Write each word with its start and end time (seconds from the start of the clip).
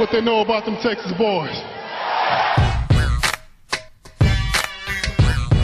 what 0.00 0.10
they 0.10 0.20
know 0.22 0.40
about 0.40 0.64
them 0.64 0.78
Texas 0.78 1.12
boys. 1.12 1.54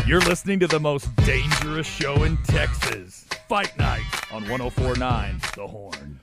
You're 0.06 0.20
listening 0.20 0.60
to 0.60 0.66
the 0.66 0.78
most 0.78 1.16
dangerous 1.24 1.86
show 1.86 2.22
in 2.22 2.36
Texas. 2.44 3.26
Fight 3.48 3.74
Night 3.78 4.04
on 4.30 4.46
1049 4.46 5.40
The 5.54 5.66
Horn. 5.66 6.20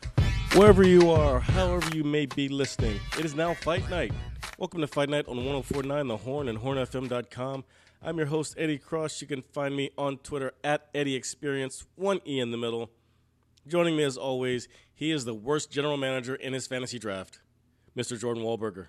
Wherever 0.54 0.84
you 0.84 1.10
are, 1.10 1.40
however 1.40 1.90
you 1.96 2.04
may 2.04 2.28
be 2.28 2.48
listening, 2.50 3.00
it 3.18 3.26
is 3.26 3.34
now 3.34 3.56
Fight 3.56 3.90
Night. 3.90 4.14
Welcome 4.60 4.82
to 4.82 4.88
Fight 4.88 5.10
Night 5.10 5.28
on 5.28 5.38
1049 5.38 6.08
The 6.08 6.18
Horn 6.18 6.50
and 6.50 6.60
hornfm.com. 6.60 7.64
I'm 8.04 8.18
your 8.18 8.28
host, 8.28 8.54
Eddie 8.60 8.78
Cross. 8.78 9.22
You 9.22 9.28
can 9.28 9.42
find 9.42 9.76
me 9.76 9.90
on 9.98 10.18
Twitter 10.18 10.52
at 10.64 10.88
Eddie 10.94 11.16
Experience, 11.16 11.88
one 11.96 12.22
E 12.28 12.40
in 12.40 12.52
the 12.52 12.58
middle. 12.58 12.92
Joining 13.68 13.98
me 13.98 14.04
as 14.04 14.18
always, 14.18 14.68
he 14.94 15.10
is 15.10 15.26
the 15.26 15.34
worst 15.34 15.72
general 15.72 15.98
manager 15.98 16.36
in 16.36 16.54
his 16.54 16.68
fantasy 16.68 17.00
draft, 17.00 17.40
Mr. 17.98 18.20
Jordan 18.20 18.44
Wahlberger. 18.44 18.88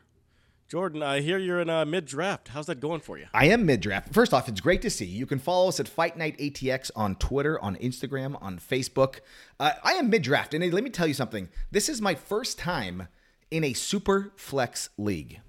Jordan, 0.66 1.02
I 1.02 1.20
hear 1.20 1.36
you're 1.38 1.60
in 1.60 1.68
uh, 1.68 1.84
mid 1.84 2.06
draft. 2.06 2.48
How's 2.48 2.66
that 2.66 2.80
going 2.80 3.00
for 3.00 3.18
you? 3.18 3.26
I 3.34 3.46
am 3.46 3.66
mid 3.66 3.80
draft. 3.80 4.14
First 4.14 4.32
off, 4.32 4.48
it's 4.48 4.60
great 4.62 4.80
to 4.82 4.90
see 4.90 5.04
you. 5.04 5.18
You 5.18 5.26
can 5.26 5.38
follow 5.38 5.68
us 5.68 5.78
at 5.78 5.86
Fight 5.86 6.16
Night 6.16 6.38
ATX 6.38 6.90
on 6.96 7.16
Twitter, 7.16 7.60
on 7.60 7.76
Instagram, 7.76 8.40
on 8.42 8.58
Facebook. 8.58 9.20
Uh, 9.60 9.72
I 9.84 9.92
am 9.94 10.08
mid 10.08 10.22
draft, 10.22 10.54
and 10.54 10.72
let 10.72 10.82
me 10.82 10.90
tell 10.90 11.06
you 11.06 11.14
something. 11.14 11.50
This 11.70 11.88
is 11.90 12.00
my 12.00 12.14
first 12.14 12.58
time 12.58 13.08
in 13.50 13.62
a 13.62 13.74
super 13.74 14.32
flex 14.36 14.88
league. 14.96 15.40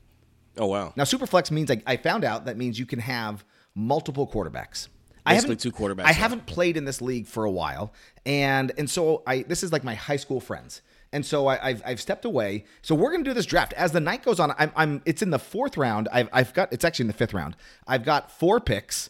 Oh 0.57 0.67
wow! 0.67 0.93
Now, 0.97 1.05
super 1.05 1.25
flex 1.25 1.49
means 1.49 1.71
I, 1.71 1.81
I 1.87 1.95
found 1.97 2.23
out 2.25 2.45
that 2.45 2.57
means 2.57 2.77
you 2.77 2.85
can 2.85 2.99
have 2.99 3.45
multiple 3.73 4.27
quarterbacks. 4.27 4.89
I 5.25 5.33
Basically 5.33 5.55
haven't 5.55 5.59
two 5.59 5.71
quarterbacks 5.71 6.03
I 6.05 6.11
now. 6.11 6.13
haven't 6.13 6.45
played 6.45 6.77
in 6.77 6.85
this 6.85 7.01
league 7.01 7.25
for 7.25 7.45
a 7.45 7.51
while, 7.51 7.93
and 8.25 8.71
and 8.77 8.89
so 8.89 9.23
I 9.25 9.43
this 9.43 9.63
is 9.63 9.71
like 9.71 9.83
my 9.83 9.95
high 9.95 10.17
school 10.17 10.39
friends, 10.39 10.81
and 11.15 11.25
so 11.25 11.47
I, 11.47 11.69
I've 11.69 11.81
I've 11.85 12.01
stepped 12.01 12.25
away. 12.25 12.65
So 12.81 12.93
we're 12.93 13.11
gonna 13.11 13.23
do 13.23 13.33
this 13.33 13.45
draft 13.45 13.71
as 13.73 13.91
the 13.93 13.99
night 14.01 14.21
goes 14.23 14.39
on. 14.39 14.53
I'm 14.59 14.71
I'm 14.75 15.01
it's 15.05 15.21
in 15.21 15.29
the 15.29 15.39
fourth 15.39 15.77
round. 15.77 16.09
I've 16.11 16.29
I've 16.33 16.53
got 16.53 16.71
it's 16.73 16.83
actually 16.83 17.03
in 17.03 17.07
the 17.07 17.13
fifth 17.13 17.33
round. 17.33 17.55
I've 17.87 18.03
got 18.03 18.29
four 18.29 18.59
picks, 18.59 19.09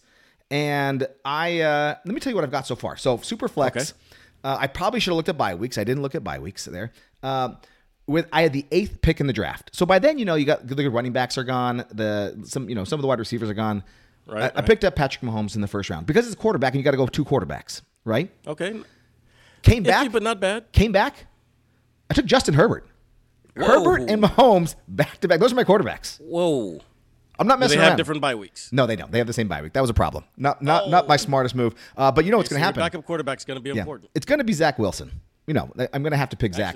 and 0.51 1.07
I 1.25 1.61
uh, 1.61 1.95
let 2.05 2.13
me 2.13 2.19
tell 2.21 2.31
you 2.31 2.35
what 2.35 2.43
I've 2.45 2.51
got 2.51 2.67
so 2.67 2.75
far. 2.75 2.95
So 2.95 3.17
super 3.17 3.47
flex. 3.47 3.75
Okay. 3.75 3.99
Uh, 4.43 4.57
I 4.59 4.67
probably 4.67 4.99
should 4.99 5.09
have 5.11 5.17
looked 5.17 5.29
at 5.29 5.37
bye 5.37 5.55
weeks. 5.55 5.77
I 5.79 5.83
didn't 5.83 6.03
look 6.03 6.13
at 6.13 6.23
bye 6.23 6.37
weeks 6.37 6.65
there. 6.65 6.91
Um, 7.23 7.57
with 8.05 8.27
I 8.31 8.43
had 8.43 8.53
the 8.53 8.65
eighth 8.71 9.01
pick 9.01 9.19
in 9.19 9.25
the 9.25 9.33
draft. 9.33 9.71
So 9.73 9.85
by 9.87 9.97
then, 9.97 10.19
you 10.19 10.25
know, 10.25 10.35
you 10.35 10.45
got 10.45 10.67
the 10.67 10.75
good 10.75 10.93
running 10.93 11.11
backs 11.13 11.37
are 11.39 11.43
gone. 11.43 11.83
The 11.91 12.39
some 12.45 12.69
you 12.69 12.75
know 12.75 12.83
some 12.83 12.99
of 12.99 13.01
the 13.01 13.07
wide 13.07 13.19
receivers 13.19 13.49
are 13.49 13.55
gone. 13.55 13.83
Right, 14.27 14.51
I, 14.55 14.59
I 14.59 14.61
picked 14.61 14.83
up 14.83 14.95
Patrick 14.95 15.23
Mahomes 15.23 15.55
in 15.55 15.61
the 15.61 15.67
first 15.67 15.89
round 15.89 16.05
because 16.05 16.25
it's 16.25 16.33
a 16.35 16.37
quarterback 16.37 16.73
and 16.73 16.79
you 16.79 16.83
got 16.83 16.91
to 16.91 16.97
go 16.97 17.05
two 17.05 17.25
quarterbacks, 17.25 17.81
right? 18.05 18.31
Okay, 18.47 18.79
Came 19.61 19.81
back, 19.83 20.11
but 20.11 20.21
not 20.21 20.39
bad. 20.39 20.71
came 20.71 20.91
back. 20.91 21.25
I 22.09 22.13
took 22.13 22.25
Justin 22.25 22.53
Herbert. 22.53 22.85
Herbert 23.55 24.09
and 24.09 24.21
Mahomes 24.21 24.75
back 24.87 25.19
to 25.21 25.27
back. 25.27 25.39
Those 25.39 25.53
are 25.53 25.55
my 25.55 25.63
quarterbacks. 25.63 26.19
Whoa! 26.19 26.81
I'm 27.39 27.47
not 27.47 27.57
messing 27.59 27.75
Do 27.75 27.75
they 27.75 27.77
messing 27.77 27.79
have 27.79 27.87
around. 27.91 27.97
different 27.97 28.21
bye 28.21 28.35
weeks? 28.35 28.71
No, 28.73 28.85
they 28.85 28.95
don't. 28.97 29.11
They 29.11 29.17
have 29.17 29.27
the 29.27 29.33
same 29.33 29.47
bye 29.47 29.61
week. 29.61 29.73
That 29.73 29.81
was 29.81 29.89
a 29.89 29.93
problem. 29.93 30.25
Not 30.37 30.61
not 30.61 30.89
not 30.89 31.07
my 31.07 31.15
smartest 31.15 31.55
move. 31.55 31.73
Uh, 31.95 32.11
but 32.11 32.25
you 32.25 32.31
know 32.31 32.37
what's 32.37 32.49
going 32.49 32.59
to 32.59 32.65
happen? 32.65 32.81
backup 32.81 33.05
quarterback's 33.05 33.45
going 33.45 33.57
to 33.57 33.61
be 33.61 33.69
Yeah. 33.69 33.81
important. 33.81 34.09
It's 34.13 34.25
going 34.25 34.39
to 34.39 34.43
be 34.45 34.53
Zach 34.53 34.77
Wilson. 34.77 35.11
You 35.47 35.53
know, 35.53 35.71
I'm 35.93 36.01
going 36.03 36.11
to 36.11 36.17
have 36.17 36.29
to 36.29 36.37
pick 36.37 36.53
Zach. 36.53 36.75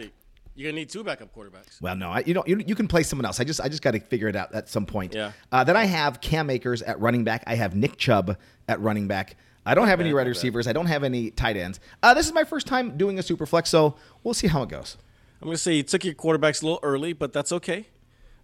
You're 0.56 0.66
going 0.68 0.76
to 0.76 0.82
need 0.82 0.90
two 0.90 1.04
backup 1.06 1.34
quarterbacks. 1.34 1.82
Well, 1.82 1.96
no, 1.96 2.10
I, 2.10 2.24
you 2.26 2.34
know, 2.34 2.44
you, 2.46 2.62
you 2.68 2.76
can 2.76 2.88
play 2.88 3.04
someone 3.04 3.26
else. 3.26 3.40
I 3.40 3.46
just, 3.46 3.62
I 3.62 3.70
just 3.70 3.82
got 3.82 3.92
to 3.92 4.00
figure 4.02 4.28
it 4.28 4.36
out 4.36 4.54
at 4.54 4.68
some 4.68 4.86
point. 4.86 5.16
Yeah. 5.16 5.32
Uh, 5.54 5.64
then 5.64 5.78
I 5.78 5.86
have 5.86 6.20
Cam 6.20 6.50
Akers 6.50 6.82
at 6.82 7.00
running 7.00 7.24
back. 7.24 7.44
I 7.48 7.56
have 7.56 7.76
Nick 7.76 7.96
Chubb 7.96 8.38
at 8.68 8.80
running 8.82 9.08
back. 9.08 9.38
I 9.66 9.74
don't 9.74 9.88
have 9.88 10.02
any 10.02 10.14
wide 10.14 10.28
receivers. 10.28 10.68
I 10.68 10.74
don't 10.74 10.88
have 10.88 11.04
any 11.06 11.32
tight 11.32 11.56
ends. 11.56 11.80
Uh, 12.04 12.14
this 12.14 12.26
is 12.28 12.34
my 12.34 12.44
first 12.44 12.68
time 12.68 12.98
doing 12.98 13.18
a 13.20 13.24
super 13.24 13.46
flex, 13.46 13.70
so 13.70 13.96
we'll 14.24 14.34
see 14.34 14.48
how 14.48 14.62
it 14.64 14.70
goes. 14.70 14.98
I'm 15.42 15.46
going 15.48 15.56
to 15.56 15.62
say 15.62 15.76
you 15.76 15.84
took 15.84 16.04
your 16.04 16.14
quarterbacks 16.14 16.62
a 16.62 16.66
little 16.66 16.80
early, 16.84 17.14
but 17.14 17.32
that's 17.34 17.52
okay. 17.52 17.88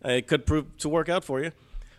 It 0.04 0.28
could 0.28 0.46
prove 0.46 0.78
to 0.78 0.90
work 0.90 1.10
out 1.10 1.24
for 1.26 1.42
you. 1.42 1.52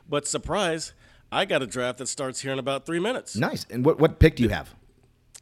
But 0.08 0.26
surprise, 0.26 0.92
I 1.30 1.44
got 1.44 1.62
a 1.62 1.66
draft 1.66 1.98
that 1.98 2.06
starts 2.08 2.40
here 2.40 2.52
in 2.52 2.58
about 2.58 2.86
three 2.86 3.00
minutes. 3.00 3.36
Nice. 3.36 3.66
And 3.68 3.84
what, 3.84 3.98
what 3.98 4.18
pick 4.18 4.36
do 4.36 4.42
you 4.42 4.48
have? 4.50 4.74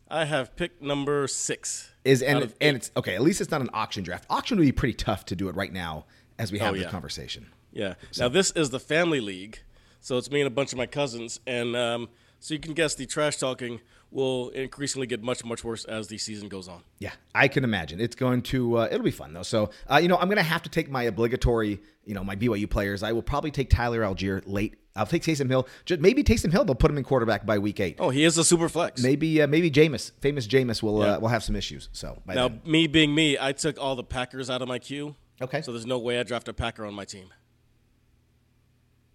I 0.09 0.25
have 0.25 0.57
pick 0.57 0.81
number 0.83 1.27
six. 1.29 1.91
Is 2.05 2.23
and 2.23 2.43
of 2.43 2.55
and 2.61 2.77
it's 2.77 2.91
okay. 2.97 3.15
At 3.15 3.23
least 3.23 3.41
it's 3.41 3.51
not 3.51 3.61
an 3.63 3.71
auction 3.73 4.03
draft. 4.05 4.27
Auction 4.29 4.59
would 4.59 4.65
be 4.65 4.73
pretty 4.73 4.93
tough 4.95 5.25
to 5.27 5.37
do 5.37 5.49
it 5.49 5.55
right 5.57 5.73
now 5.73 6.05
as 6.39 6.53
we 6.53 6.59
have 6.59 6.73
Oh, 6.73 6.77
this 6.77 6.85
yeah. 6.85 6.91
conversation. 6.91 7.47
Yeah. 7.73 7.95
Now 8.19 8.29
this 8.29 8.51
is 8.53 8.71
the 8.71 8.79
family 8.79 9.21
league, 9.21 9.61
so 10.01 10.19
it's 10.19 10.31
me 10.31 10.41
and 10.43 10.47
a 10.47 10.51
bunch 10.51 10.73
of 10.73 10.79
my 10.79 10.87
cousins, 10.87 11.41
and 11.47 11.75
um, 11.75 12.09
so 12.39 12.53
you 12.55 12.61
can 12.61 12.75
guess 12.75 12.95
the 12.95 13.07
trash 13.07 13.39
talking 13.39 13.81
will 14.15 14.49
increasingly 14.51 15.07
get 15.07 15.23
much 15.23 15.45
much 15.45 15.63
worse 15.65 15.85
as 15.85 16.09
the 16.09 16.17
season 16.17 16.49
goes 16.49 16.69
on. 16.69 16.83
Yeah, 17.01 17.13
I 17.35 17.49
can 17.49 17.65
imagine. 17.65 18.01
It's 18.01 18.15
going 18.17 18.43
to 18.43 18.79
uh, 18.79 18.89
it'll 18.91 19.03
be 19.05 19.11
fun 19.11 19.35
though. 19.35 19.43
So 19.43 19.71
uh, 19.91 19.97
you 19.97 20.09
know, 20.09 20.17
I'm 20.17 20.29
going 20.29 20.37
to 20.39 20.43
have 20.43 20.63
to 20.63 20.71
take 20.71 20.89
my 20.89 21.03
obligatory, 21.03 21.81
you 22.05 22.15
know, 22.15 22.25
my 22.25 22.37
BYU 22.37 22.71
players. 22.71 23.03
I 23.03 23.13
will 23.13 23.23
probably 23.23 23.51
take 23.51 23.69
Tyler 23.69 24.01
Allgeier 24.01 24.43
late. 24.47 24.77
I'll 24.97 25.07
take 25.07 25.23
Taysom 25.25 25.49
Hill. 25.51 25.67
Just 25.85 26.01
maybe 26.01 26.23
Taysom 26.23 26.53
Hill. 26.53 26.65
They'll 26.65 26.77
put 26.77 26.89
him 26.91 26.97
in 26.97 27.03
quarterback 27.03 27.45
by 27.45 27.59
week 27.59 27.81
eight. 27.81 27.97
Oh, 27.99 28.11
he 28.11 28.23
is 28.23 28.39
a 28.39 28.45
super 28.45 28.69
flex. 28.69 29.03
Maybe 29.03 29.43
uh, 29.43 29.49
maybe 29.49 29.71
Jameis, 29.71 30.13
famous 30.21 30.47
Jameis, 30.47 30.83
will 30.83 31.01
Yeah. 31.01 31.17
uh, 31.17 31.19
will 31.21 31.29
have 31.29 31.43
some 31.43 31.57
issues. 31.57 31.89
So 31.93 32.23
by 32.25 32.35
Now, 32.35 32.49
then. 32.49 32.61
me 32.65 32.87
being 32.87 33.13
me, 33.15 33.37
I 33.41 33.53
took 33.53 33.77
all 33.79 33.97
the 33.97 34.05
Packers 34.05 34.49
out 34.49 34.63
of 34.63 34.69
my 34.69 34.79
queue. 34.79 35.17
Okay. 35.43 35.63
So 35.63 35.73
there's 35.73 35.85
no 35.87 35.99
way 35.99 36.21
I 36.21 36.23
draft 36.23 36.47
a 36.47 36.53
Packer 36.55 36.87
on 36.87 36.95
my 36.95 37.05
team. 37.05 37.31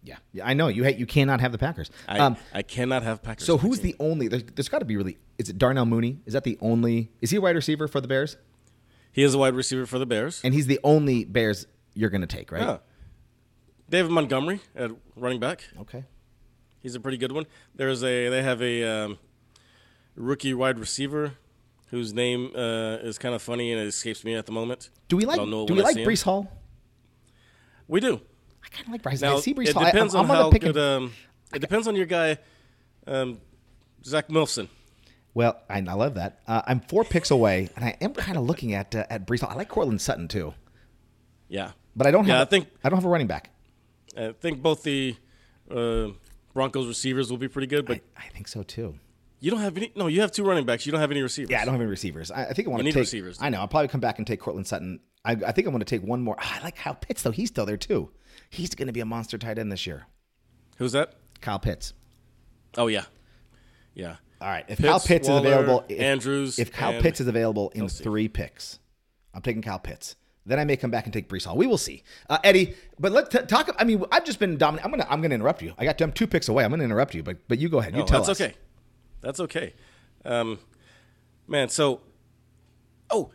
Yeah, 0.01 0.17
yeah, 0.31 0.47
I 0.47 0.53
know 0.53 0.69
you 0.69 0.83
hate 0.83 0.97
you 0.97 1.05
cannot 1.05 1.41
have 1.41 1.51
the 1.51 1.57
Packers. 1.57 1.91
I, 2.07 2.19
um, 2.19 2.37
I 2.53 2.61
cannot 2.61 3.03
have 3.03 3.21
Packers. 3.21 3.45
so 3.45 3.57
who's 3.57 3.81
the 3.81 3.95
only? 3.99 4.27
There's, 4.29 4.43
there's 4.55 4.69
got 4.69 4.79
to 4.79 4.85
be 4.85 4.95
really. 4.95 5.17
Is 5.37 5.49
it 5.49 5.57
Darnell 5.57 5.85
Mooney? 5.85 6.19
Is 6.25 6.33
that 6.33 6.45
the 6.45 6.57
only? 6.61 7.11
Is 7.21 7.31
he 7.31 7.37
a 7.37 7.41
wide 7.41 7.55
receiver 7.55 7.87
for 7.87 7.99
the 7.99 8.07
Bears? 8.07 8.37
He 9.11 9.23
is 9.23 9.33
a 9.33 9.37
wide 9.37 9.55
receiver 9.55 9.85
for 9.85 9.99
the 9.99 10.05
Bears. 10.05 10.39
And 10.43 10.53
he's 10.53 10.67
the 10.67 10.79
only 10.83 11.25
Bears 11.25 11.67
you're 11.93 12.09
going 12.09 12.21
to 12.21 12.27
take, 12.27 12.51
right? 12.51 12.61
Yeah. 12.61 12.77
David 13.89 14.11
Montgomery 14.11 14.61
at 14.75 14.91
running 15.15 15.39
back. 15.39 15.63
Okay. 15.81 16.05
He's 16.81 16.95
a 16.95 16.99
pretty 16.99 17.17
good 17.17 17.31
one. 17.31 17.45
There's 17.75 18.03
a 18.03 18.29
they 18.29 18.41
have 18.41 18.61
a 18.61 18.83
um, 18.83 19.19
rookie 20.15 20.53
wide 20.53 20.79
receiver 20.79 21.33
whose 21.89 22.13
name 22.13 22.51
uh, 22.55 22.97
is 23.01 23.17
kind 23.17 23.33
of 23.33 23.41
funny 23.41 23.71
and 23.71 23.81
it 23.81 23.87
escapes 23.87 24.23
me 24.23 24.35
at 24.35 24.45
the 24.45 24.51
moment. 24.51 24.89
Do 25.07 25.17
we 25.17 25.25
like? 25.25 25.37
Do 25.39 25.65
we 25.73 25.81
like. 25.81 25.97
Breece 25.97 26.23
Hall? 26.23 26.51
We 27.87 27.99
do. 27.99 28.21
I 28.63 28.67
kind 28.69 28.85
of 28.87 28.91
like 28.91 29.01
Bryce. 29.01 29.21
Now 29.21 29.37
I 29.37 29.39
see 29.39 29.53
Breece 29.53 29.69
it 29.69 29.75
Hall. 29.75 29.85
Depends 29.85 30.13
I'm, 30.15 30.25
on 30.25 30.31
I'm 30.31 30.35
how 30.43 30.51
pick 30.51 30.61
good. 30.61 30.75
him. 30.75 30.81
Um, 31.03 31.13
it 31.53 31.59
depends 31.59 31.87
on 31.87 31.95
your 31.95 32.05
guy, 32.05 32.37
um, 33.07 33.39
Zach 34.05 34.27
Milson. 34.29 34.67
Well, 35.33 35.59
I, 35.69 35.77
I 35.79 35.93
love 35.93 36.15
that. 36.15 36.39
Uh, 36.47 36.61
I'm 36.65 36.79
four 36.81 37.03
picks 37.03 37.31
away, 37.31 37.69
and 37.75 37.85
I 37.85 37.95
am 38.01 38.13
kind 38.13 38.37
of 38.37 38.43
looking 38.45 38.73
at 38.73 38.93
uh, 38.95 39.05
at 39.09 39.25
Breece 39.27 39.41
Hall. 39.41 39.49
I 39.51 39.55
like 39.55 39.69
Courtland 39.69 40.01
Sutton 40.01 40.27
too, 40.27 40.53
Yeah, 41.47 41.71
but 41.95 42.07
I 42.07 42.11
don't 42.11 42.25
have. 42.25 42.29
Yeah, 42.29 42.39
I 42.39 42.41
I 42.41 42.45
think- 42.45 42.67
I 42.83 42.89
don't 42.89 42.97
have 42.97 43.05
a 43.05 43.09
running 43.09 43.27
back. 43.27 43.51
I 44.17 44.33
think 44.33 44.61
both 44.61 44.83
the 44.83 45.15
uh, 45.71 46.07
Broncos 46.53 46.87
receivers 46.87 47.29
will 47.29 47.37
be 47.37 47.47
pretty 47.47 47.67
good, 47.67 47.85
but 47.85 48.01
I, 48.17 48.25
I 48.25 48.29
think 48.29 48.47
so 48.47 48.63
too. 48.63 48.95
you 49.39 49.51
don't 49.51 49.61
have 49.61 49.77
any. 49.77 49.91
No, 49.95 50.07
you 50.07 50.21
have 50.21 50.31
two 50.31 50.43
running 50.43 50.65
backs. 50.65 50.85
You 50.85 50.91
don't 50.91 50.99
have 51.01 51.11
any 51.11 51.21
receivers. 51.21 51.51
Yeah, 51.51 51.61
I 51.61 51.65
don't 51.65 51.75
have 51.75 51.81
any 51.81 51.89
receivers. 51.89 52.31
I, 52.31 52.45
I 52.47 52.53
think 52.53 52.67
I 52.67 52.71
want 52.71 52.79
You 52.83 52.83
to 52.83 52.85
need 52.89 52.93
take. 52.93 53.01
receivers. 53.01 53.37
I 53.39 53.49
know. 53.49 53.59
I'll 53.59 53.67
probably 53.67 53.87
come 53.87 54.01
back 54.01 54.17
and 54.17 54.25
take 54.27 54.39
Courtland 54.41 54.67
Sutton. 54.67 54.99
I, 55.23 55.33
I 55.33 55.51
think 55.51 55.67
I'm 55.67 55.71
going 55.73 55.79
to 55.79 55.85
take 55.85 56.01
one 56.01 56.21
more. 56.21 56.35
Ah, 56.39 56.59
I 56.59 56.63
like 56.63 56.75
Kyle 56.75 56.95
Pitts 56.95 57.21
though. 57.21 57.31
He's 57.31 57.49
still 57.49 57.65
there 57.67 57.77
too. 57.77 58.09
He's 58.49 58.73
going 58.75 58.87
to 58.87 58.93
be 58.93 58.99
a 58.99 59.05
monster 59.05 59.37
tight 59.37 59.59
end 59.59 59.71
this 59.71 59.85
year. 59.85 60.07
Who's 60.77 60.91
that? 60.93 61.13
Kyle 61.41 61.59
Pitts. 61.59 61.93
Oh 62.77 62.87
yeah, 62.87 63.05
yeah. 63.93 64.17
All 64.41 64.47
right. 64.47 64.65
If 64.67 64.77
Pitts, 64.77 64.89
Kyle 64.89 64.99
Pitts 64.99 65.27
Waller, 65.27 65.39
is 65.39 65.45
available, 65.53 65.85
if, 65.89 65.99
Andrews, 65.99 66.59
If 66.59 66.71
Kyle 66.71 66.93
and 66.93 67.01
Pitts 67.01 67.19
is 67.19 67.27
available 67.27 67.71
in 67.71 67.85
Kelce. 67.85 68.03
three 68.03 68.27
picks, 68.27 68.79
I'm 69.33 69.41
taking 69.41 69.61
Kyle 69.61 69.79
Pitts. 69.79 70.15
Then 70.45 70.59
I 70.59 70.65
may 70.65 70.77
come 70.77 70.89
back 70.89 71.05
and 71.05 71.13
take 71.13 71.27
Breece 71.29 71.45
Hall. 71.45 71.55
We 71.57 71.67
will 71.67 71.77
see, 71.77 72.03
uh, 72.29 72.39
Eddie. 72.43 72.75
But 72.99 73.11
let's 73.11 73.29
t- 73.29 73.45
talk. 73.45 73.75
I 73.77 73.83
mean, 73.83 74.03
I've 74.11 74.25
just 74.25 74.39
been 74.39 74.57
dominant. 74.57 74.85
I'm 74.85 74.91
gonna 74.91 75.07
I'm 75.09 75.21
gonna 75.21 75.35
interrupt 75.35 75.61
you. 75.61 75.73
I 75.77 75.85
got 75.85 76.01
I'm 76.01 76.11
two 76.11 76.27
picks 76.27 76.47
away. 76.47 76.63
I'm 76.63 76.71
gonna 76.71 76.83
interrupt 76.83 77.13
you, 77.13 77.23
but 77.23 77.37
but 77.47 77.59
you 77.59 77.69
go 77.69 77.79
ahead. 77.79 77.95
You 77.95 78.03
tell 78.05 78.21
that's 78.23 78.29
us. 78.29 78.41
okay. 78.41 78.55
That's 79.21 79.39
okay. 79.41 79.73
Um, 80.25 80.59
man, 81.47 81.69
so 81.69 82.01
oh, 83.11 83.31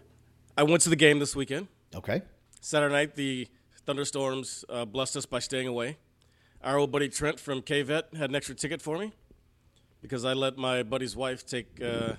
I 0.56 0.62
went 0.62 0.82
to 0.82 0.90
the 0.90 0.96
game 0.96 1.18
this 1.18 1.36
weekend. 1.36 1.68
Okay. 1.94 2.22
Saturday 2.60 2.92
night, 2.94 3.14
the 3.14 3.48
thunderstorms 3.86 4.64
uh, 4.68 4.84
blessed 4.84 5.16
us 5.16 5.26
by 5.26 5.38
staying 5.38 5.68
away. 5.68 5.98
Our 6.62 6.78
old 6.78 6.90
buddy 6.90 7.08
Trent 7.08 7.38
from 7.38 7.62
KVet 7.62 8.16
had 8.16 8.30
an 8.30 8.36
extra 8.36 8.54
ticket 8.54 8.80
for 8.80 8.98
me 8.98 9.12
because 10.00 10.24
I 10.24 10.32
let 10.32 10.56
my 10.56 10.82
buddy's 10.82 11.14
wife 11.14 11.46
take 11.46 11.80
uh, 11.82 12.14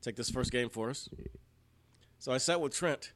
take 0.00 0.16
this 0.16 0.30
first 0.30 0.50
game 0.50 0.68
for 0.68 0.90
us. 0.90 1.08
So 2.18 2.32
I 2.32 2.38
sat 2.38 2.60
with 2.60 2.74
Trent, 2.74 3.12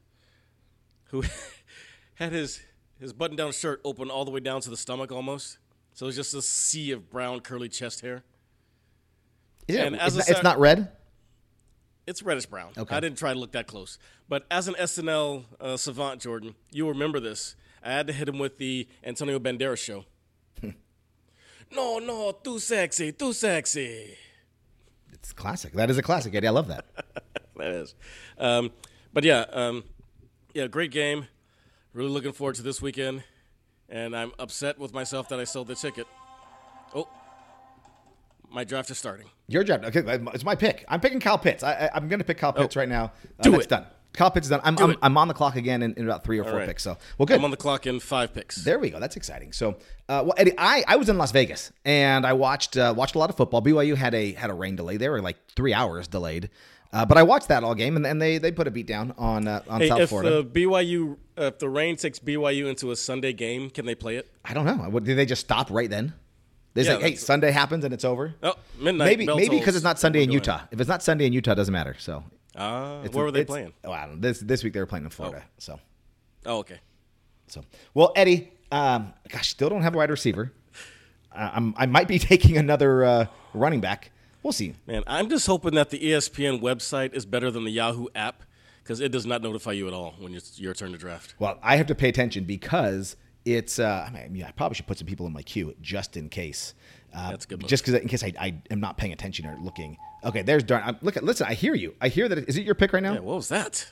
who 1.05 1.23
had 2.15 2.31
his 2.31 2.61
his 2.99 3.13
button 3.13 3.35
down 3.35 3.51
shirt 3.51 3.81
open 3.83 4.09
all 4.09 4.25
the 4.25 4.31
way 4.31 4.39
down 4.39 4.61
to 4.61 4.69
the 4.69 4.77
stomach 4.77 5.11
almost. 5.11 5.57
So 5.93 6.05
it 6.05 6.07
was 6.07 6.15
just 6.15 6.33
a 6.33 6.41
sea 6.41 6.91
of 6.91 7.09
brown 7.09 7.41
curly 7.41 7.69
chest 7.69 8.01
hair. 8.01 8.23
Is 9.67 9.75
it, 9.75 9.85
And 9.85 9.95
it's, 9.95 10.03
as 10.03 10.15
a 10.15 10.17
not, 10.19 10.29
it's 10.29 10.43
not 10.43 10.59
red. 10.59 10.91
It's 12.07 12.23
reddish 12.23 12.47
brown. 12.47 12.71
Okay. 12.77 12.95
I 12.95 12.99
didn't 12.99 13.17
try 13.17 13.33
to 13.33 13.39
look 13.39 13.51
that 13.51 13.67
close. 13.67 13.99
But 14.27 14.45
as 14.49 14.67
an 14.67 14.73
SNL 14.75 15.43
uh, 15.59 15.77
savant, 15.77 16.21
Jordan, 16.21 16.55
you 16.71 16.87
remember 16.87 17.19
this. 17.19 17.55
I 17.83 17.91
had 17.91 18.07
to 18.07 18.13
hit 18.13 18.27
him 18.27 18.39
with 18.39 18.57
the 18.57 18.87
Antonio 19.03 19.39
Banderas 19.39 19.77
show. 19.77 20.05
no, 21.71 21.99
no, 21.99 22.31
too 22.43 22.59
sexy, 22.59 23.11
too 23.11 23.33
sexy. 23.33 24.15
It's 25.13 25.33
classic. 25.33 25.73
That 25.73 25.89
is 25.89 25.97
a 25.97 26.01
classic, 26.01 26.33
Eddie. 26.35 26.47
I 26.47 26.51
love 26.51 26.67
that. 26.67 26.85
That 27.57 27.71
is. 27.73 27.93
Um, 28.37 28.71
but 29.11 29.25
yeah, 29.25 29.41
um, 29.51 29.83
yeah, 30.53 30.67
great 30.67 30.91
game. 30.91 31.27
Really 31.91 32.07
looking 32.09 32.31
forward 32.31 32.55
to 32.55 32.61
this 32.61 32.81
weekend. 32.81 33.23
and 33.89 34.15
I'm 34.15 34.31
upset 34.39 34.79
with 34.79 34.93
myself 34.93 35.27
that 35.27 35.41
I 35.41 35.43
sold 35.43 35.67
the 35.67 35.75
ticket. 35.75 36.07
Oh, 36.95 37.09
my 38.49 38.63
draft 38.63 38.89
is 38.91 38.97
starting. 38.97 39.27
Your 39.49 39.65
draft. 39.65 39.83
Okay, 39.83 40.03
it's 40.33 40.45
my 40.45 40.55
pick. 40.55 40.85
I'm 40.87 41.01
picking 41.01 41.19
Kyle 41.19 41.37
Pitts. 41.37 41.61
I, 41.61 41.89
I'm 41.93 42.07
going 42.07 42.19
to 42.19 42.23
pick 42.25 42.37
Kyle 42.37 42.53
Pitts 42.53 42.77
right 42.77 42.87
now. 42.87 43.05
Uh, 43.05 43.09
Oh. 43.39 43.43
Do 43.43 43.59
it. 43.59 43.67
done. 43.67 43.85
Kyle 44.13 44.31
Pitts 44.31 44.47
is 44.47 44.49
done. 44.49 44.61
I'm, 44.63 44.77
I'm. 44.79 44.97
I'm 45.01 45.17
on 45.17 45.27
the 45.27 45.33
clock 45.33 45.55
again 45.55 45.81
in, 45.83 45.93
in 45.93 46.05
about 46.05 46.23
three 46.23 46.39
or 46.39 46.43
four 46.43 46.55
right. 46.55 46.67
picks. 46.67 46.83
So, 46.83 46.97
well, 47.17 47.25
good. 47.25 47.37
I'm 47.37 47.45
on 47.45 47.51
the 47.51 47.57
clock 47.57 47.85
in 47.85 47.99
five 47.99 48.33
picks. 48.33 48.55
There 48.57 48.79
we 48.79 48.89
go. 48.89 48.99
That's 48.99 49.15
exciting. 49.15 49.53
So, 49.53 49.77
uh, 50.09 50.23
well, 50.25 50.33
Eddie, 50.37 50.53
I, 50.57 50.83
I 50.87 50.95
was 50.95 51.09
in 51.09 51.17
Las 51.17 51.31
Vegas 51.31 51.71
and 51.85 52.25
I 52.25 52.33
watched 52.33 52.75
uh, 52.75 52.93
watched 52.97 53.15
a 53.15 53.19
lot 53.19 53.29
of 53.29 53.37
football. 53.37 53.61
BYU 53.61 53.95
had 53.95 54.13
a 54.15 54.33
had 54.33 54.49
a 54.49 54.53
rain 54.53 54.75
delay. 54.75 54.97
They 54.97 55.09
were 55.09 55.21
like 55.21 55.37
three 55.55 55.73
hours 55.73 56.07
delayed, 56.07 56.49
uh, 56.91 57.05
but 57.05 57.17
I 57.17 57.23
watched 57.23 57.49
that 57.49 57.63
all 57.63 57.75
game 57.75 57.95
and, 57.95 58.05
and 58.05 58.19
they 58.21 58.39
they 58.39 58.51
put 58.51 58.67
a 58.67 58.71
beat 58.71 58.87
down 58.87 59.13
on 59.17 59.47
uh, 59.47 59.61
on 59.69 59.81
Hey, 59.81 59.89
South 59.89 59.99
if 59.99 60.09
Florida. 60.09 60.39
uh, 60.39 60.43
BYU, 60.43 61.17
uh, 61.37 61.43
if 61.43 61.59
the 61.59 61.69
rain 61.69 61.95
takes 61.95 62.17
BYU 62.19 62.67
into 62.67 62.91
a 62.91 62.95
Sunday 62.95 63.31
game, 63.31 63.69
can 63.69 63.85
they 63.85 63.95
play 63.95 64.17
it? 64.17 64.31
I 64.43 64.53
don't 64.53 64.65
know. 64.65 64.73
What, 64.89 65.03
did 65.03 65.17
they 65.17 65.25
just 65.27 65.41
stop 65.41 65.69
right 65.69 65.89
then? 65.89 66.13
They 66.73 66.83
Yeah, 66.83 66.97
say, 66.97 67.01
hey, 67.01 67.15
Sunday 67.15 67.51
happens 67.51 67.83
and 67.83 67.93
it's 67.93 68.05
over. 68.05 68.35
Oh, 68.43 68.53
midnight. 68.79 69.05
maybe 69.05 69.25
maybe 69.25 69.59
because 69.59 69.75
it's 69.75 69.83
not 69.83 69.99
Sunday 69.99 70.23
in 70.23 70.29
We're 70.29 70.39
going. 70.39 70.59
they 70.59 70.67
If 70.71 70.79
it's 70.79 70.89
not 70.89 71.03
Sunday 71.03 71.25
in 71.25 71.33
Utah, 71.33 71.51
it 71.51 71.55
doesn't 71.55 71.71
matter. 71.73 71.95
So, 71.99 72.23
Ah, 72.59 72.99
it's- 72.99 73.13
where 73.15 73.25
were 73.25 73.31
they 73.31 73.45
playing? 73.45 73.73
Oh, 73.83 73.91
I 73.91 74.05
don't 74.05 74.15
know. 74.15 74.21
This 74.21 74.39
this 74.39 74.63
week 74.63 74.73
they 74.73 74.79
were 74.79 74.85
playing 74.85 75.05
in 75.05 75.11
Florida. 75.11 75.43
So. 75.57 75.79
Oh, 76.45 76.57
okay. 76.59 76.79
So, 77.47 77.63
well, 77.93 78.11
Eddie, 78.15 78.51
um, 78.71 79.13
gosh, 79.29 79.49
still 79.49 79.69
don't 79.69 79.81
have 79.81 79.95
a 79.95 79.97
wide 79.97 80.09
receiver. 80.11 80.51
Uh, 81.35 81.49
I'm, 81.53 81.73
I 81.77 81.85
might 81.85 82.07
be 82.07 82.19
taking 82.33 82.57
another 82.57 83.03
uh, 83.03 83.25
running 83.53 83.81
back. 83.81 84.11
We'll 84.43 84.53
see. 84.53 84.73
Man, 84.87 85.03
I'm 85.07 85.29
just 85.29 85.45
hoping 85.47 85.73
that 85.75 85.89
the 85.89 85.99
ESPN 85.99 86.61
website 86.61 87.13
is 87.13 87.25
better 87.25 87.49
than 87.51 87.63
the 87.65 87.71
Yahoo 87.71 88.05
app 88.15 88.43
because 88.83 88.99
it 89.01 89.11
does 89.11 89.25
not 89.25 89.41
notify 89.41 89.71
you 89.73 89.87
at 89.87 89.93
all 89.93 90.15
when 90.19 90.33
it's 90.33 90.59
your 90.59 90.73
turn 90.73 90.91
to 90.91 90.97
draft. 90.97 91.35
Well, 91.39 91.57
I 91.61 91.75
have 91.75 91.87
to 91.87 91.95
pay 91.95 92.09
attention 92.09 92.43
because 92.45 93.15
it's. 93.45 93.79
Uh, 93.79 94.09
I 94.13 94.27
mean, 94.29 94.43
I 94.43 94.51
probably 94.51 94.75
should 94.75 94.87
put 94.87 94.97
some 94.97 95.07
people 95.07 95.25
in 95.27 95.33
my 95.33 95.41
queue 95.41 95.75
just 95.81 96.15
in 96.17 96.29
case. 96.29 96.73
Uh, 97.13 97.31
That's 97.31 97.45
a 97.45 97.47
good 97.47 97.61
move. 97.61 97.69
Just 97.69 97.83
because, 97.85 97.99
in 98.01 98.07
case 98.07 98.23
I, 98.23 98.33
I 98.39 98.61
am 98.71 98.79
not 98.79 98.97
paying 98.97 99.11
attention 99.13 99.45
or 99.47 99.57
looking. 99.61 99.97
Okay, 100.23 100.41
there's 100.41 100.63
darn. 100.63 100.83
I'm, 100.85 100.97
look, 101.01 101.15
at, 101.17 101.23
listen. 101.23 101.47
I 101.47 101.53
hear 101.53 101.73
you. 101.75 101.95
I 102.01 102.09
hear 102.09 102.27
that. 102.27 102.37
It, 102.37 102.49
is 102.49 102.57
it 102.57 102.63
your 102.65 102.75
pick 102.75 102.91
right 102.93 103.01
now? 103.03 103.13
Yeah, 103.13 103.19
what 103.19 103.37
was 103.37 103.49
that? 103.49 103.87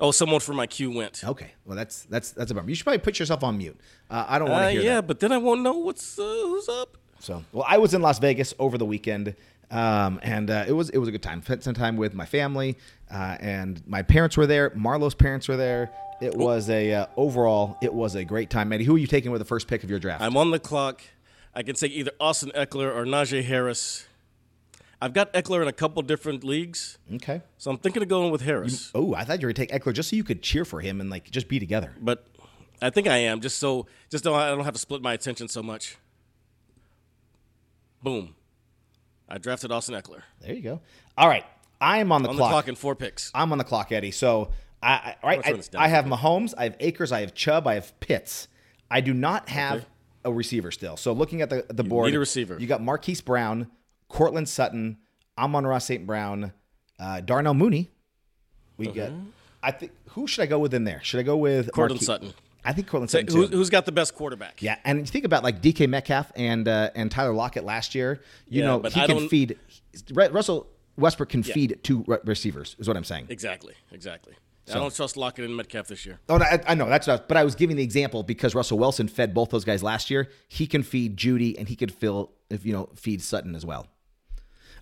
Oh, 0.00 0.10
someone 0.10 0.40
from 0.40 0.56
my 0.56 0.66
queue 0.66 0.90
went. 0.90 1.22
Okay. 1.24 1.52
Well, 1.64 1.76
that's 1.76 2.04
that's 2.04 2.30
that's 2.32 2.50
a 2.50 2.54
bummer. 2.54 2.68
You 2.68 2.74
should 2.74 2.84
probably 2.84 2.98
put 2.98 3.18
yourself 3.18 3.42
on 3.44 3.58
mute. 3.58 3.78
Uh, 4.10 4.24
I 4.28 4.38
don't 4.38 4.48
want 4.50 4.62
to 4.62 4.66
Uh, 4.66 4.70
hear 4.70 4.80
yeah, 4.82 4.94
that. 4.96 5.06
but 5.06 5.20
then 5.20 5.32
I 5.32 5.38
won't 5.38 5.62
know 5.62 5.78
what's 5.78 6.18
uh, 6.18 6.22
who's 6.22 6.68
up. 6.68 6.96
So, 7.20 7.44
well, 7.52 7.64
I 7.68 7.78
was 7.78 7.94
in 7.94 8.02
Las 8.02 8.18
Vegas 8.18 8.52
over 8.58 8.78
the 8.78 8.84
weekend, 8.86 9.36
um, 9.70 10.18
and 10.22 10.50
uh, 10.50 10.64
it 10.66 10.72
was 10.72 10.90
it 10.90 10.98
was 10.98 11.08
a 11.08 11.12
good 11.12 11.22
time. 11.22 11.42
Spent 11.42 11.62
some 11.62 11.74
time 11.74 11.96
with 11.96 12.14
my 12.14 12.26
family, 12.26 12.78
uh, 13.12 13.36
and 13.38 13.80
my 13.86 14.02
parents 14.02 14.36
were 14.36 14.46
there. 14.46 14.70
Marlo's 14.74 15.14
parents 15.14 15.46
were 15.46 15.56
there. 15.56 15.90
It 16.20 16.36
was 16.36 16.70
a 16.70 16.92
uh, 16.94 17.06
overall, 17.16 17.76
it 17.82 17.92
was 17.92 18.14
a 18.14 18.24
great 18.24 18.48
time. 18.48 18.72
Eddie, 18.72 18.84
who 18.84 18.94
are 18.94 18.98
you 18.98 19.08
taking 19.08 19.32
with 19.32 19.40
the 19.40 19.44
first 19.44 19.66
pick 19.66 19.82
of 19.82 19.90
your 19.90 19.98
draft? 19.98 20.22
I'm 20.22 20.36
on 20.36 20.52
the 20.52 20.60
clock. 20.60 21.02
I 21.54 21.62
can 21.64 21.74
take 21.74 21.90
either 21.92 22.12
Austin 22.20 22.50
Ekeler 22.54 22.94
or 22.94 23.04
Najee 23.04 23.42
Harris. 23.44 24.06
I've 25.02 25.12
got 25.12 25.32
Ekeler 25.32 25.60
in 25.62 25.66
a 25.68 25.72
couple 25.72 26.00
different 26.02 26.44
leagues, 26.44 26.96
okay. 27.16 27.42
so 27.58 27.72
I'm 27.72 27.76
thinking 27.78 28.02
of 28.02 28.08
going 28.08 28.30
with 28.30 28.42
Harris. 28.42 28.92
Oh, 28.94 29.14
I 29.16 29.24
thought 29.24 29.40
you 29.40 29.48
were 29.48 29.52
gonna 29.52 29.66
take 29.66 29.72
Ekeler 29.72 29.92
just 29.92 30.10
so 30.10 30.14
you 30.16 30.22
could 30.22 30.42
cheer 30.42 30.64
for 30.64 30.80
him 30.80 31.00
and 31.00 31.10
like 31.10 31.28
just 31.28 31.48
be 31.48 31.58
together. 31.58 31.92
But 32.00 32.24
I 32.80 32.90
think 32.90 33.08
I 33.08 33.16
am 33.16 33.40
just 33.40 33.58
so 33.58 33.86
just 34.10 34.22
so 34.22 34.32
I 34.34 34.48
don't 34.50 34.64
have 34.64 34.74
to 34.74 34.78
split 34.80 35.02
my 35.02 35.12
attention 35.12 35.48
so 35.48 35.60
much. 35.60 35.96
Boom. 38.02 38.34
I 39.28 39.38
drafted 39.38 39.72
Austin 39.72 39.94
Ekeler 39.94 40.22
There 40.40 40.54
you 40.54 40.62
go. 40.62 40.80
All 41.18 41.28
right, 41.28 41.44
I 41.80 41.98
am 41.98 42.12
on 42.12 42.22
the 42.22 42.28
on 42.28 42.36
clock. 42.36 42.48
the 42.48 42.52
clock 42.52 42.68
in 42.68 42.74
four 42.76 42.94
picks. 42.94 43.30
I'm 43.34 43.50
on 43.50 43.58
the 43.58 43.64
clock, 43.64 43.90
Eddie. 43.90 44.12
So 44.12 44.50
I, 44.82 45.16
I 45.22 45.26
right, 45.26 45.46
I, 45.74 45.84
I 45.84 45.88
have 45.88 46.04
Mahomes, 46.04 46.54
I 46.56 46.64
have 46.64 46.76
Akers, 46.80 47.10
I 47.10 47.20
have 47.20 47.34
Chubb, 47.34 47.66
I 47.66 47.74
have 47.74 47.98
Pitts. 48.00 48.46
I 48.90 49.00
do 49.00 49.14
not 49.14 49.48
have 49.48 49.78
Okay. 49.78 49.86
a 50.26 50.32
receiver 50.32 50.70
still. 50.70 50.96
So 50.96 51.12
looking 51.12 51.42
at 51.42 51.50
the 51.50 51.66
the 51.68 51.82
board, 51.82 52.06
need 52.10 52.16
a 52.16 52.20
receiver. 52.20 52.56
You 52.60 52.66
got 52.68 52.82
Marquise 52.82 53.20
Brown, 53.20 53.68
Courtland 54.12 54.48
Sutton, 54.48 54.98
Amon-Ra 55.38 55.78
St. 55.78 56.06
Brown, 56.06 56.52
uh, 57.00 57.20
Darnell 57.22 57.54
Mooney. 57.54 57.90
We 58.76 58.86
get. 58.88 59.10
I 59.62 59.70
think 59.70 59.92
who 60.10 60.26
should 60.26 60.42
I 60.42 60.46
go 60.46 60.58
with 60.58 60.74
in 60.74 60.84
there? 60.84 61.00
Should 61.02 61.20
I 61.20 61.22
go 61.22 61.36
with 61.36 61.72
Courtland 61.72 62.00
Marquise- 62.00 62.06
Sutton. 62.06 62.34
I 62.64 62.72
think 62.72 62.86
Courtland 62.86 63.10
Sutton 63.10 63.26
who, 63.26 63.48
too. 63.48 63.56
who's 63.56 63.70
got 63.70 63.86
the 63.86 63.92
best 63.92 64.14
quarterback? 64.14 64.62
Yeah, 64.62 64.76
and 64.84 64.98
you 65.00 65.04
think 65.06 65.24
about 65.24 65.42
like 65.42 65.60
DK 65.60 65.88
Metcalf 65.88 66.30
and 66.36 66.68
uh, 66.68 66.90
and 66.94 67.10
Tyler 67.10 67.32
Lockett 67.32 67.64
last 67.64 67.94
year. 67.94 68.20
You 68.48 68.60
Yeah, 68.60 68.66
know 68.66 68.82
he 68.82 69.00
I 69.00 69.06
can 69.06 69.28
feed. 69.28 69.58
Russell 70.12 70.68
Westbrook 70.96 71.30
can 71.30 71.42
feed 71.42 71.80
two 71.82 72.04
re- 72.06 72.18
receivers. 72.24 72.76
Is 72.78 72.86
what 72.86 72.96
I'm 72.96 73.02
saying. 73.04 73.26
Exactly. 73.30 73.74
Exactly. 73.90 74.34
I 74.70 74.74
don't 74.74 74.94
trust 74.94 75.16
Lockett 75.16 75.44
and 75.44 75.56
Metcalf 75.56 75.88
this 75.88 76.06
year. 76.06 76.20
Oh, 76.28 76.36
no, 76.36 76.44
I, 76.44 76.60
I 76.68 76.74
know 76.76 76.88
that's 76.88 77.08
not. 77.08 77.26
But 77.26 77.36
I 77.36 77.42
was 77.42 77.56
giving 77.56 77.74
the 77.76 77.82
example 77.82 78.22
because 78.22 78.54
Russell 78.54 78.78
Wilson 78.78 79.08
fed 79.08 79.34
both 79.34 79.50
those 79.50 79.64
guys 79.64 79.82
last 79.82 80.08
year. 80.08 80.28
He 80.48 80.68
can 80.68 80.84
feed 80.84 81.16
Jeudy, 81.16 81.58
and 81.58 81.68
he 81.68 81.74
could 81.74 81.92
fill 81.92 82.30
if 82.48 82.64
you 82.64 82.72
know 82.72 82.88
feed 82.94 83.22
Sutton 83.22 83.56
as 83.56 83.66
well. 83.66 83.88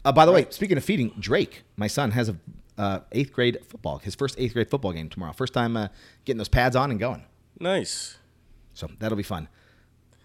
Uh, 0.05 0.13
by 0.13 0.25
the 0.25 0.33
way, 0.33 0.47
speaking 0.51 0.77
of 0.77 0.85
feeding, 0.85 1.13
Drake, 1.19 1.63
my 1.77 1.87
son 1.87 2.13
has 2.13 2.29
a 2.29 2.37
uh, 2.79 3.01
eighth 3.13 3.33
grade 3.33 3.59
football. 3.67 3.99
His 3.99 4.15
first 4.15 4.37
eighth 4.39 4.55
grade 4.55 4.71
football 4.71 4.93
game 4.93 5.09
tomorrow. 5.09 5.33
First 5.33 5.53
time 5.53 5.77
uh, 5.77 5.89
getting 6.25 6.39
those 6.39 6.49
pads 6.49 6.75
on 6.75 6.91
and 6.91 6.99
going. 6.99 7.25
Nice. 7.59 8.19
So 8.73 8.89
that'll 8.99 9.17
be 9.17 9.23
fun. 9.23 9.49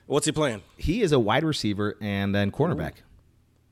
What's 0.06 0.26
he 0.26 0.32
playing? 0.32 0.62
He 0.78 1.02
is 1.02 1.12
a 1.12 1.20
wide 1.20 1.44
receiver 1.44 1.98
and 2.00 2.34
then 2.34 2.52
cornerback. 2.52 2.94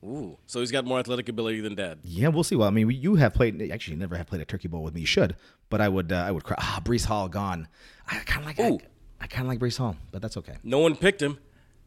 Ooh. 0.04 0.36
So 0.46 0.60
he's 0.60 0.70
got 0.70 0.84
more 0.84 0.98
athletic 0.98 1.28
ability 1.30 1.60
than 1.60 1.74
dad. 1.74 2.00
Yeah, 2.04 2.28
we'll 2.28 2.44
see. 2.44 2.56
Well, 2.56 2.68
I 2.68 2.70
mean, 2.70 2.90
you 2.90 3.14
have 3.14 3.32
played. 3.32 3.70
Actually, 3.72 3.94
you 3.94 4.00
never 4.00 4.16
have 4.16 4.26
played 4.26 4.42
a 4.42 4.44
turkey 4.44 4.68
bowl 4.68 4.82
with 4.82 4.94
me. 4.94 5.00
You 5.00 5.06
should, 5.06 5.36
but 5.70 5.80
I 5.80 5.88
would. 5.88 6.12
Uh, 6.12 6.16
I 6.16 6.30
would 6.30 6.44
cry. 6.44 6.56
Ah, 6.60 6.82
Breece 6.84 7.06
Hall 7.06 7.28
gone. 7.28 7.68
I 8.06 8.16
kind 8.18 8.40
of 8.40 8.46
like. 8.46 8.60
I, 8.60 8.78
I 9.20 9.26
kind 9.26 9.46
of 9.46 9.48
like 9.48 9.60
Breece 9.60 9.78
Hall, 9.78 9.96
but 10.12 10.20
that's 10.20 10.36
okay. 10.36 10.56
No 10.62 10.80
one 10.80 10.96
picked 10.96 11.22
him. 11.22 11.38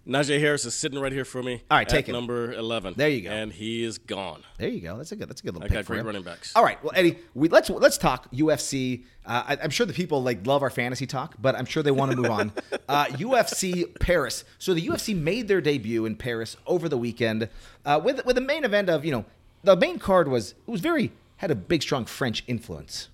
Najee 0.07 0.39
Harris 0.39 0.63
is 0.63 0.73
sitting 0.73 0.97
right 0.99 1.11
here 1.11 1.25
for 1.25 1.43
me. 1.43 1.61
All 1.69 1.77
right, 1.77 1.81
at 1.85 1.89
take 1.89 2.07
him. 2.07 2.13
number 2.13 2.53
eleven. 2.53 2.93
There 2.95 3.09
you 3.09 3.21
go. 3.21 3.29
And 3.29 3.51
he 3.51 3.83
is 3.83 3.97
gone. 3.97 4.41
There 4.57 4.69
you 4.69 4.79
go. 4.79 4.95
That's 4.97 5.11
a 5.11 5.17
good. 5.17 5.27
That's 5.29 5.41
a 5.41 5.43
good 5.43 5.53
little 5.55 5.65
I 5.65 5.67
pick 5.67 5.75
got 5.79 5.85
for 5.85 5.93
great 5.93 5.99
him. 5.99 6.05
running 6.05 6.23
backs. 6.23 6.53
All 6.55 6.63
right. 6.63 6.81
Well, 6.81 6.93
Eddie, 6.95 7.17
we 7.33 7.49
let's 7.49 7.69
let's 7.69 7.97
talk 7.97 8.31
UFC. 8.31 9.03
Uh, 9.25 9.43
I, 9.49 9.57
I'm 9.61 9.69
sure 9.69 9.85
the 9.85 9.91
people 9.93 10.23
like 10.23 10.47
love 10.47 10.63
our 10.63 10.69
fantasy 10.69 11.05
talk, 11.05 11.35
but 11.41 11.55
I'm 11.55 11.65
sure 11.65 11.83
they 11.83 11.91
want 11.91 12.11
to 12.11 12.17
move 12.17 12.31
on. 12.31 12.51
Uh, 12.89 13.03
UFC 13.07 13.83
Paris. 13.99 14.45
So 14.59 14.73
the 14.73 14.87
UFC 14.87 15.13
made 15.13 15.49
their 15.49 15.59
debut 15.59 16.05
in 16.05 16.15
Paris 16.15 16.55
over 16.65 16.87
the 16.87 16.97
weekend 16.97 17.49
uh, 17.85 17.99
with 18.01 18.25
with 18.25 18.35
the 18.37 18.41
main 18.41 18.63
event 18.63 18.89
of 18.89 19.03
you 19.03 19.11
know 19.11 19.25
the 19.65 19.75
main 19.75 19.99
card 19.99 20.29
was 20.29 20.51
it 20.51 20.71
was 20.71 20.79
very 20.79 21.11
had 21.35 21.51
a 21.51 21.55
big 21.55 21.81
strong 21.81 22.05
French 22.05 22.45
influence, 22.47 23.09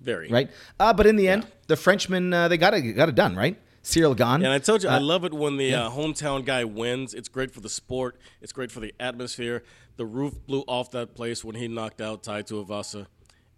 Very. 0.00 0.30
right? 0.30 0.50
Uh, 0.80 0.94
but 0.94 1.06
in 1.06 1.16
the 1.16 1.28
end, 1.28 1.46
the 1.66 1.76
Frenchmen 1.76 2.32
uh, 2.32 2.48
they 2.48 2.56
got 2.56 2.72
it 2.72 2.80
got 2.92 3.10
it 3.10 3.14
done, 3.16 3.36
right? 3.36 3.58
Ciryl 3.82 4.16
Gane. 4.16 4.44
And 4.44 4.48
I 4.48 4.58
told 4.58 4.82
you, 4.82 4.88
I 4.88 4.98
love 4.98 5.24
it 5.24 5.32
when 5.32 5.56
the 5.56 5.74
uh, 5.74 5.90
hometown 5.90 6.44
guy 6.44 6.64
wins. 6.64 7.14
It's 7.14 7.28
great 7.28 7.50
for 7.50 7.60
the 7.60 7.68
sport. 7.68 8.16
It's 8.42 8.52
great 8.52 8.70
for 8.70 8.80
the 8.80 8.94
atmosphere. 9.00 9.62
The 9.96 10.06
roof 10.06 10.34
blew 10.46 10.60
off 10.68 10.90
that 10.92 11.14
place 11.14 11.44
when 11.44 11.56
he 11.56 11.68
knocked 11.68 12.00
out 12.00 12.22
Tai 12.22 12.42
Tuivasa. 12.42 13.06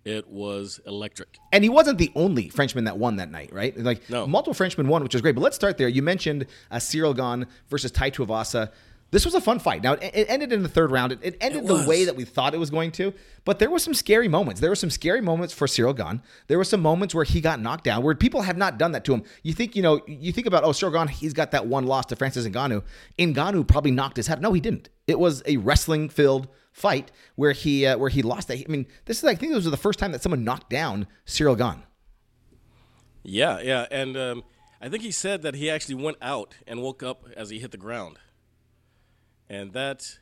It 0.04 0.28
was 0.28 0.80
electric. 0.86 1.36
And 1.52 1.62
he 1.62 1.68
wasn't 1.68 1.98
the 1.98 2.10
only 2.14 2.48
Frenchman 2.48 2.84
that 2.84 2.96
won 2.96 3.16
that 3.16 3.30
night, 3.30 3.52
right? 3.52 3.76
Like 3.76 4.08
No. 4.08 4.26
multiple 4.26 4.54
Frenchmen 4.54 4.88
won, 4.88 5.02
which 5.02 5.14
is 5.14 5.20
great. 5.20 5.34
But 5.34 5.42
let's 5.42 5.56
start 5.56 5.76
there. 5.76 5.88
You 5.88 6.02
mentioned 6.02 6.46
uh, 6.70 6.76
Ciryl 6.76 7.14
Gane 7.14 7.46
versus 7.68 7.90
Tai 7.90 8.10
Tuivasa. 8.10 8.70
This 9.12 9.24
was 9.24 9.34
a 9.34 9.40
fun 9.40 9.58
fight. 9.58 9.82
Now 9.82 9.94
it, 9.94 10.10
it 10.14 10.30
ended 10.30 10.52
in 10.52 10.62
the 10.62 10.68
third 10.68 10.90
round. 10.90 11.12
It, 11.12 11.18
it 11.22 11.36
ended 11.40 11.64
It 11.64 11.66
the 11.66 11.84
way 11.86 12.04
that 12.04 12.14
we 12.14 12.24
thought 12.24 12.54
it 12.54 12.58
was 12.58 12.70
going 12.70 12.92
to, 12.92 13.12
but 13.44 13.58
there 13.58 13.70
were 13.70 13.78
some 13.78 13.94
scary 13.94 14.28
moments. 14.28 14.60
There 14.60 14.70
were 14.70 14.76
some 14.76 14.90
scary 14.90 15.20
moments 15.20 15.52
for 15.52 15.66
Ciryl 15.66 15.96
Gane. 15.96 16.22
There 16.46 16.58
were 16.58 16.64
some 16.64 16.80
moments 16.80 17.14
where 17.14 17.24
he 17.24 17.40
got 17.40 17.60
knocked 17.60 17.84
down, 17.84 18.02
where 18.02 18.14
people 18.14 18.42
have 18.42 18.56
not 18.56 18.78
done 18.78 18.92
that 18.92 19.04
to 19.06 19.14
him. 19.14 19.24
You 19.42 19.52
think, 19.52 19.74
you 19.74 19.82
know, 19.82 20.00
you 20.06 20.32
think 20.32 20.46
about, 20.46 20.62
oh, 20.62 20.70
Ciryl 20.70 20.92
Gane, 20.92 21.08
he's 21.08 21.32
got 21.32 21.50
that 21.50 21.66
one 21.66 21.86
loss 21.86 22.06
to 22.06 22.16
Francis 22.16 22.46
Ngannou. 22.46 22.82
Ngannou 23.18 23.66
probably 23.66 23.90
knocked 23.90 24.16
his 24.16 24.28
head. 24.28 24.40
No, 24.40 24.52
he 24.52 24.60
didn't. 24.60 24.88
It 25.06 25.18
was 25.18 25.42
a 25.46 25.56
wrestling-filled 25.56 26.46
fight 26.72 27.10
where 27.34 27.52
he 27.52 27.84
uh, 27.86 27.98
where 27.98 28.10
he 28.10 28.22
lost 28.22 28.46
that. 28.48 28.58
I 28.58 28.64
mean, 28.68 28.86
this 29.06 29.18
is 29.18 29.24
I 29.24 29.34
think 29.34 29.52
this 29.52 29.64
was 29.64 29.70
the 29.70 29.76
first 29.76 29.98
time 29.98 30.12
that 30.12 30.22
someone 30.22 30.44
knocked 30.44 30.70
down 30.70 31.08
Ciryl 31.26 31.58
Gane. 31.58 31.82
Yeah, 33.22 33.60
yeah. 33.60 33.86
And 33.90 34.16
um, 34.16 34.44
I 34.80 34.88
think 34.88 35.02
he 35.02 35.10
said 35.10 35.42
that 35.42 35.54
he 35.56 35.68
actually 35.68 35.96
went 35.96 36.16
out 36.22 36.54
and 36.66 36.80
woke 36.80 37.02
up 37.02 37.24
as 37.36 37.50
he 37.50 37.58
hit 37.58 37.72
the 37.72 37.76
ground. 37.76 38.18
And 39.50 39.72
that, 39.72 40.18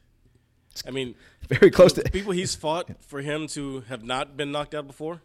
I 0.87 0.91
mean, 0.91 1.15
Very 1.49 1.71
close 1.71 1.93
to 1.93 2.03
people 2.03 2.33
he's 2.33 2.55
fought 2.55 2.91
for 3.01 3.21
him 3.21 3.47
to 3.49 3.81
have 3.83 4.03
not 4.03 4.37
been 4.37 4.51
knocked 4.51 4.75
out 4.75 4.87
before, 4.87 5.21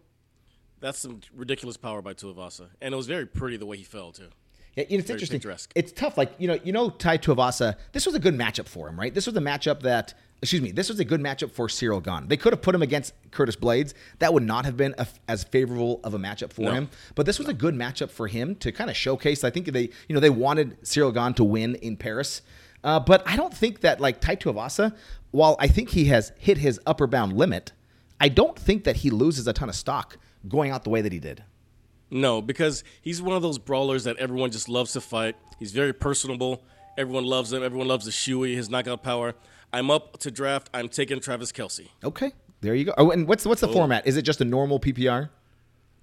that's 0.81 1.00
some 1.00 1.22
ridiculous 1.33 1.77
power 1.77 2.01
by 2.01 2.13
Tuivasa. 2.13 2.67
And 2.81 2.93
it 2.93 2.98
was 2.98 3.07
very 3.07 3.25
pretty 3.25 3.55
the 3.57 3.65
way 3.65 3.77
he 3.77 3.83
fell, 3.83 4.12
too. 4.12 4.27
Yeah, 4.75 4.83
it's 4.89 5.05
Very 5.07 5.15
interesting. 5.17 5.36
picturesque. 5.39 5.72
It's 5.75 5.91
tough. 5.91 6.17
Like 6.17 6.33
you 6.39 6.48
know, 6.48 6.57
you 6.63 6.74
know, 6.74 6.89
Tai 6.89 7.19
Tuivasa. 7.19 7.75
This 7.91 8.05
was 8.07 8.15
a 8.15 8.19
good 8.19 8.36
matchup 8.36 8.67
for 8.67 8.89
him, 8.89 9.00
right? 9.00 9.13
This 9.13 9.27
was 9.27 9.38
a 9.38 9.39
matchup 9.39 9.81
that, 9.83 10.15
excuse 10.41 10.63
me, 10.63 10.72
this 10.72 10.89
was 10.89 11.00
a 11.00 11.05
good 11.05 11.22
matchup 11.22 11.51
for 11.51 11.67
Ciryl 11.67 12.03
Gane. 12.03 12.27
They 12.27 12.38
could 12.38 12.53
have 12.53 12.62
put 12.63 12.74
him 12.74 12.81
against 12.81 13.13
Curtis 13.29 13.55
Blaydes. 13.55 13.93
That 14.17 14.33
would 14.33 14.41
not 14.41 14.65
have 14.65 14.75
been 14.75 14.95
a, 14.98 15.05
as 15.27 15.43
favorable 15.43 16.00
of 16.03 16.15
a 16.15 16.17
matchup 16.17 16.51
for 16.51 16.63
No. 16.63 16.72
him. 16.72 16.89
But 17.13 17.27
this 17.27 17.38
was 17.38 17.48
a 17.48 17.53
good 17.53 17.75
matchup 17.75 18.10
for 18.10 18.27
him 18.27 18.55
to 18.55 18.72
kind 18.72 18.89
of 18.89 18.98
showcase. 18.98 19.43
I 19.43 19.51
think 19.51 19.67
they, 19.67 19.89
you 20.07 20.15
know, 20.15 20.19
they 20.19 20.31
wanted 20.31 20.81
Ciryl 20.81 21.13
Gane 21.13 21.36
to 21.36 21.43
win 21.43 21.75
in 21.75 21.95
Paris. 21.95 22.41
Uh, 22.83 22.99
but 22.99 23.23
I 23.25 23.35
don't 23.35 23.53
think 23.53 23.81
that 23.81 23.99
like 23.99 24.19
Tai 24.19 24.35
Tuivasa, 24.35 24.95
while 25.31 25.55
I 25.59 25.67
think 25.67 25.89
he 25.89 26.05
has 26.05 26.31
hit 26.37 26.57
his 26.57 26.79
upper 26.85 27.07
bound 27.07 27.33
limit, 27.33 27.71
I 28.19 28.29
don't 28.29 28.57
think 28.57 28.83
that 28.83 28.97
he 28.97 29.09
loses 29.09 29.47
a 29.47 29.53
ton 29.53 29.69
of 29.69 29.75
stock 29.75 30.17
going 30.47 30.71
out 30.71 30.83
the 30.83 30.89
way 30.89 31.01
that 31.01 31.11
he 31.11 31.19
did. 31.19 31.43
No, 32.09 32.41
because 32.41 32.83
he's 33.01 33.21
one 33.21 33.35
of 33.35 33.41
those 33.41 33.57
brawlers 33.57 34.03
that 34.03 34.17
everyone 34.17 34.51
just 34.51 34.69
loves 34.69 34.93
to 34.93 35.01
fight. 35.01 35.35
He's 35.57 35.71
very 35.71 35.93
personable. 35.93 36.63
Everyone 36.97 37.25
loves 37.25 37.51
him. 37.51 37.63
Everyone 37.63 37.87
loves 37.87 38.05
the 38.05 38.11
shoey, 38.11 38.55
his 38.55 38.69
knockout 38.69 39.01
power. 39.01 39.33
I'm 39.71 39.89
up 39.89 40.19
to 40.19 40.29
draft. 40.29 40.69
I'm 40.73 40.89
taking 40.89 41.19
Travis 41.19 41.51
Kelce. 41.51 41.87
Okay, 42.03 42.31
there 42.61 42.75
you 42.75 42.85
go. 42.85 42.93
Oh, 42.97 43.09
and 43.09 43.27
what's 43.27 43.45
what's 43.45 43.61
the 43.61 43.67
format? 43.67 44.05
Is 44.05 44.17
it 44.17 44.21
just 44.21 44.41
a 44.41 44.45
normal 44.45 44.79
PPR? 44.79 45.29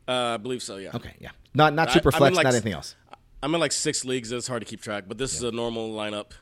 Uh, 0.09 0.13
I 0.13 0.37
believe 0.39 0.63
so. 0.63 0.79
Yeah. 0.79 0.91
Okay, 0.95 1.13
yeah, 1.21 1.31
not 1.55 1.75
not 1.75 1.93
super 1.93 2.09
in, 2.09 2.17
flex, 2.17 2.37
like, 2.37 2.45
not 2.45 2.55
anything 2.55 2.73
else. 2.73 2.97
I'm 3.43 3.55
in 3.55 3.61
like 3.61 3.73
six 3.73 4.05
leagues. 4.05 4.33
It's 4.33 4.49
hard 4.49 4.63
to 4.63 4.67
keep 4.67 4.81
track, 4.83 5.05
but 5.07 5.19
this 5.19 5.35
is 5.35 5.45
a 5.45 5.53
normal 5.53 5.95
lineup. 5.95 6.33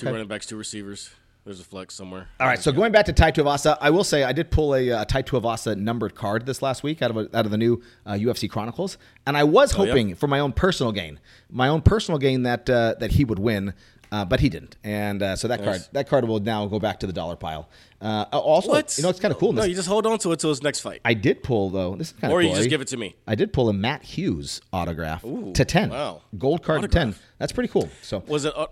Two 0.00 0.06
running 0.10 0.26
backs, 0.28 0.46
two 0.46 0.56
receivers. 0.56 1.10
There's 1.44 1.60
a 1.60 1.64
flex 1.64 1.94
somewhere. 1.94 2.26
All 2.40 2.46
right, 2.46 2.58
so 2.58 2.72
going 2.72 2.90
back 2.90 3.04
to 3.04 3.12
Tai 3.12 3.32
Tuivasa, 3.32 3.76
I 3.78 3.90
will 3.90 4.02
say 4.04 4.22
I 4.24 4.32
did 4.32 4.50
pull 4.50 4.74
a, 4.74 4.90
uh 4.90 5.04
Tai 5.04 5.22
Tuivasa 5.24 5.76
numbered 5.76 6.14
card 6.14 6.46
this 6.46 6.62
last 6.62 6.82
week 6.82 7.02
out 7.02 7.10
of 7.10 7.16
a, 7.18 7.36
out 7.36 7.44
of 7.44 7.50
the 7.50 7.58
new 7.58 7.82
uh, 8.06 8.12
UFC 8.12 8.48
Chronicles, 8.48 8.96
and 9.26 9.36
I 9.36 9.44
was 9.44 9.74
Oh, 9.74 9.82
yeah? 9.84 9.90
hoping 9.90 10.14
for 10.14 10.26
my 10.26 10.40
own 10.40 10.52
personal 10.54 10.90
gain, 10.90 11.20
my 11.50 11.68
own 11.68 11.82
personal 11.82 12.18
gain 12.18 12.44
that 12.44 12.70
uh, 12.70 12.94
that 12.98 13.12
he 13.12 13.26
would 13.26 13.38
win, 13.38 13.74
uh, 14.10 14.24
but 14.24 14.40
he 14.40 14.48
didn't, 14.48 14.78
and 14.84 15.22
uh, 15.22 15.36
so 15.36 15.46
that 15.48 15.60
Nice. 15.60 15.66
card 15.80 15.88
that 15.92 16.08
card 16.08 16.24
will 16.26 16.40
now 16.40 16.64
go 16.64 16.78
back 16.78 16.98
to 17.00 17.06
the 17.06 17.12
dollar 17.12 17.36
pile. 17.36 17.68
Uh, 18.00 18.24
also, 18.32 18.70
What? 18.70 18.96
you 18.96 19.02
know, 19.02 19.10
it's 19.10 19.20
kind 19.20 19.30
of 19.32 19.38
cool. 19.38 19.52
No, 19.52 19.64
you 19.64 19.74
just 19.74 19.86
hold 19.88 20.06
on 20.06 20.18
to 20.20 20.32
it 20.32 20.40
till 20.40 20.48
his 20.48 20.62
next 20.62 20.80
fight, 20.80 21.02
I 21.04 21.12
did 21.12 21.42
pull 21.42 21.68
though. 21.68 21.94
This 21.94 22.06
is 22.08 22.12
kind 22.14 22.32
of 22.32 22.38
or 22.38 22.40
cool. 22.40 22.48
you 22.52 22.56
just 22.56 22.70
give 22.70 22.80
it 22.80 22.88
to 22.88 22.96
me. 22.96 23.16
I 23.26 23.34
did 23.34 23.52
pull 23.52 23.68
a 23.68 23.74
Matt 23.74 24.02
Hughes 24.02 24.62
autograph 24.72 25.22
Ooh, 25.26 25.52
to 25.52 25.64
ten. 25.66 25.90
wow. 25.90 26.22
gold 26.38 26.62
card 26.62 26.80
to 26.80 26.88
ten. 26.88 27.14
That's 27.36 27.52
pretty 27.52 27.68
cool. 27.68 27.90
So 28.00 28.22
Was 28.26 28.46
it? 28.46 28.54
Uh, 28.56 28.68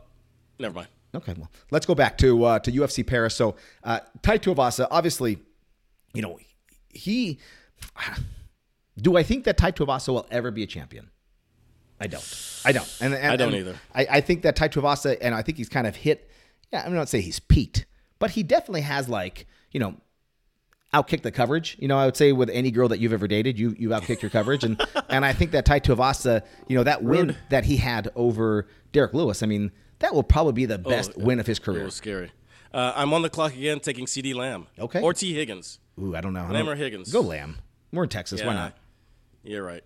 never 0.59 0.75
mind. 0.75 0.88
Okay, 1.14 1.35
well, 1.37 1.50
let's 1.71 1.85
go 1.87 1.95
back 1.95 2.16
to 2.19 2.45
uh, 2.45 2.59
to 2.61 2.73
UFC 2.73 3.07
Paris. 3.07 3.35
So, 3.35 3.57
uh, 3.85 4.00
Tai 4.23 4.38
Tuivasa, 4.38 4.87
obviously, 4.90 5.38
you 6.14 6.23
know, 6.23 6.38
he. 6.88 7.38
Do 9.00 9.16
I 9.16 9.23
think 9.23 9.45
that 9.45 9.57
Tai 9.57 9.73
Tuivasa 9.73 10.09
will 10.09 10.26
ever 10.31 10.50
be 10.50 10.62
a 10.62 10.66
champion? 10.66 11.09
I 11.99 12.07
don't. 12.09 12.61
I 12.64 12.73
don't. 12.73 12.99
And, 13.00 13.14
and- 13.14 13.33
I 13.33 13.37
don't 13.37 13.49
and 13.49 13.57
either. 13.57 13.76
I, 13.95 14.07
I 14.11 14.21
think 14.21 14.42
that 14.42 14.54
Tai 14.57 14.69
Tuivasa, 14.69 15.16
and 15.21 15.35
I 15.35 15.42
think 15.42 15.57
he's 15.57 15.69
kind 15.69 15.87
of 15.87 15.97
hit. 15.97 16.31
Yeah, 16.73 16.83
I'm 16.85 16.95
not 16.95 17.09
say 17.09 17.21
he's 17.21 17.38
peaked, 17.40 17.87
but 18.19 18.33
he 18.33 18.42
definitely 18.42 18.83
has 18.83 19.09
like 19.09 19.47
you 19.71 19.81
know 19.81 19.95
outkicked 20.92 21.23
the 21.23 21.31
coverage. 21.31 21.76
You 21.78 21.88
know, 21.88 21.97
I 21.97 22.04
would 22.04 22.16
say 22.16 22.33
with 22.33 22.50
any 22.50 22.71
girl 22.71 22.88
that 22.88 22.99
you've 22.99 23.12
ever 23.12 23.26
dated, 23.28 23.59
you 23.59 23.75
you 23.78 23.90
outkicked 23.90 24.21
your 24.23 24.31
coverage, 24.31 24.62
and 24.64 24.81
and 25.09 25.25
I 25.25 25.33
think 25.33 25.52
that 25.52 25.64
Tai 25.64 25.81
Tuivasa, 25.81 26.42
you 26.69 26.76
know, 26.76 26.85
that 26.85 27.02
win 27.02 27.28
Rude. 27.28 27.37
that 27.50 27.64
he 27.64 27.76
had 27.78 28.11
over 28.14 28.69
Derrick 28.92 29.14
Lewis, 29.14 29.42
I 29.42 29.47
mean, 29.47 29.71
that 30.03 30.15
will 30.15 30.23
probably 30.23 30.53
be 30.53 30.67
the 30.67 30.79
best 30.79 31.13
Oh, 31.17 31.25
win 31.25 31.41
of 31.41 31.47
his 31.47 31.59
It 31.59 31.63
career. 31.65 31.85
was 31.85 31.95
scary. 31.95 32.31
Uh, 32.73 32.93
I'm 32.95 33.13
on 33.13 33.23
the 33.23 33.31
clock 33.31 33.55
again, 33.55 33.81
taking 33.81 34.07
CeeDee 34.07 34.35
Lamb. 34.35 34.67
Okay. 34.79 35.01
Or 35.01 35.13
Tee 35.13 35.35
Higgins. 35.35 35.79
Ooh, 36.01 36.15
I 36.15 36.21
don't 36.21 36.33
know. 36.33 36.47
Lamb 36.51 36.69
or 36.69 36.75
Higgins? 36.75 37.13
Go 37.13 37.21
Lamb. 37.21 37.59
We're 37.93 38.05
in 38.05 38.09
Texas. 38.09 38.43
Why 38.43 38.55
not? 38.55 38.77
You're 39.43 39.63
right. 39.65 39.83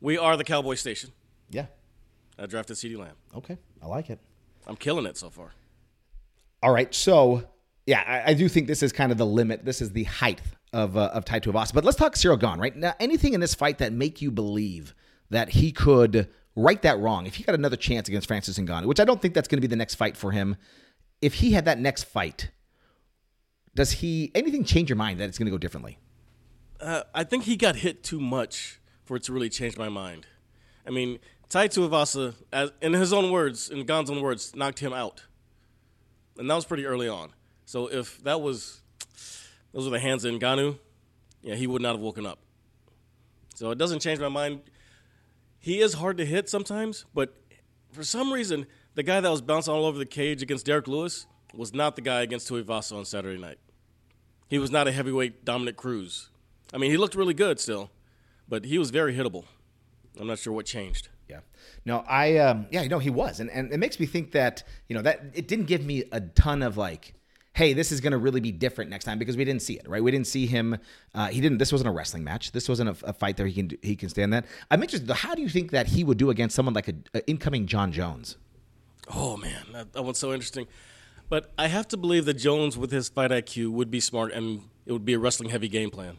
We 0.00 0.16
are 0.18 0.36
the 0.36 0.44
Cowboy 0.44 0.74
Station. 0.74 1.10
Yeah. 1.50 1.66
I 2.38 2.46
drafted 2.46 2.76
CeeDee 2.76 2.96
Lamb. 2.98 3.14
Okay. 3.36 3.58
I 3.82 3.86
like 3.86 4.10
it. 4.10 4.18
I'm 4.66 4.76
killing 4.76 5.06
it 5.06 5.16
so 5.16 5.30
far. 5.30 5.52
All 6.62 6.72
right. 6.72 6.92
So, 6.94 7.44
yeah, 7.86 8.02
I, 8.26 8.30
I 8.30 8.34
do 8.34 8.48
think 8.48 8.66
this 8.66 8.82
is 8.82 8.92
kind 8.92 9.12
of 9.12 9.18
the 9.18 9.26
limit. 9.26 9.64
This 9.64 9.80
is 9.80 9.90
the 9.92 10.04
height 10.04 10.40
of 10.72 10.96
uh, 10.96 11.10
of 11.12 11.24
Tai 11.24 11.40
Tuivasa. 11.40 11.72
But 11.74 11.84
let's 11.84 11.96
talk 11.96 12.14
Ciryl 12.14 12.38
Gane, 12.40 12.58
right? 12.58 12.74
Now, 12.74 12.94
anything 13.00 13.34
in 13.34 13.40
this 13.40 13.54
fight 13.54 13.78
that 13.78 13.92
make 13.92 14.20
you 14.20 14.30
believe 14.30 14.94
that 15.30 15.50
he 15.50 15.70
could 15.72 16.28
right 16.56 16.80
that 16.82 16.98
wrong 16.98 17.26
if 17.26 17.36
he 17.36 17.44
got 17.44 17.54
another 17.54 17.76
chance 17.76 18.08
against 18.08 18.28
Francis 18.28 18.58
Ngannou, 18.58 18.86
which 18.86 19.00
I 19.00 19.04
don't 19.04 19.20
think 19.20 19.34
that's 19.34 19.48
going 19.48 19.58
to 19.58 19.60
be 19.60 19.70
the 19.70 19.76
next 19.76 19.94
fight 19.94 20.16
for 20.16 20.32
him. 20.32 20.56
If 21.20 21.34
he 21.34 21.52
had 21.52 21.64
that 21.66 21.78
next 21.78 22.04
fight, 22.04 22.50
does 23.74 23.92
he 23.92 24.30
anything 24.34 24.64
change 24.64 24.88
your 24.88 24.96
mind 24.96 25.20
that 25.20 25.28
it's 25.28 25.38
going 25.38 25.46
to 25.46 25.50
go 25.50 25.58
differently? 25.58 25.98
Uh, 26.80 27.02
I 27.14 27.24
think 27.24 27.44
he 27.44 27.56
got 27.56 27.76
hit 27.76 28.02
too 28.02 28.20
much 28.20 28.80
for 29.04 29.16
it 29.16 29.22
to 29.24 29.32
really 29.32 29.50
change 29.50 29.76
my 29.76 29.88
mind. 29.88 30.26
I 30.86 30.90
mean, 30.90 31.18
Tai 31.50 31.68
Tuivasa, 31.68 32.34
as, 32.52 32.72
in 32.80 32.94
his 32.94 33.12
own 33.12 33.30
words, 33.30 33.68
in 33.68 33.84
Gane's 33.84 34.08
own 34.08 34.22
words, 34.22 34.56
knocked 34.56 34.78
him 34.78 34.92
out, 34.92 35.24
and 36.38 36.48
that 36.48 36.54
was 36.54 36.64
pretty 36.64 36.86
early 36.86 37.08
on. 37.08 37.32
So 37.66 37.86
if 37.86 38.22
that 38.24 38.40
was 38.40 38.80
those 39.72 39.84
were 39.84 39.90
the 39.90 40.00
hands 40.00 40.24
of 40.24 40.34
Ngannou, 40.34 40.78
yeah, 41.42 41.54
he 41.54 41.66
would 41.66 41.82
not 41.82 41.92
have 41.92 42.00
woken 42.00 42.26
up. 42.26 42.38
So 43.54 43.70
it 43.70 43.78
doesn't 43.78 44.00
change 44.00 44.18
my 44.20 44.28
mind. 44.28 44.62
He 45.60 45.80
is 45.80 45.94
hard 45.94 46.16
to 46.16 46.24
hit 46.24 46.48
sometimes, 46.48 47.04
but 47.14 47.36
for 47.92 48.02
some 48.02 48.32
reason, 48.32 48.66
the 48.94 49.02
guy 49.02 49.20
that 49.20 49.30
was 49.30 49.42
bouncing 49.42 49.74
all 49.74 49.84
over 49.84 49.98
the 49.98 50.06
cage 50.06 50.42
against 50.42 50.64
Derrick 50.64 50.88
Lewis 50.88 51.26
was 51.54 51.74
not 51.74 51.96
the 51.96 52.02
guy 52.02 52.22
against 52.22 52.48
Tuivasa 52.48 52.96
on 52.96 53.04
Saturday 53.04 53.38
night. 53.38 53.58
He 54.48 54.58
was 54.58 54.70
not 54.70 54.88
a 54.88 54.92
heavyweight 54.92 55.44
Dominick 55.44 55.76
Cruz. 55.76 56.30
I 56.72 56.78
mean, 56.78 56.90
he 56.90 56.96
looked 56.96 57.14
really 57.14 57.34
good 57.34 57.60
still, 57.60 57.90
but 58.48 58.64
he 58.64 58.78
was 58.78 58.90
very 58.90 59.14
hittable. 59.14 59.44
I'm 60.18 60.26
not 60.26 60.38
sure 60.38 60.52
what 60.52 60.64
changed. 60.66 61.08
Yeah. 61.28 61.40
No, 61.84 62.04
I 62.08 62.38
um 62.38 62.66
yeah, 62.70 62.84
no, 62.84 62.98
he 62.98 63.10
was. 63.10 63.38
And 63.38 63.50
and 63.50 63.70
it 63.70 63.78
makes 63.78 64.00
me 64.00 64.06
think 64.06 64.32
that, 64.32 64.64
you 64.88 64.96
know, 64.96 65.02
that 65.02 65.20
it 65.34 65.46
didn't 65.46 65.66
give 65.66 65.84
me 65.84 66.04
a 66.10 66.20
ton 66.20 66.62
of 66.62 66.76
like, 66.76 67.14
hey, 67.52 67.72
this 67.72 67.90
is 67.92 68.00
gonna 68.00 68.18
really 68.18 68.40
be 68.40 68.52
different 68.52 68.90
next 68.90 69.04
time 69.04 69.18
because 69.18 69.36
we 69.36 69.44
didn't 69.44 69.62
see 69.62 69.74
it, 69.74 69.88
right? 69.88 70.02
We 70.02 70.10
didn't 70.10 70.26
see 70.28 70.46
him 70.46 70.78
uh 71.14 71.28
he 71.28 71.40
didn't 71.40 71.58
this 71.58 71.72
wasn't 71.72 71.88
a 71.88 71.92
wrestling 71.92 72.24
match. 72.24 72.52
This 72.52 72.68
wasn't 72.68 72.90
a, 73.02 73.06
a 73.08 73.12
fight 73.12 73.36
that 73.38 73.46
he 73.46 73.52
can 73.52 73.66
do, 73.68 73.76
he 73.82 73.96
can 73.96 74.08
stand 74.08 74.32
that. 74.32 74.46
I'm 74.70 74.82
interested 74.82 75.08
though, 75.08 75.14
how 75.14 75.34
do 75.34 75.42
you 75.42 75.48
think 75.48 75.70
that 75.72 75.88
he 75.88 76.04
would 76.04 76.18
do 76.18 76.30
against 76.30 76.54
someone 76.56 76.74
like 76.74 76.88
a, 76.88 76.94
a 77.14 77.26
incoming 77.28 77.66
Jon 77.66 77.92
Jones? 77.92 78.36
Oh 79.12 79.36
man, 79.36 79.64
that, 79.72 79.92
that 79.92 80.02
one's 80.02 80.18
so 80.18 80.32
interesting. 80.32 80.66
But 81.28 81.52
I 81.56 81.68
have 81.68 81.86
to 81.88 81.96
believe 81.96 82.24
that 82.24 82.34
Jones, 82.34 82.76
with 82.76 82.90
his 82.90 83.08
fight 83.08 83.30
IQ, 83.30 83.70
would 83.70 83.90
be 83.90 84.00
smart 84.00 84.32
and 84.32 84.62
it 84.84 84.92
would 84.92 85.04
be 85.04 85.14
a 85.14 85.18
wrestling 85.18 85.50
heavy 85.50 85.68
game 85.68 85.90
plan. 85.90 86.18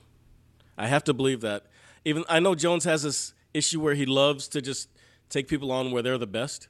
I 0.77 0.87
have 0.87 1.03
to 1.05 1.13
believe 1.13 1.41
that. 1.41 1.65
Even 2.05 2.23
I 2.29 2.39
know 2.39 2.55
Jones 2.55 2.85
has 2.85 3.03
this 3.03 3.33
issue 3.53 3.79
where 3.81 3.93
he 3.93 4.05
loves 4.05 4.47
to 4.49 4.61
just 4.61 4.89
take 5.29 5.47
people 5.47 5.71
on 5.71 5.91
where 5.91 6.01
they're 6.01 6.17
the 6.17 6.27
best. 6.27 6.69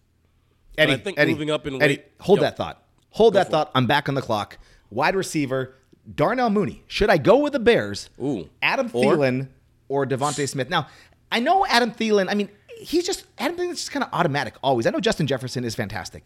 But 0.76 0.84
Eddie, 0.84 0.94
I 0.94 0.98
think 0.98 1.20
Eddie, 1.20 1.32
moving 1.34 1.52
up 1.52 1.68
in 1.68 1.82
Eddie, 1.82 1.98
weight- 1.98 2.06
hold 2.20 2.40
that 2.40 2.58
thought. 2.58 2.84
Hold 3.12 3.34
that 3.36 3.44
for 3.46 3.50
it. 3.50 3.52
thought. 3.52 3.72
I'm 3.76 3.88
back 3.88 4.10
on 4.10 4.16
the 4.16 4.22
clock. 4.22 4.58
Wide 4.90 5.16
receiver, 5.16 5.76
Darnell 6.16 6.50
Mooney. 6.50 6.84
Should 6.88 7.10
I 7.10 7.18
go 7.18 7.38
with 7.38 7.54
the 7.54 7.60
Bears? 7.60 8.10
Ooh. 8.22 8.50
Adam 8.62 8.90
Or- 8.94 9.16
Thielen 9.16 9.48
or 9.88 10.06
DeVonta 10.06 10.48
Smith? 10.48 10.70
Now, 10.70 10.88
I 11.32 11.40
know 11.40 11.66
Adam 11.68 11.92
Thielen. 11.92 12.28
I 12.30 12.34
mean, 12.34 12.50
he's 12.78 13.06
just 13.06 13.26
Adam 13.38 13.58
Thielen's 13.58 13.80
just 13.80 13.92
kind 13.92 14.04
of 14.04 14.10
automatic 14.14 14.56
always. 14.64 14.86
I 14.86 14.90
know 14.90 15.00
Justin 15.00 15.28
Jefferson 15.28 15.64
is 15.64 15.76
fantastic, 15.76 16.24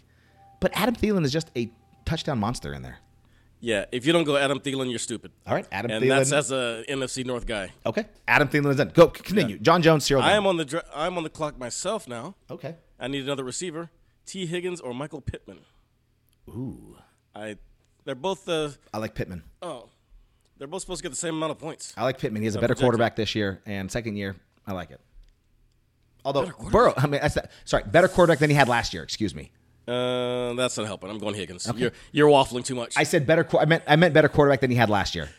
but 0.59 0.71
Adam 0.75 0.95
Thielen 0.95 1.23
is 1.25 1.31
just 1.31 1.51
a 1.55 1.69
touchdown 2.05 2.39
monster 2.39 2.73
in 2.73 2.81
there. 2.81 2.99
Yeah, 3.61 3.85
if 3.91 4.05
you 4.05 4.13
don't 4.13 4.25
go 4.25 4.35
Adam 4.37 4.59
Thielen, 4.59 4.89
you're 4.89 4.99
stupid. 4.99 5.31
All 5.47 5.53
right, 5.55 5.65
Adam 5.71 5.89
Thielen. 5.89 5.95
and 5.95 6.05
Thielen. 6.05 6.17
that's 6.17 6.31
as 6.31 6.51
a 6.51 6.83
NFC 6.87 7.25
North 7.25 7.47
guy. 7.47 7.71
Okay, 7.85 8.05
Adam 8.27 8.47
Thielen 8.47 8.69
is 8.69 8.75
done. 8.77 8.91
Go 8.93 9.07
continue. 9.07 9.57
Jon 9.57 9.81
Jones, 9.81 10.05
Ciryl. 10.07 10.21
I 10.21 10.33
am 10.33 10.45
on 10.45 10.57
the 10.57 10.83
I'm 10.93 11.17
on 11.17 11.23
the 11.23 11.29
clock 11.29 11.57
myself 11.57 12.07
now. 12.07 12.35
Okay. 12.51 12.75
I 12.99 13.07
need 13.07 13.23
another 13.23 13.43
receiver: 13.43 13.89
Tee 14.25 14.45
Higgins 14.45 14.79
or 14.81 14.93
Michael 14.93 15.21
Pittman. 15.21 15.59
Ooh, 16.49 16.95
I, 17.33 17.57
they're 18.03 18.15
both 18.15 18.45
the. 18.45 18.75
I 18.93 18.97
like 18.99 19.15
Pittman. 19.15 19.43
oh, 19.61 19.89
they're 20.57 20.67
both 20.67 20.81
supposed 20.81 20.99
to 20.99 21.03
get 21.03 21.09
the 21.09 21.15
same 21.15 21.35
amount 21.35 21.51
of 21.51 21.59
points. 21.59 21.93
I 21.97 22.03
like 22.03 22.17
Pittman. 22.19 22.41
He 22.41 22.45
has 22.45 22.55
a 22.55 22.59
better 22.59 22.67
projected. 22.73 22.83
quarterback 22.83 23.15
this 23.15 23.35
year, 23.35 23.61
and 23.65 23.91
second 23.91 24.15
year, 24.15 24.35
I 24.65 24.73
like 24.73 24.91
it. 24.91 25.01
Although 26.23 26.51
Burrow, 26.71 26.93
I 26.97 27.07
mean, 27.07 27.21
that's 27.21 27.37
sorry, 27.65 27.83
better 27.85 28.07
quarterback 28.07 28.39
than 28.39 28.49
he 28.49 28.55
had 28.55 28.67
last 28.67 28.93
year. 28.93 29.03
Excuse 29.03 29.35
me. 29.35 29.51
Uh, 29.87 30.53
that's 30.53 30.77
not 30.77 30.87
helping. 30.87 31.09
I'm 31.11 31.19
going 31.19 31.35
Higgins. 31.35 31.71
You're 31.75 31.91
you're 32.11 32.29
waffling 32.29 32.65
too 32.65 32.73
much. 32.75 32.95
I 32.97 33.03
said 33.03 33.27
better. 33.27 33.47
I 33.59 33.65
meant 33.65 33.83
I 33.87 33.95
meant 33.95 34.13
better 34.13 34.29
quarterback 34.29 34.61
than 34.61 34.71
he 34.71 34.77
had 34.77 34.89
last 34.89 35.13
year. 35.13 35.29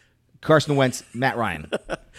Carson 0.40 0.76
Wentz, 0.76 1.02
Matt 1.14 1.36
Ryan. 1.36 1.70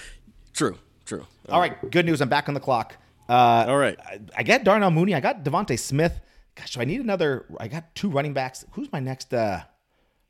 true, 0.54 0.78
true. 1.06 1.26
All 1.48 1.62
right, 1.62 1.90
good 1.92 2.06
news. 2.06 2.20
I'm 2.20 2.28
back 2.28 2.50
on 2.50 2.54
the 2.54 2.60
clock. 2.60 2.98
Uh, 3.30 3.66
All 3.68 3.78
right. 3.78 3.98
I, 4.04 4.20
I 4.38 4.44
got 4.44 4.64
Darnell 4.64 4.92
Mooney. 4.92 5.14
I 5.14 5.20
got 5.20 5.44
DeVonta 5.44 5.78
Smith. 5.80 6.20
Gosh, 6.58 6.74
do 6.74 6.82
I 6.82 6.86
need 6.86 7.02
another? 7.02 7.46
I 7.60 7.68
got 7.68 7.94
two 7.94 8.10
running 8.10 8.34
backs. 8.34 8.66
Who's 8.72 8.92
my 8.92 9.00
next? 9.00 9.32
Uh, 9.34 9.62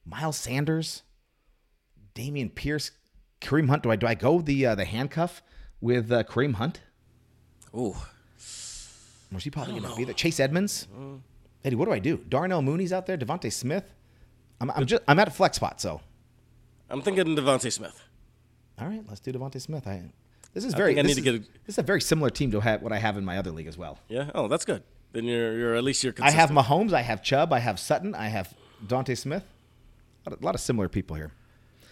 Miles 0.06 0.36
Sanders, 0.38 1.04
Dameon 2.16 2.54
Pierce, 2.54 2.92
Kareem 3.42 3.70
Hunt. 3.70 3.84
Do 3.84 3.92
I 3.92 3.96
do 3.96 4.08
I 4.08 4.14
go 4.16 4.42
the 4.42 4.66
uh, 4.66 4.76
the 4.76 4.86
handcuff 4.86 5.42
with 5.80 6.12
uh, 6.12 6.24
Kareem 6.24 6.56
Hunt? 6.56 6.82
Ooh, 7.76 7.96
is 8.38 9.44
he 9.44 9.50
probably 9.50 9.80
going 9.80 9.92
to 9.92 9.96
be 9.98 10.04
there? 10.04 10.14
Chase 10.14 10.40
Edmonds. 10.40 10.88
Eddie, 11.64 11.76
what 11.76 11.86
do 11.86 11.92
I 11.92 12.00
do? 12.00 12.18
Darnell 12.30 12.62
Mooney's 12.62 12.92
out 12.94 13.06
there. 13.06 13.18
DeVonta 13.18 13.52
Smith. 13.52 13.94
I'm, 14.60 14.72
I'm 14.72 14.86
just 14.86 15.04
I'm 15.08 15.20
at 15.20 15.28
a 15.28 15.32
flex 15.32 15.56
spot. 15.58 15.80
So 15.80 16.02
I'm 16.90 17.02
thinking 17.02 17.24
DeVonta 17.36 17.72
Smith. 17.72 18.02
all 18.80 18.88
right, 18.88 19.04
let's 19.08 19.20
do 19.22 19.32
DeVonta 19.32 19.62
Smith. 19.62 19.88
I 19.88 20.12
this 20.54 20.66
is 20.66 20.74
very. 20.74 20.98
I 21.00 21.04
this 21.04 21.16
need 21.16 21.24
to 21.24 21.30
is- 21.30 21.40
get 21.40 21.48
a- 21.50 21.60
This 21.66 21.76
is 21.76 21.78
a 21.78 21.84
very 21.84 22.02
similar 22.02 22.30
team 22.30 22.52
to 22.52 22.60
what 22.60 22.92
I 22.92 22.98
have 22.98 23.18
in 23.18 23.24
my 23.24 23.38
other 23.38 23.52
league 23.52 23.68
as 23.68 23.78
well. 23.78 24.00
Yeah. 24.10 24.32
Oh, 24.36 24.48
that's 24.50 24.66
good. 24.66 24.84
Then 25.14 25.26
you're 25.26 25.58
you're 25.58 25.76
at 25.76 25.84
least 25.84 26.04
you're. 26.04 26.14
I 26.14 26.32
Consistent. 26.32 26.40
have 26.58 26.66
Mahomes. 26.66 26.94
I 26.94 27.02
have 27.02 27.24
Chubb. 27.24 27.54
I 27.54 27.60
have 27.60 27.80
Sutton. 27.80 28.14
I 28.16 28.28
have 28.28 28.54
Dante 28.86 29.16
Smith. 29.16 29.44
A 30.26 30.30
lot 30.30 30.38
of, 30.38 30.44
a 30.44 30.46
lot 30.46 30.56
of 30.56 30.62
similar 30.62 30.90
people 30.90 31.16
here. 31.16 31.32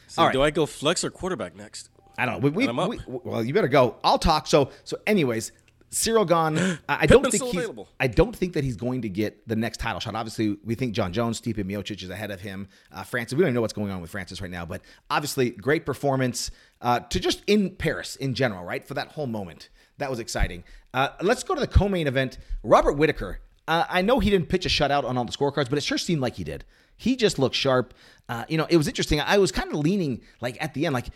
So 0.08 0.22
all 0.22 0.28
right. 0.28 0.34
Do 0.34 0.44
I 0.44 0.52
go 0.52 0.66
flex 0.66 1.04
or 1.04 1.10
quarterback 1.10 1.56
next? 1.56 1.90
I 2.18 2.26
don't 2.26 2.36
know. 2.36 2.40
We, 2.40 2.50
we, 2.52 2.68
I'm 2.68 2.80
up. 2.80 2.90
we- 2.90 3.00
well, 3.08 3.44
you 3.44 3.54
better 3.54 3.68
go. 3.68 3.98
I'll 4.04 4.20
talk. 4.20 4.48
So, 4.48 4.70
so, 4.86 4.98
anyways, 5.06 5.52
Ciryl 5.92 6.28
Gane. 6.28 6.78
I, 6.90 7.00
I 7.02 7.06
don't 7.08 7.30
think 7.30 7.44
he's. 7.44 7.56
available. 7.56 7.88
I 8.00 8.08
don't 8.08 8.36
think 8.36 8.54
that 8.54 8.64
he's 8.64 8.76
going 8.78 9.02
to 9.02 9.10
get 9.10 9.46
the 9.48 9.56
next 9.56 9.80
title 9.80 10.00
shot. 10.00 10.16
Obviously, 10.16 10.58
we 10.64 10.76
think 10.76 10.94
Jon 10.94 11.12
Jones, 11.12 11.42
Stipe 11.42 11.56
Miocic 11.64 12.04
is 12.04 12.10
ahead 12.10 12.32
of 12.32 12.40
him. 12.42 12.68
Uh, 12.92 13.04
Francis, 13.04 13.36
we 13.36 13.40
don't 13.42 13.48
even 13.48 13.56
know 13.56 13.62
what's 13.62 13.74
going 13.74 13.92
on 13.92 14.02
with 14.02 14.12
Francis 14.12 14.42
right 14.42 14.52
now, 14.52 14.66
but 14.66 14.82
obviously, 15.10 15.50
great 15.50 15.86
performance 15.86 16.52
uh, 16.82 17.00
to 17.00 17.20
just 17.20 17.42
in 17.48 17.72
Paris 17.76 18.16
in 18.16 18.34
general, 18.34 18.64
right? 18.64 18.88
For 18.88 18.94
that 18.94 19.10
whole 19.10 19.28
moment, 19.28 19.70
that 19.98 20.10
was 20.10 20.20
exciting. 20.20 20.64
Uh, 20.96 21.10
let's 21.22 21.44
go 21.44 21.54
to 21.54 21.60
the 21.60 21.68
co-main 21.68 22.08
event. 22.08 22.38
Robert 22.64 22.94
Whittaker. 22.94 23.40
Uh, 23.68 23.84
I 23.90 24.02
know 24.02 24.20
he 24.20 24.30
didn't 24.30 24.48
pitch 24.48 24.66
a 24.66 24.70
shutout 24.70 25.04
on 25.04 25.18
all 25.18 25.26
the 25.26 25.32
scorecards, 25.34 25.70
but 25.70 25.78
it 25.78 25.84
sure 25.84 25.98
seemed 25.98 26.22
like 26.22 26.36
he 26.36 26.46
did. 26.46 26.64
He 26.96 27.18
just 27.18 27.38
looked 27.38 27.56
sharp. 27.56 27.94
Uh, 28.30 28.46
you 28.48 28.58
know, 28.58 28.66
it 28.70 28.78
was 28.78 28.88
interesting. 28.88 29.20
I 29.20 29.38
was 29.38 29.52
kind 29.52 29.70
of 29.70 29.80
leaning 29.80 30.22
like 30.40 30.58
at 30.64 30.74
the 30.74 30.86
end, 30.86 30.94
like, 30.94 31.08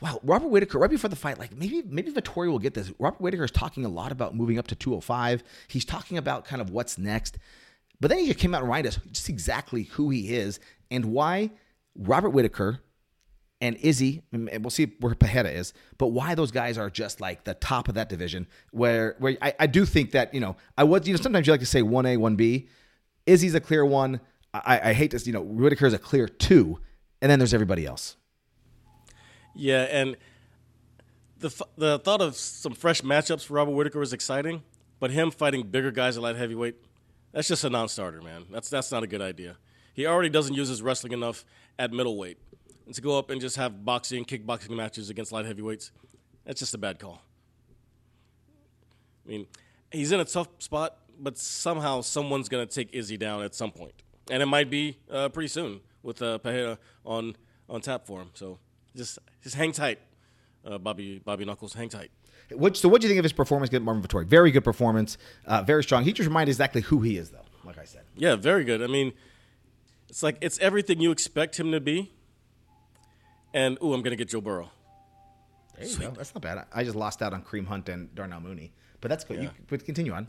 wow, 0.00 0.20
Robert 0.22 0.48
Whittaker 0.48 0.78
right 0.78 0.88
before 0.88 1.10
the 1.10 1.16
fight, 1.16 1.38
like 1.38 1.54
maybe 1.54 1.82
maybe 1.86 2.10
Vettori 2.10 2.48
will 2.48 2.58
get 2.58 2.72
this. 2.72 2.90
Robert 2.98 3.20
Whittaker 3.20 3.44
is 3.44 3.50
talking 3.50 3.84
a 3.84 3.90
lot 3.90 4.10
about 4.10 4.34
moving 4.34 4.58
up 4.58 4.68
to 4.68 4.74
205. 4.74 5.44
He's 5.68 5.84
talking 5.84 6.16
about 6.16 6.46
kind 6.46 6.62
of 6.62 6.70
what's 6.70 6.96
next. 6.96 7.36
But 8.00 8.08
then 8.08 8.20
he 8.20 8.28
just 8.28 8.38
came 8.38 8.54
out 8.54 8.62
and 8.62 8.68
reminded 8.68 8.94
us 8.94 9.00
just 9.12 9.28
exactly 9.28 9.82
who 9.84 10.08
he 10.08 10.34
is 10.34 10.60
and 10.90 11.06
why 11.06 11.50
Robert 11.94 12.30
Whittaker 12.30 12.80
and 13.60 13.76
Izzy, 13.76 14.22
and 14.32 14.48
we'll 14.62 14.70
see 14.70 14.92
where 15.00 15.14
Pereira 15.14 15.48
is, 15.48 15.72
but 15.98 16.08
why 16.08 16.34
those 16.34 16.50
guys 16.50 16.76
are 16.76 16.90
just 16.90 17.20
like 17.20 17.44
the 17.44 17.54
top 17.54 17.88
of 17.88 17.94
that 17.94 18.08
division. 18.08 18.46
Where 18.70 19.16
where 19.18 19.36
I, 19.40 19.54
I 19.60 19.66
do 19.66 19.86
think 19.86 20.10
that, 20.10 20.34
you 20.34 20.40
know, 20.40 20.56
I 20.76 20.84
was, 20.84 21.06
you 21.06 21.14
know, 21.14 21.20
sometimes 21.20 21.46
you 21.46 21.52
like 21.52 21.60
to 21.60 21.66
say 21.66 21.82
1A, 21.82 22.18
1B. 22.18 22.68
Izzy's 23.24 23.54
a 23.54 23.60
clear 23.60 23.84
one. 23.84 24.20
I, 24.52 24.90
I 24.90 24.92
hate 24.92 25.10
this, 25.10 25.26
you 25.26 25.32
know, 25.32 25.42
Whittaker's 25.42 25.92
a 25.92 25.98
clear 25.98 26.28
two, 26.28 26.78
and 27.20 27.30
then 27.30 27.38
there's 27.38 27.54
everybody 27.54 27.86
else. 27.86 28.16
Yeah, 29.54 29.82
and 29.82 30.16
the 31.38 31.66
the 31.76 31.98
thought 31.98 32.20
of 32.20 32.36
some 32.36 32.72
fresh 32.72 33.00
matchups 33.02 33.46
for 33.46 33.54
Robert 33.54 33.72
Whittaker 33.72 33.98
was 33.98 34.12
exciting, 34.12 34.62
but 35.00 35.10
him 35.10 35.30
fighting 35.30 35.66
bigger 35.66 35.90
guys 35.90 36.16
at 36.16 36.22
light 36.22 36.36
heavyweight, 36.36 36.76
that's 37.32 37.48
just 37.48 37.64
a 37.64 37.70
non-starter, 37.70 38.20
man. 38.22 38.44
That's 38.50 38.68
that's 38.68 38.92
not 38.92 39.02
a 39.02 39.06
good 39.06 39.22
idea. 39.22 39.56
He 39.94 40.06
already 40.06 40.28
doesn't 40.28 40.54
use 40.54 40.68
his 40.68 40.82
wrestling 40.82 41.12
enough 41.12 41.44
at 41.78 41.90
middleweight, 41.90 42.38
and 42.86 42.94
to 42.94 43.02
go 43.02 43.18
up 43.18 43.30
and 43.30 43.40
just 43.40 43.56
have 43.56 43.84
boxing, 43.84 44.24
kickboxing 44.24 44.70
matches 44.70 45.10
against 45.10 45.32
light 45.32 45.44
heavyweights, 45.44 45.90
that's 46.44 46.60
just 46.60 46.74
a 46.74 46.78
bad 46.78 46.98
call. 46.98 47.20
I 49.24 49.28
mean, 49.28 49.46
he's 49.90 50.12
in 50.12 50.20
a 50.20 50.24
tough 50.24 50.48
spot, 50.58 50.96
but 51.18 51.36
somehow 51.36 52.00
someone's 52.00 52.48
gonna 52.48 52.66
take 52.66 52.94
Izzy 52.94 53.16
down 53.16 53.42
at 53.42 53.54
some 53.54 53.72
point, 53.72 53.94
and 54.30 54.42
it 54.42 54.46
might 54.46 54.70
be 54.70 54.98
uh, 55.10 55.28
pretty 55.28 55.48
soon 55.48 55.80
with 56.02 56.22
uh, 56.22 56.38
Pereira 56.38 56.78
on 57.04 57.36
on 57.68 57.80
tap 57.80 58.06
for 58.06 58.22
him. 58.22 58.30
So 58.34 58.58
just 58.94 59.18
just 59.42 59.56
hang 59.56 59.72
tight, 59.72 59.98
uh, 60.64 60.78
Bobby 60.78 61.18
Bobby 61.18 61.44
Knuckles, 61.44 61.74
hang 61.74 61.88
tight. 61.88 62.10
What, 62.50 62.76
so, 62.76 62.88
what 62.88 63.00
do 63.00 63.06
you 63.06 63.08
think 63.08 63.18
of 63.18 63.24
his 63.24 63.32
performance 63.32 63.70
against 63.70 63.84
Marvin 63.84 64.02
Vettori? 64.04 64.24
Very 64.24 64.52
good 64.52 64.62
performance, 64.62 65.18
uh, 65.46 65.62
very 65.62 65.82
strong. 65.82 66.04
He 66.04 66.12
just 66.12 66.28
reminded 66.28 66.52
exactly 66.52 66.80
who 66.80 67.00
he 67.00 67.16
is, 67.16 67.30
though. 67.30 67.44
Like 67.64 67.78
I 67.78 67.84
said, 67.84 68.02
Yeah, 68.14 68.36
very 68.36 68.62
good. 68.62 68.82
I 68.82 68.86
mean, 68.86 69.12
it's 70.08 70.22
like 70.22 70.38
it's 70.40 70.58
everything 70.60 71.00
you 71.00 71.10
expect 71.10 71.58
him 71.58 71.72
to 71.72 71.80
be. 71.80 72.12
And 73.56 73.78
ooh, 73.82 73.94
I'm 73.94 74.02
gonna 74.02 74.16
get 74.16 74.28
Joe 74.28 74.42
Burrow. 74.42 74.70
there 75.78 75.88
you 75.88 75.96
go. 75.96 76.10
That's 76.10 76.34
not 76.34 76.42
bad. 76.42 76.66
I 76.74 76.84
just 76.84 76.94
lost 76.94 77.22
out 77.22 77.32
on 77.32 77.42
Kareem 77.42 77.66
Hunt 77.66 77.88
and 77.88 78.14
Darnell 78.14 78.40
Mooney, 78.40 78.74
but 79.00 79.08
that's 79.08 79.24
good. 79.24 79.38
You, 79.38 79.42
Yeah. 79.44 79.50
but 79.66 79.82
continue 79.84 80.12
on. 80.12 80.28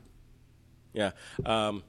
Yeah. 0.93 1.11
Um, 1.45 1.83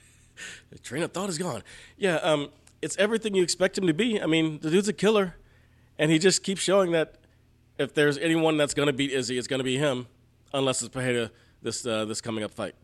the 0.70 0.78
train 0.78 1.02
of 1.02 1.12
thought 1.12 1.28
is 1.28 1.36
gone. 1.36 1.62
Yeah. 1.98 2.16
Um, 2.16 2.48
it's 2.80 2.96
everything 2.96 3.34
you 3.34 3.42
expect 3.42 3.76
him 3.76 3.86
to 3.88 3.92
be. 3.92 4.18
I 4.22 4.24
mean, 4.24 4.58
the 4.60 4.70
dude's 4.70 4.88
a 4.88 4.94
killer, 4.94 5.36
and 5.98 6.10
he 6.10 6.18
just 6.18 6.42
keeps 6.42 6.62
showing 6.62 6.92
that 6.92 7.16
if 7.78 7.92
there's 7.92 8.16
anyone 8.16 8.56
that's 8.56 8.72
gonna 8.72 8.94
beat 8.94 9.10
Izzy, 9.12 9.36
it's 9.36 9.46
gonna 9.48 9.62
be 9.64 9.76
him, 9.76 10.06
unless 10.54 10.80
it's 10.80 10.88
Pereira 10.88 11.30
this 11.60 11.84
uh, 11.84 12.06
this 12.06 12.22
coming 12.22 12.42
up 12.42 12.52
fight. 12.54 12.74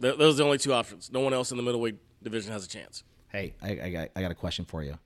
Th- 0.00 0.16
those 0.16 0.36
are 0.36 0.38
the 0.38 0.44
only 0.44 0.56
two 0.58 0.72
options. 0.72 1.12
No 1.12 1.20
one 1.20 1.34
else 1.34 1.50
in 1.50 1.58
the 1.58 1.62
middleweight 1.62 1.96
division 2.22 2.52
has 2.52 2.64
a 2.64 2.68
chance. 2.68 3.04
Hey, 3.28 3.54
I, 3.60 3.70
I, 3.82 3.90
got, 3.90 4.08
I 4.16 4.22
got 4.22 4.30
a 4.30 4.34
question 4.34 4.64
for 4.64 4.82
you. 4.82 4.98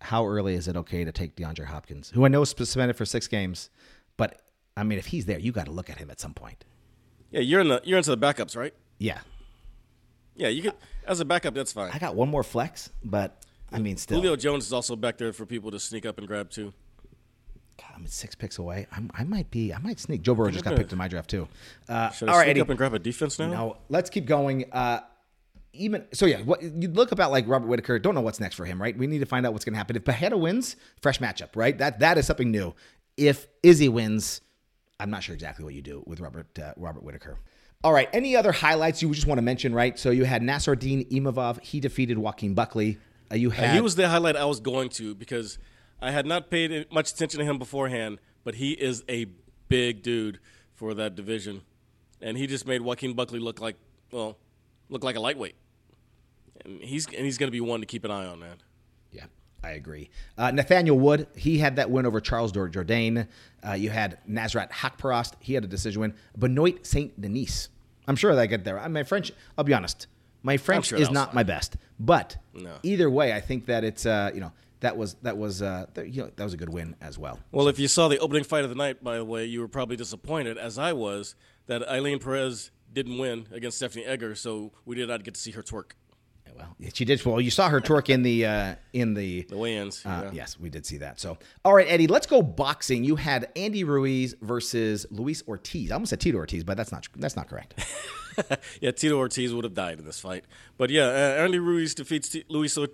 How 0.00 0.26
early 0.26 0.54
is 0.54 0.68
it 0.68 0.76
okay 0.76 1.04
to 1.04 1.12
take 1.12 1.36
DeAndre 1.36 1.64
Hopkins, 1.66 2.10
who 2.10 2.24
I 2.24 2.28
know 2.28 2.42
is 2.42 2.50
suspended 2.50 2.96
for 2.96 3.04
six 3.06 3.26
games, 3.28 3.70
but 4.16 4.42
I 4.76 4.82
mean, 4.82 4.98
if 4.98 5.06
he's 5.06 5.24
there, 5.26 5.38
you 5.38 5.52
got 5.52 5.66
to 5.66 5.72
look 5.72 5.88
at 5.88 5.98
him 5.98 6.10
at 6.10 6.20
some 6.20 6.34
point. 6.34 6.64
Yeah, 7.30 7.40
you're 7.40 7.60
in 7.60 7.68
the 7.68 7.80
you're 7.84 7.98
into 7.98 8.14
the 8.14 8.18
backups, 8.18 8.56
right? 8.56 8.74
Yeah, 8.98 9.18
Yeah, 10.34 10.48
you 10.48 10.62
could 10.62 10.74
as 11.06 11.20
a 11.20 11.24
backup. 11.24 11.54
That's 11.54 11.72
fine. 11.72 11.90
I 11.92 11.98
got 11.98 12.14
one 12.14 12.28
more 12.28 12.42
flex, 12.42 12.90
but 13.04 13.42
I 13.72 13.78
mean, 13.78 13.96
still, 13.96 14.18
Julio 14.20 14.36
Jones 14.36 14.66
is 14.66 14.72
also 14.72 14.96
back 14.96 15.18
there 15.18 15.32
for 15.32 15.44
people 15.46 15.70
to 15.70 15.80
sneak 15.80 16.06
up 16.06 16.18
and 16.18 16.26
grab 16.26 16.50
too. 16.50 16.72
God, 17.78 17.90
I'm 17.94 18.04
at 18.04 18.10
six 18.10 18.34
picks 18.34 18.56
away. 18.58 18.86
I'm, 18.92 19.10
I 19.12 19.24
might 19.24 19.50
be, 19.50 19.72
I 19.74 19.78
might 19.78 20.00
sneak. 20.00 20.22
Joe 20.22 20.34
Burrow 20.34 20.50
just 20.50 20.64
got 20.64 20.76
picked 20.76 20.92
in 20.92 20.98
my 20.98 21.08
draft 21.08 21.28
too. 21.28 21.46
Uh, 21.88 22.10
Should 22.10 22.28
all 22.30 22.34
I 22.34 22.38
right, 22.38 22.44
sneak 22.44 22.50
Eddie. 22.52 22.60
up 22.62 22.68
and 22.70 22.78
grab 22.78 22.94
a 22.94 22.98
defense 22.98 23.38
now? 23.38 23.48
Now 23.48 23.76
let's 23.90 24.08
keep 24.08 24.24
going. 24.24 24.64
Uh, 24.72 25.00
even 25.76 26.06
so, 26.12 26.26
yeah. 26.26 26.40
What 26.42 26.62
you 26.62 26.88
look 26.88 27.12
about 27.12 27.30
like 27.30 27.46
Robert 27.48 27.66
Whittaker. 27.66 27.98
Don't 27.98 28.14
know 28.14 28.20
what's 28.20 28.40
next 28.40 28.56
for 28.56 28.64
him, 28.64 28.80
right? 28.80 28.96
We 28.96 29.06
need 29.06 29.20
to 29.20 29.26
find 29.26 29.46
out 29.46 29.52
what's 29.52 29.64
going 29.64 29.74
to 29.74 29.78
happen. 29.78 29.96
If 29.96 30.04
Pajeda 30.04 30.38
wins, 30.38 30.76
fresh 31.00 31.18
matchup, 31.18 31.50
right? 31.54 31.76
That 31.78 32.00
that 32.00 32.18
is 32.18 32.26
something 32.26 32.50
new. 32.50 32.74
If 33.16 33.46
Izzy 33.62 33.88
wins, 33.88 34.40
I'm 35.00 35.10
not 35.10 35.22
sure 35.22 35.34
exactly 35.34 35.64
what 35.64 35.74
you 35.74 35.82
do 35.82 36.02
with 36.06 36.20
Robert 36.20 36.58
uh, 36.58 36.72
Robert 36.76 37.02
Whittaker. 37.02 37.38
All 37.84 37.92
right. 37.92 38.08
Any 38.12 38.36
other 38.36 38.52
highlights 38.52 39.02
you 39.02 39.12
just 39.14 39.26
want 39.26 39.38
to 39.38 39.42
mention? 39.42 39.74
Right. 39.74 39.98
So 39.98 40.10
you 40.10 40.24
had 40.24 40.42
Nassourdine 40.42 41.08
Imavov. 41.10 41.62
He 41.62 41.80
defeated 41.80 42.18
Joaquin 42.18 42.54
Buckley. 42.54 42.98
Uh, 43.30 43.36
you 43.36 43.50
had 43.50 43.74
he 43.74 43.80
was 43.80 43.96
the 43.96 44.08
highlight 44.08 44.36
I 44.36 44.44
was 44.44 44.60
going 44.60 44.88
to 44.90 45.14
because 45.14 45.58
I 46.00 46.10
had 46.10 46.26
not 46.26 46.50
paid 46.50 46.86
much 46.92 47.12
attention 47.12 47.40
to 47.40 47.46
him 47.46 47.58
beforehand, 47.58 48.18
but 48.44 48.56
he 48.56 48.72
is 48.72 49.02
a 49.08 49.26
big 49.68 50.02
dude 50.02 50.38
for 50.74 50.94
that 50.94 51.14
division, 51.14 51.62
and 52.20 52.36
he 52.36 52.46
just 52.46 52.66
made 52.66 52.82
Joaquin 52.82 53.14
Buckley 53.14 53.40
look 53.40 53.60
like 53.60 53.76
well, 54.12 54.36
look 54.88 55.02
like 55.02 55.16
a 55.16 55.20
lightweight, 55.20 55.56
he's 56.80 57.06
and 57.06 57.24
he's 57.24 57.38
going 57.38 57.48
to 57.48 57.52
be 57.52 57.60
one 57.60 57.80
to 57.80 57.86
keep 57.86 58.04
an 58.04 58.10
eye 58.10 58.26
on, 58.26 58.38
man. 58.40 58.56
Yeah, 59.12 59.24
I 59.62 59.70
agree. 59.72 60.10
Uh, 60.36 60.50
Nathaniel 60.50 60.98
Wood, 60.98 61.26
he 61.36 61.58
had 61.58 61.76
that 61.76 61.90
win 61.90 62.06
over 62.06 62.20
Charles 62.20 62.52
Jourdain. 62.52 63.26
Uh, 63.66 63.72
you 63.72 63.90
had 63.90 64.18
Nasrat 64.28 64.70
Haqparast, 64.70 65.34
he 65.40 65.54
had 65.54 65.64
a 65.64 65.68
decision 65.68 66.00
win. 66.00 66.14
Benoit 66.36 66.86
Saint 66.86 67.20
Denis, 67.20 67.68
I'm 68.08 68.16
sure 68.16 68.34
that 68.34 68.46
get 68.48 68.64
there. 68.64 68.86
My 68.88 69.02
French, 69.02 69.32
I'll 69.56 69.64
be 69.64 69.74
honest, 69.74 70.06
my 70.42 70.56
French 70.56 70.86
sure 70.86 70.98
is 70.98 71.10
not 71.10 71.28
slide. 71.28 71.34
my 71.34 71.42
best, 71.42 71.76
but 71.98 72.36
No. 72.54 72.76
either 72.82 73.10
way, 73.10 73.32
I 73.32 73.40
think 73.40 73.66
that 73.66 73.84
it's 73.84 74.06
uh, 74.06 74.30
you 74.34 74.40
know 74.40 74.52
that 74.80 74.96
was 74.96 75.14
that 75.22 75.36
was 75.36 75.62
uh, 75.62 75.86
you 76.04 76.22
know 76.22 76.30
that 76.36 76.44
was 76.44 76.54
a 76.54 76.56
good 76.56 76.72
win 76.72 76.94
as 77.00 77.18
well. 77.18 77.38
Well, 77.50 77.68
if 77.68 77.78
you 77.78 77.88
saw 77.88 78.08
the 78.08 78.18
opening 78.18 78.44
fight 78.44 78.62
of 78.64 78.70
the 78.70 78.76
night, 78.76 79.02
by 79.02 79.16
the 79.16 79.24
way, 79.24 79.44
you 79.46 79.60
were 79.60 79.68
probably 79.68 79.96
disappointed, 79.96 80.58
as 80.58 80.78
I 80.78 80.92
was, 80.92 81.34
that 81.66 81.82
Ailin 81.88 82.22
Perez 82.22 82.70
didn't 82.92 83.18
win 83.18 83.46
against 83.50 83.78
Stephanie 83.78 84.04
Egger, 84.04 84.34
so 84.34 84.72
we 84.84 84.94
did 84.96 85.08
not 85.08 85.24
get 85.24 85.34
to 85.34 85.40
see 85.40 85.50
her 85.52 85.62
twerk. 85.62 85.92
Well, 86.56 86.74
she 86.94 87.04
did. 87.04 87.24
Well, 87.24 87.40
you 87.40 87.50
saw 87.50 87.68
her 87.68 87.80
twerk 87.80 88.08
in 88.08 88.22
the 88.22 88.46
uh, 88.46 88.74
in 88.92 89.14
the 89.14 89.42
The 89.42 89.56
weigh-ins. 89.56 90.04
Uh, 90.06 90.22
yeah. 90.24 90.30
Yes, 90.32 90.58
we 90.58 90.70
did 90.70 90.86
see 90.86 90.98
that. 90.98 91.20
So, 91.20 91.38
all 91.64 91.74
right, 91.74 91.86
Eddie, 91.88 92.06
let's 92.06 92.26
go 92.26 92.42
boxing. 92.42 93.04
You 93.04 93.16
had 93.16 93.50
Andy 93.56 93.84
Ruiz 93.84 94.34
versus 94.40 95.06
Luis 95.10 95.42
Ortiz. 95.46 95.90
I 95.90 95.94
almost 95.94 96.10
said 96.10 96.20
Tito 96.20 96.38
Ortiz, 96.38 96.64
but 96.64 96.76
that's 96.76 96.92
not 96.92 97.06
that's 97.16 97.36
not 97.36 97.48
correct. 97.48 97.74
Yeah, 98.82 98.90
Tito 98.90 99.16
Ortiz 99.16 99.54
would 99.54 99.64
have 99.64 99.72
died 99.72 99.98
in 99.98 100.04
this 100.04 100.20
fight. 100.20 100.44
But 100.76 100.90
yeah, 100.90 101.06
uh, 101.06 101.42
Andy 101.42 101.58
Ruiz 101.58 101.94
defeats 101.94 102.28
T- 102.28 102.44
Luis. 102.50 102.76
Or- 102.76 102.88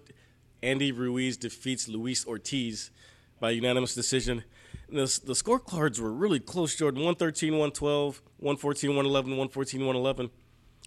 Andy 0.62 0.92
Ruiz 0.92 1.36
defeats 1.36 1.88
Luis 1.88 2.24
Ortiz 2.24 2.92
by 3.40 3.50
unanimous 3.50 3.92
decision. 3.92 4.44
The, 4.88 5.20
the 5.24 5.32
scorecards 5.32 5.98
were 5.98 6.12
really 6.12 6.38
close, 6.38 6.76
Jordan. 6.76 7.00
113, 7.00 7.54
112, 7.54 8.22
114, 8.38 8.90
111, 8.90 9.30
114, 9.32 9.80
111. 9.80 10.30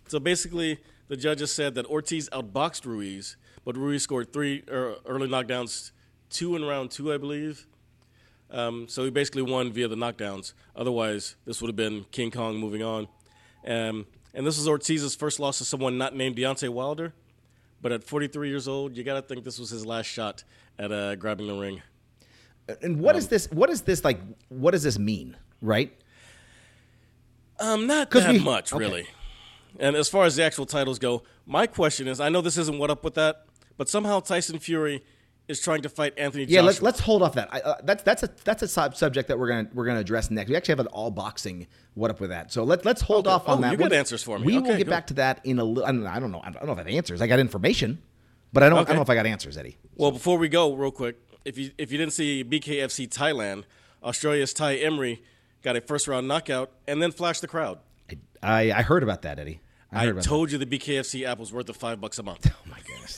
So 0.08 0.20
basically, 0.20 0.80
the 1.08 1.18
judges 1.18 1.52
said 1.52 1.76
that 1.76 1.86
Ortiz 1.86 2.30
outboxed 2.30 2.86
Ruiz, 2.86 3.38
but 3.64 3.78
Ruiz 3.78 4.04
scored 4.04 4.34
three 4.34 4.64
er, 4.70 4.96
early 5.06 5.28
knockdowns, 5.28 5.92
two 6.30 6.56
in 6.56 6.64
round 6.66 6.92
two, 6.92 7.14
I 7.14 7.18
believe. 7.18 7.68
Um, 8.52 8.88
so 8.88 9.04
he 9.04 9.10
basically 9.10 9.42
won 9.42 9.72
via 9.72 9.88
the 9.88 9.96
knockdowns. 9.96 10.54
Otherwise, 10.76 11.36
this 11.46 11.62
would 11.62 11.68
have 11.68 11.76
been 11.76 12.06
King 12.12 12.32
Kong 12.32 12.58
moving 12.58 12.84
on. 12.84 13.08
Um, 13.66 14.06
and 14.34 14.46
this 14.46 14.58
was 14.58 14.68
Ortiz's 14.68 15.16
first 15.16 15.40
loss 15.40 15.58
to 15.58 15.66
someone 15.66 15.98
not 15.98 16.16
named 16.16 16.36
Deontay 16.36 16.70
Wilder. 16.70 17.14
But 17.82 17.92
at 17.92 18.04
43 18.04 18.50
years 18.50 18.68
old, 18.68 18.98
you 18.98 19.04
got 19.04 19.16
to 19.16 19.22
think 19.22 19.44
this 19.44 19.60
was 19.60 19.70
his 19.70 19.86
last 19.86 20.08
shot 20.08 20.44
at 20.80 20.92
uh, 20.92 21.16
grabbing 21.16 21.48
the 21.48 21.54
ring. 21.54 21.82
And 22.82 23.00
what 23.00 23.16
is 23.16 23.28
this? 23.28 23.50
What 23.52 23.70
is 23.70 23.82
this 23.82 24.04
like? 24.04 24.20
What 24.50 24.72
does 24.72 24.82
this 24.82 24.98
mean? 24.98 25.38
Right? 25.62 25.96
Um, 27.60 27.86
not 27.86 28.10
that 28.10 28.32
we- 28.32 28.40
much, 28.40 28.74
okay. 28.74 28.84
really. 28.84 29.08
And 29.80 29.96
as 29.96 30.08
far 30.10 30.26
as 30.26 30.36
the 30.36 30.44
actual 30.44 30.66
titles 30.66 31.00
go, 31.00 31.24
my 31.46 31.68
question 31.68 32.08
is: 32.08 32.20
I 32.20 32.30
know 32.30 32.42
this 32.42 32.58
isn't 32.58 32.78
what 32.80 32.90
up 32.90 33.04
with 33.04 33.16
that, 33.16 33.46
but 33.78 33.90
somehow 33.90 34.20
Tyson 34.20 34.60
Fury 34.60 35.04
is 35.48 35.60
trying 35.62 35.82
to 35.84 35.90
fight 35.90 36.14
Anthony. 36.18 36.46
Yeah. 36.46 36.62
Let's 36.62 36.82
let's 36.82 37.00
hold 37.00 37.22
off 37.22 37.34
that. 37.36 37.50
I, 37.54 37.60
uh, 37.60 37.76
that's 37.84 38.02
that's 38.04 38.24
a 38.24 38.30
that's 38.44 38.64
a 38.64 38.68
sub- 38.68 38.96
subject 38.96 39.28
that 39.28 39.38
we're 39.38 39.48
gonna 39.50 39.68
we're 39.74 39.86
gonna 39.86 40.00
address 40.00 40.32
next. 40.32 40.50
We 40.50 40.56
actually 40.56 40.74
have 40.74 40.80
an 40.80 40.88
all 40.88 41.12
boxing. 41.12 41.68
What 41.94 42.10
up 42.10 42.20
with 42.20 42.30
that? 42.32 42.52
So 42.52 42.64
let's 42.64 42.86
let's 42.86 43.02
hold 43.02 43.28
off 43.28 43.48
on 43.48 43.58
Oh, 43.58 43.62
that. 43.62 43.72
you 43.72 43.78
got 43.78 43.90
We'll- 43.92 44.00
answers 44.00 44.24
for 44.24 44.40
me. 44.40 44.46
We 44.46 44.60
will 44.60 44.78
get 44.78 44.88
back 44.90 45.08
to 45.08 45.14
that 45.16 45.42
in 45.44 45.60
a 45.60 45.64
little. 45.64 45.86
I 45.86 45.92
don't 45.92 46.04
know. 46.04 46.10
I 46.10 46.20
don't 46.20 46.32
know. 46.32 46.42
I 46.44 46.50
don't 46.52 46.66
know 46.66 46.72
if 46.72 46.78
I 46.80 46.82
have 46.82 46.88
answers. 46.88 47.22
I 47.22 47.28
got 47.28 47.40
information, 47.40 48.02
but 48.54 48.64
I 48.64 48.70
don't. 48.70 48.80
I 48.80 48.84
don't 48.86 48.96
know 48.96 49.02
if 49.02 49.10
I 49.10 49.16
got 49.16 49.26
answers, 49.26 49.58
Eddie. 49.58 49.78
Well, 49.96 50.12
before 50.12 50.38
we 50.38 50.48
go, 50.50 50.74
real 50.74 50.92
quick, 50.92 51.18
if 51.44 51.58
you 51.58 51.72
if 51.78 51.92
you 51.92 51.98
didn't 51.98 52.14
see 52.14 52.44
BKFC 52.44 53.08
Thailand, 53.10 53.66
Australia's 54.04 54.54
Tai 54.54 54.76
Emery 54.78 55.22
got 55.62 55.76
a 55.76 55.82
first 55.82 56.08
round 56.08 56.28
knockout 56.28 56.72
and 56.88 57.02
then 57.02 57.12
flashed 57.12 57.42
the 57.42 57.48
crowd. 57.48 57.80
I 58.10 58.18
I, 58.42 58.80
I 58.80 58.82
heard 58.82 59.04
about 59.04 59.22
that, 59.24 59.38
Eddie. 59.40 59.60
I 59.96 60.10
I, 60.10 60.12
told 60.14 60.52
you 60.52 60.58
the 60.58 60.66
BKFC 60.66 61.26
app 61.26 61.40
was 61.40 61.52
worth 61.54 61.66
the 61.68 61.74
five 61.74 62.00
bucks 62.02 62.20
a 62.20 62.24
month. 62.24 62.52
Oh 62.66 62.70
my 62.70 62.80
goodness. 62.86 63.18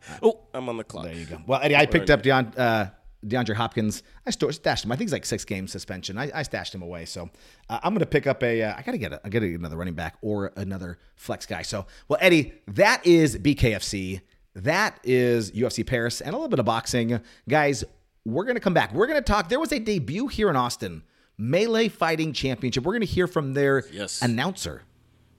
oh, 0.22 0.40
I'm 0.54 0.68
on 0.68 0.76
the 0.76 0.84
clock. 0.84 1.04
There 1.04 1.14
you 1.14 1.24
go. 1.24 1.40
Well, 1.46 1.60
Eddie, 1.62 1.76
I 1.76 1.86
picked 1.86 2.10
up 2.10 2.22
Deon, 2.22 2.52
uh, 2.58 2.86
DeAndre 3.24 3.54
Hopkins, 3.54 4.02
I 4.26 4.30
stashed 4.30 4.84
him. 4.84 4.92
I 4.92 4.96
think 4.96 5.06
it's 5.06 5.12
like 5.12 5.24
six 5.24 5.44
game 5.44 5.66
suspension. 5.68 6.18
I, 6.18 6.30
I 6.34 6.42
stashed 6.42 6.74
him 6.74 6.82
away. 6.82 7.04
So 7.06 7.30
uh, 7.68 7.80
I'm 7.82 7.92
going 7.92 8.00
to 8.00 8.06
pick 8.06 8.26
up 8.26 8.42
a. 8.42 8.62
Uh, 8.62 8.74
I 8.76 8.82
got 8.82 8.92
to 8.92 8.98
get 8.98 9.12
a, 9.12 9.20
I 9.24 9.28
got 9.28 9.40
to 9.40 9.48
get 9.50 9.58
another 9.58 9.76
running 9.76 9.94
back 9.94 10.16
or 10.22 10.52
another 10.56 10.98
flex 11.16 11.46
guy. 11.46 11.62
So 11.62 11.86
well, 12.08 12.18
Eddie, 12.20 12.54
that 12.68 13.06
is 13.06 13.36
BKFC. 13.38 14.20
That 14.54 14.98
is 15.04 15.52
UFC 15.52 15.86
Paris 15.86 16.20
and 16.20 16.30
a 16.30 16.36
little 16.36 16.48
bit 16.48 16.58
of 16.58 16.64
boxing, 16.66 17.20
guys. 17.48 17.84
We're 18.24 18.44
going 18.44 18.56
to 18.56 18.60
come 18.60 18.74
back. 18.74 18.92
We're 18.92 19.06
going 19.06 19.18
to 19.22 19.24
talk. 19.32 19.48
There 19.48 19.60
was 19.60 19.70
a 19.72 19.78
debut 19.78 20.26
here 20.28 20.50
in 20.50 20.56
Austin, 20.56 21.02
Melee 21.38 21.88
Fighting 21.88 22.32
Championship. 22.32 22.84
We're 22.84 22.94
going 22.94 23.00
to 23.00 23.06
hear 23.06 23.26
from 23.26 23.54
their 23.54 23.84
Yes. 23.92 24.20
announcer, 24.22 24.82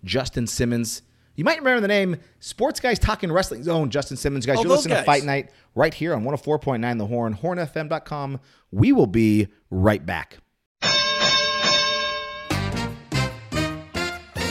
Justin 0.07 0.47
Simmons. 0.47 1.03
You 1.35 1.43
might 1.43 1.59
remember 1.59 1.81
the 1.81 1.87
name 1.87 2.17
Sports 2.39 2.79
Guys 2.79 2.97
Talking 2.97 3.31
Wrestling 3.31 3.61
Zone, 3.61 3.91
Justin 3.91 4.17
Simmons. 4.17 4.45
Guys, 4.47 4.57
Oh, 4.57 4.61
you're 4.61 4.69
those 4.69 4.79
listening 4.79 4.97
to. 4.97 5.03
Fight 5.03 5.23
Night 5.23 5.51
right 5.75 5.93
here 5.93 6.15
on 6.15 6.23
104.9 6.23 6.97
The 6.97 7.05
Horn, 7.05 7.35
hornfm.com. 7.35 8.39
We 8.71 8.91
will 8.91 9.05
be 9.05 9.47
right 9.69 10.03
back. 10.03 10.39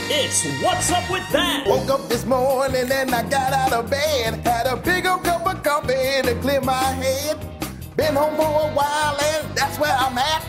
It's 0.09 0.45
What's 0.63 0.91
Up 0.91 1.09
With 1.11 1.29
That? 1.31 1.65
Woke 1.67 1.89
up 1.89 2.07
this 2.07 2.25
morning 2.25 2.89
and 2.91 3.13
I 3.13 3.27
got 3.29 3.51
out 3.53 3.73
of 3.73 3.89
bed. 3.89 4.35
Had 4.45 4.67
a 4.67 4.77
big 4.77 5.05
old 5.05 5.23
cup 5.23 5.45
of 5.45 5.61
coffee 5.63 6.21
to 6.23 6.35
clear 6.41 6.61
my 6.61 6.73
head. 6.93 7.37
Been 7.97 8.15
home 8.15 8.35
for 8.35 8.43
a 8.43 8.73
while 8.73 9.17
and 9.21 9.55
that's 9.57 9.77
where 9.77 9.91
I'm 9.93 10.17
at. 10.17 10.45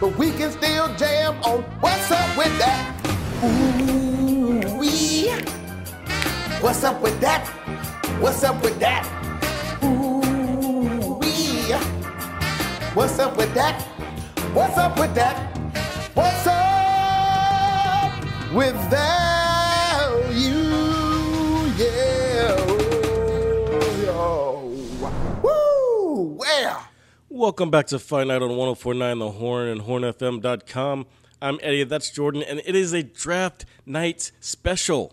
But 0.00 0.16
we 0.16 0.30
can 0.32 0.50
still 0.50 0.94
jam 0.96 1.34
on 1.42 1.60
What's 1.80 2.10
Up 2.10 2.36
With 2.38 2.58
That. 2.58 2.96
Ooh 3.44 4.11
wee. 5.22 5.30
What's 6.60 6.84
up 6.84 7.00
with 7.00 7.20
that? 7.20 7.46
What's 8.20 8.44
up 8.44 8.62
with 8.62 8.78
that? 8.80 9.04
Ooh 9.84 11.18
wee. 11.20 11.72
What's 12.94 13.18
up 13.18 13.36
with 13.36 13.52
that? 13.54 13.80
What's 14.52 14.76
up 14.76 14.98
with 14.98 15.14
that? 15.14 15.36
What's 16.14 16.46
up 16.46 18.12
without 18.52 20.34
you? 20.34 21.72
Yeah. 21.76 22.56
Oh, 24.14 24.68
Woo! 25.42 26.36
Well. 26.36 26.88
Welcome 27.30 27.70
back 27.70 27.86
to 27.88 27.98
Fight 27.98 28.26
Night 28.26 28.42
on 28.42 28.50
1049 28.50 29.18
The 29.18 29.30
Horn 29.30 29.68
and 29.68 29.80
hornfm.com. 29.82 31.06
I'm 31.42 31.58
Eddie, 31.60 31.82
that's 31.82 32.08
Jordan, 32.10 32.44
and 32.44 32.62
it 32.64 32.76
is 32.76 32.92
a 32.92 33.02
draft 33.02 33.64
night 33.84 34.30
special. 34.38 35.12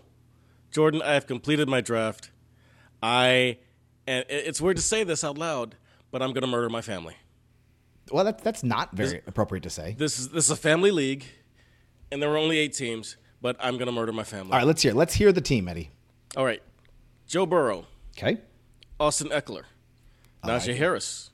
Jordan, 0.70 1.02
I 1.02 1.14
have 1.14 1.26
completed 1.26 1.68
my 1.68 1.80
draft. 1.80 2.30
I, 3.02 3.58
and 4.06 4.24
it's 4.28 4.60
weird 4.60 4.76
to 4.76 4.82
say 4.82 5.02
this 5.02 5.24
out 5.24 5.36
loud, 5.36 5.74
but 6.12 6.22
I'm 6.22 6.32
going 6.32 6.42
to 6.42 6.46
murder 6.46 6.68
my 6.68 6.82
family. 6.82 7.16
Well, 8.12 8.24
that, 8.24 8.44
that's 8.44 8.62
not 8.62 8.92
very 8.92 9.22
appropriate 9.26 9.62
to 9.64 9.70
say. 9.70 9.96
This 9.98 10.20
is 10.20 10.28
this 10.28 10.44
is 10.44 10.50
a 10.52 10.56
family 10.56 10.92
league, 10.92 11.24
and 12.12 12.22
there 12.22 12.30
were 12.30 12.36
only 12.38 12.58
eight 12.58 12.74
teams, 12.74 13.16
but 13.42 13.56
I'm 13.58 13.74
going 13.74 13.86
to 13.86 13.92
murder 13.92 14.12
my 14.12 14.22
family. 14.24 14.52
All 14.52 14.58
right, 14.58 14.66
let's 14.66 14.82
hear. 14.82 14.92
Let's 14.92 15.14
hear 15.14 15.32
the 15.32 15.40
team, 15.40 15.66
Eddie. 15.66 15.90
All 16.36 16.44
right. 16.44 16.62
Joe 17.26 17.44
Burrow, 17.46 17.86
Okay. 18.16 18.38
Austin 19.00 19.28
Ekeler, 19.30 19.62
Najee 20.44 20.76
Harris, 20.76 21.30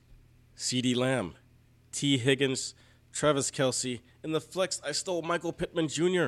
CeeDee 0.57 0.97
Lamb, 0.97 1.35
Tee 1.93 2.17
Higgins, 2.17 2.75
Travis 3.13 3.51
Kelce. 3.51 4.01
In 4.27 4.33
the 4.33 4.41
flex, 4.41 4.81
I 4.85 4.91
stole 4.91 5.23
Michael 5.23 5.53
Pittman 5.53 5.87
Jr., 5.87 6.27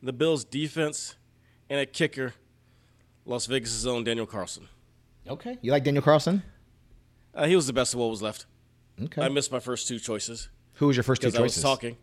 the 0.00 0.12
Bills' 0.12 0.44
defense, 0.44 1.16
and 1.68 1.80
a 1.80 1.84
kicker, 1.84 2.32
Las 3.26 3.46
Vegas' 3.46 3.84
own 3.84 4.04
Daniel 4.04 4.24
Carlson. 4.24 4.68
Okay. 5.26 5.58
You 5.60 5.72
like 5.72 5.82
Daniel 5.82 6.04
Carlson? 6.04 6.44
Uh, 7.34 7.46
he 7.46 7.56
was 7.56 7.66
the 7.66 7.72
best 7.72 7.92
of 7.92 7.98
what 7.98 8.08
was 8.10 8.22
left. 8.22 8.46
Okay. 9.02 9.20
I 9.20 9.28
missed 9.30 9.50
my 9.50 9.58
first 9.58 9.88
two 9.88 9.98
choices 9.98 10.48
Who 10.74 10.86
was 10.86 10.96
your 10.96 11.02
first 11.02 11.22
two 11.22 11.26
because 11.26 11.36
I 11.40 11.42
was 11.42 11.54
choices? 11.54 11.62
talking. 11.64 11.96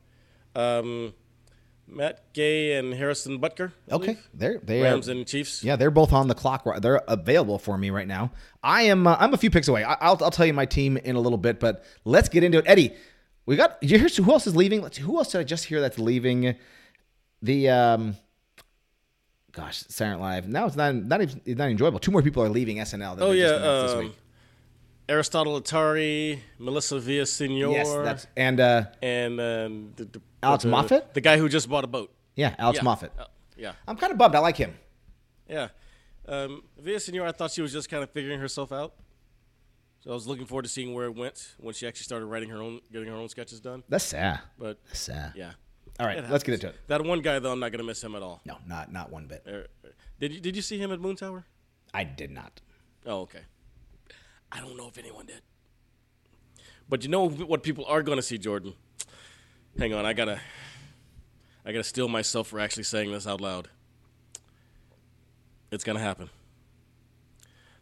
Um, 0.53 1.13
Matt 1.87 2.33
Gay 2.33 2.77
and 2.77 2.93
Harrison 2.93 3.39
Butker. 3.39 3.71
I 3.89 3.95
Okay. 3.95 4.05
believe. 4.07 4.27
They're 4.33 4.59
they 4.61 4.81
Rams 4.81 5.07
are, 5.07 5.13
and 5.13 5.25
Chiefs. 5.25 5.63
Yeah, 5.63 5.77
they're 5.77 5.91
both 5.91 6.11
on 6.11 6.27
the 6.27 6.35
clock. 6.35 6.65
They're 6.81 7.01
available 7.07 7.57
for 7.57 7.77
me 7.77 7.89
right 7.89 8.07
now. 8.07 8.33
I 8.61 8.81
am. 8.83 9.07
Uh, 9.07 9.15
I'm 9.17 9.33
a 9.33 9.37
few 9.37 9.49
picks 9.49 9.69
away. 9.69 9.85
I, 9.85 9.93
I'll, 10.01 10.17
I'll 10.21 10.31
tell 10.31 10.45
you 10.45 10.53
my 10.53 10.65
team 10.65 10.97
in 10.97 11.15
a 11.15 11.21
little 11.21 11.37
bit, 11.37 11.61
but 11.61 11.85
let's 12.03 12.27
get 12.27 12.43
into 12.43 12.57
it. 12.57 12.65
Eddie, 12.67 12.93
we 13.45 13.55
got. 13.55 13.79
Did 13.81 13.91
you 13.91 13.99
hear 13.99 14.07
who 14.09 14.31
else 14.31 14.47
is 14.47 14.55
leaving? 14.55 14.81
Let's. 14.81 14.97
Who 14.97 15.17
else 15.17 15.31
did 15.31 15.41
I 15.41 15.43
just 15.43 15.65
hear 15.65 15.81
that's 15.81 15.99
leaving? 15.99 16.55
The 17.41 17.69
um. 17.69 18.15
Gosh, 19.51 19.83
Night 19.99 20.15
Live. 20.19 20.47
Now 20.47 20.65
it's 20.67 20.75
not 20.77 20.95
not 20.95 21.21
even 21.21 21.41
it's 21.45 21.57
not 21.57 21.69
enjoyable. 21.69 21.99
Two 21.99 22.11
more 22.11 22.21
people 22.21 22.41
are 22.43 22.49
leaving 22.49 22.77
SNL. 22.77 23.17
Oh 23.19 23.31
yeah, 23.31 23.49
just 23.49 23.59
announced 23.61 23.87
this 23.87 23.93
um, 23.95 24.03
week. 24.05 24.17
Aristotle 25.09 25.61
Athari, 25.61 26.39
Melissa 26.57 26.95
Villasenor, 26.95 27.73
Yes, 27.73 27.93
that's 27.95 28.27
and 28.37 28.59
uh, 28.61 28.85
and 29.01 29.41
um, 29.41 29.91
the, 29.97 30.05
the, 30.05 30.21
Alex 30.41 30.63
the- 30.63 30.69
Moffat? 30.69 31.13
the 31.13 31.19
guy 31.19 31.37
who 31.37 31.49
just 31.49 31.67
bought 31.69 31.83
a 31.83 31.87
boat. 31.87 32.13
yeah, 32.35 32.55
Alex 32.57 32.77
yeah. 32.77 32.83
Moffat. 32.83 33.11
Uh, 33.19 33.25
yeah, 33.57 33.73
I'm 33.87 33.97
kind 33.97 34.13
of 34.13 34.17
bummed. 34.17 34.35
I 34.35 34.39
like 34.39 34.55
him. 34.55 34.73
yeah. 35.49 35.67
Um, 36.27 36.63
Villasenor, 36.81 37.23
I 37.23 37.31
thought 37.33 37.51
she 37.51 37.61
was 37.61 37.73
just 37.73 37.89
kind 37.89 38.03
of 38.03 38.11
figuring 38.11 38.39
herself 38.39 38.71
out. 38.71 38.93
So 40.01 40.09
I 40.11 40.13
was 40.13 40.27
looking 40.27 40.45
forward 40.45 40.63
to 40.63 40.69
seeing 40.69 40.93
where 40.93 41.05
it 41.05 41.15
went 41.15 41.53
when 41.59 41.73
she 41.75 41.87
actually 41.87 42.03
started 42.05 42.25
writing 42.25 42.49
her 42.49 42.61
own, 42.61 42.81
getting 42.91 43.07
her 43.07 43.15
own 43.15 43.29
sketches 43.29 43.59
done. 43.59 43.83
That's 43.87 44.03
sad. 44.03 44.39
But 44.57 44.79
That's 44.87 44.99
sad. 44.99 45.33
yeah, 45.35 45.51
All 45.99 46.07
right, 46.07 46.27
let's 46.29 46.43
get 46.43 46.55
into 46.55 46.69
it. 46.69 46.75
That 46.87 47.05
one 47.05 47.21
guy 47.21 47.37
though, 47.39 47.51
I'm 47.51 47.59
not 47.59 47.71
gonna 47.71 47.83
miss 47.83 48.03
him 48.03 48.15
at 48.15 48.23
all. 48.23 48.41
No, 48.45 48.57
not 48.67 48.91
not 48.91 49.11
one 49.11 49.27
bit. 49.27 49.43
Er, 49.47 49.67
Did 50.19 50.33
you 50.33 50.39
did 50.39 50.55
you 50.55 50.61
see 50.63 50.79
him 50.79 50.91
at 50.91 50.99
Moon 50.99 51.15
Tower? 51.15 51.45
I 51.93 52.03
did 52.03 52.31
not. 52.31 52.61
Oh, 53.05 53.21
okay. 53.21 53.41
I 54.51 54.59
don't 54.59 54.75
know 54.75 54.87
if 54.87 54.97
anyone 54.97 55.27
did. 55.27 55.41
But 56.89 57.03
you 57.03 57.09
know 57.09 57.29
what 57.29 57.63
people 57.63 57.85
are 57.85 58.03
going 58.03 58.17
to 58.17 58.21
see, 58.21 58.37
Jordan? 58.37 58.73
Hang 59.77 59.93
on, 59.93 60.05
I 60.05 60.11
gotta, 60.11 60.41
I 61.65 61.71
gotta 61.71 61.85
steel 61.85 62.09
myself 62.09 62.47
for 62.49 62.59
actually 62.59 62.83
saying 62.83 63.11
this 63.11 63.25
out 63.25 63.39
loud. 63.39 63.69
It's 65.71 65.85
gonna 65.85 65.99
happen. 66.01 66.29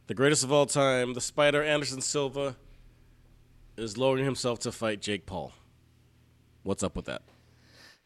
The 0.09 0.15
greatest 0.15 0.43
of 0.43 0.51
all 0.51 0.65
time, 0.65 1.13
the 1.13 1.21
Spider 1.21 1.61
Anderson 1.61 2.01
Silva, 2.01 2.55
is 3.77 3.95
lowering 3.95 4.25
himself 4.25 4.57
to 4.61 4.71
fight 4.71 5.01
Jake 5.01 5.27
Paul. 5.27 5.53
What's 6.63 6.81
up 6.81 6.95
with 6.95 7.05
that? 7.05 7.21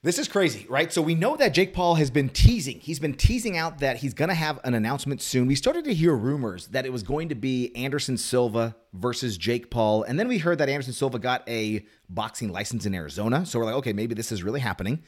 This 0.01 0.19
is 0.19 0.27
crazy, 0.27 0.65
right? 0.67 0.91
So 0.91 1.01
we 1.01 1.15
know 1.15 1.37
that 1.37 1.53
Jake 1.53 1.73
Paul 1.73 1.95
has 1.95 2.11
been 2.11 2.27
teasing. 2.27 2.81
He's 2.81 2.99
been 2.99 3.13
teasing 3.13 3.55
out 3.55 3.79
that 3.79 3.95
he's 3.95 4.13
going 4.13 4.27
to 4.27 4.35
have 4.35 4.59
an 4.65 4.73
announcement 4.73 5.21
soon. 5.21 5.47
We 5.47 5.55
started 5.55 5.85
to 5.85 5.93
hear 5.93 6.13
rumors 6.13 6.67
that 6.67 6.85
it 6.85 6.91
was 6.91 7.03
going 7.03 7.29
to 7.29 7.35
be 7.35 7.73
Anderson 7.73 8.17
Silva 8.17 8.75
versus 8.91 9.37
Jake 9.37 9.69
Paul. 9.69 10.03
And 10.03 10.19
then 10.19 10.27
we 10.27 10.39
heard 10.39 10.57
that 10.57 10.67
Anderson 10.67 10.91
Silva 10.91 11.19
got 11.19 11.47
a 11.47 11.85
boxing 12.09 12.49
license 12.49 12.85
in 12.85 12.93
Arizona. 12.93 13.45
So 13.45 13.59
we're 13.59 13.65
like, 13.65 13.75
okay, 13.75 13.93
maybe 13.93 14.13
this 14.13 14.33
is 14.33 14.43
really 14.43 14.59
happening. 14.59 15.01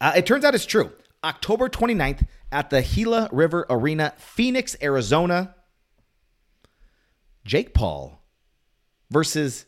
Uh, 0.00 0.12
it 0.16 0.24
turns 0.24 0.46
out 0.46 0.54
it's 0.54 0.64
true. 0.64 0.92
October 1.22 1.68
29th 1.68 2.26
at 2.50 2.70
the 2.70 2.80
Gila 2.80 3.28
River 3.32 3.66
Arena, 3.68 4.14
Phoenix, 4.16 4.76
Arizona. 4.80 5.54
Jake 7.48 7.72
Paul 7.72 8.22
versus 9.10 9.64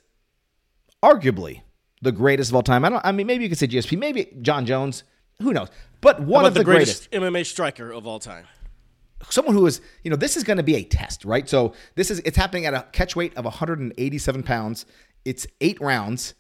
arguably 1.02 1.62
the 2.02 2.12
greatest 2.12 2.50
of 2.50 2.56
all 2.56 2.62
time. 2.62 2.84
I 2.84 2.90
don't. 2.90 3.04
I 3.04 3.10
mean, 3.10 3.26
maybe 3.26 3.42
you 3.42 3.48
could 3.48 3.58
say 3.58 3.66
GSP, 3.66 3.98
maybe 3.98 4.28
Jon 4.42 4.66
Jones. 4.66 5.02
Who 5.40 5.54
knows? 5.54 5.68
But 6.02 6.20
one 6.20 6.44
of 6.44 6.52
about 6.52 6.60
the, 6.60 6.64
greatest. 6.64 7.10
MMA 7.10 7.46
striker 7.46 7.90
of 7.90 8.06
all 8.06 8.18
time. 8.18 8.44
someone 9.30 9.54
who 9.54 9.64
is, 9.66 9.80
you 10.04 10.10
know, 10.10 10.16
this 10.16 10.36
is 10.36 10.44
going 10.44 10.58
to 10.58 10.62
be 10.62 10.76
a 10.76 10.84
test, 10.84 11.24
right? 11.24 11.48
So 11.48 11.72
this 11.94 12.10
is 12.10 12.20
it's 12.20 12.36
happening 12.36 12.66
at 12.66 12.74
a 12.74 12.86
catch 12.92 13.16
weight 13.16 13.34
of 13.36 13.44
187 13.46 14.42
pounds. 14.42 14.84
It's 15.24 15.46
eight 15.62 15.80
rounds. 15.80 16.34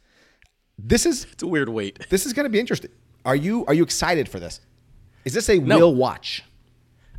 This 0.78 1.06
is 1.06 1.26
It's 1.32 1.42
a 1.42 1.46
weird 1.46 1.70
weight. 1.70 2.06
this 2.10 2.26
is 2.26 2.34
going 2.34 2.44
to 2.44 2.50
be 2.50 2.60
interesting. 2.60 2.90
Are 3.24 3.36
you 3.36 3.64
are 3.66 3.74
you 3.74 3.82
excited 3.82 4.28
for 4.28 4.38
this? 4.38 4.60
Is 5.24 5.32
this 5.32 5.48
a 5.48 5.58
No. 5.58 5.78
will 5.78 5.94
watch? 5.94 6.44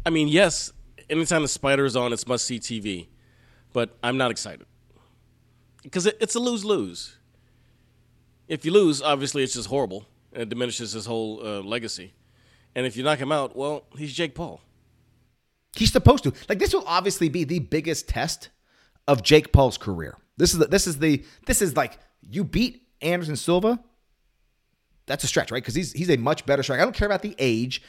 I 0.06 0.12
mean, 0.12 0.28
yes, 0.28 0.72
anytime 1.10 1.42
the 1.42 1.48
spider 1.48 1.86
is 1.86 1.96
on, 1.96 2.14
it's 2.14 2.28
must 2.28 2.46
see 2.46 2.60
TV, 2.60 3.08
but 3.74 3.98
I'm 4.04 4.18
not 4.18 4.32
excited 4.32 4.66
because 5.84 6.06
it, 6.06 6.18
it's 6.20 6.36
a 6.36 6.40
lose 6.40 6.64
lose. 6.66 7.18
If 8.48 8.66
you 8.66 8.72
lose, 8.72 9.02
obviously 9.02 9.44
it's 9.44 9.54
just 9.54 9.70
horrible 9.70 10.06
and 10.34 10.44
it 10.44 10.50
diminishes 10.50 10.94
his 10.94 11.06
whole 11.06 11.46
uh, 11.46 11.62
legacy. 11.62 12.14
And 12.76 12.86
if 12.86 12.96
you 12.96 13.04
knock 13.04 13.20
him 13.20 13.32
out, 13.32 13.56
well, 13.56 13.84
he's 13.98 14.14
Jake 14.14 14.36
Paul. 14.36 14.62
He's 15.76 15.92
supposed 15.92 16.24
to. 16.24 16.34
Like 16.50 16.60
this 16.60 16.74
will 16.74 16.84
obviously 16.86 17.30
be 17.30 17.44
the 17.44 17.60
biggest 17.60 18.08
test 18.08 18.50
of 19.08 19.24
Jake 19.24 19.52
Paul's 19.52 19.78
career. 19.78 20.18
This 20.38 20.54
is 20.54 20.60
the, 20.60 20.66
this 20.66 20.88
is 20.88 21.00
the 21.00 21.24
this 21.48 21.62
is 21.62 21.76
like 21.76 21.98
you 22.30 22.44
beat 22.44 22.88
Anderson 23.02 23.36
Silva. 23.36 23.80
That's 25.06 25.24
a 25.24 25.28
stretch, 25.28 25.52
right? 25.52 25.62
Because 25.62 25.76
he's 25.76 25.94
he's 25.94 26.10
a 26.10 26.18
much 26.18 26.46
better 26.46 26.64
striker. 26.64 26.82
I 26.82 26.86
don't 26.86 26.96
care 26.96 27.08
about 27.08 27.22
the 27.22 27.36
age. 27.40 27.82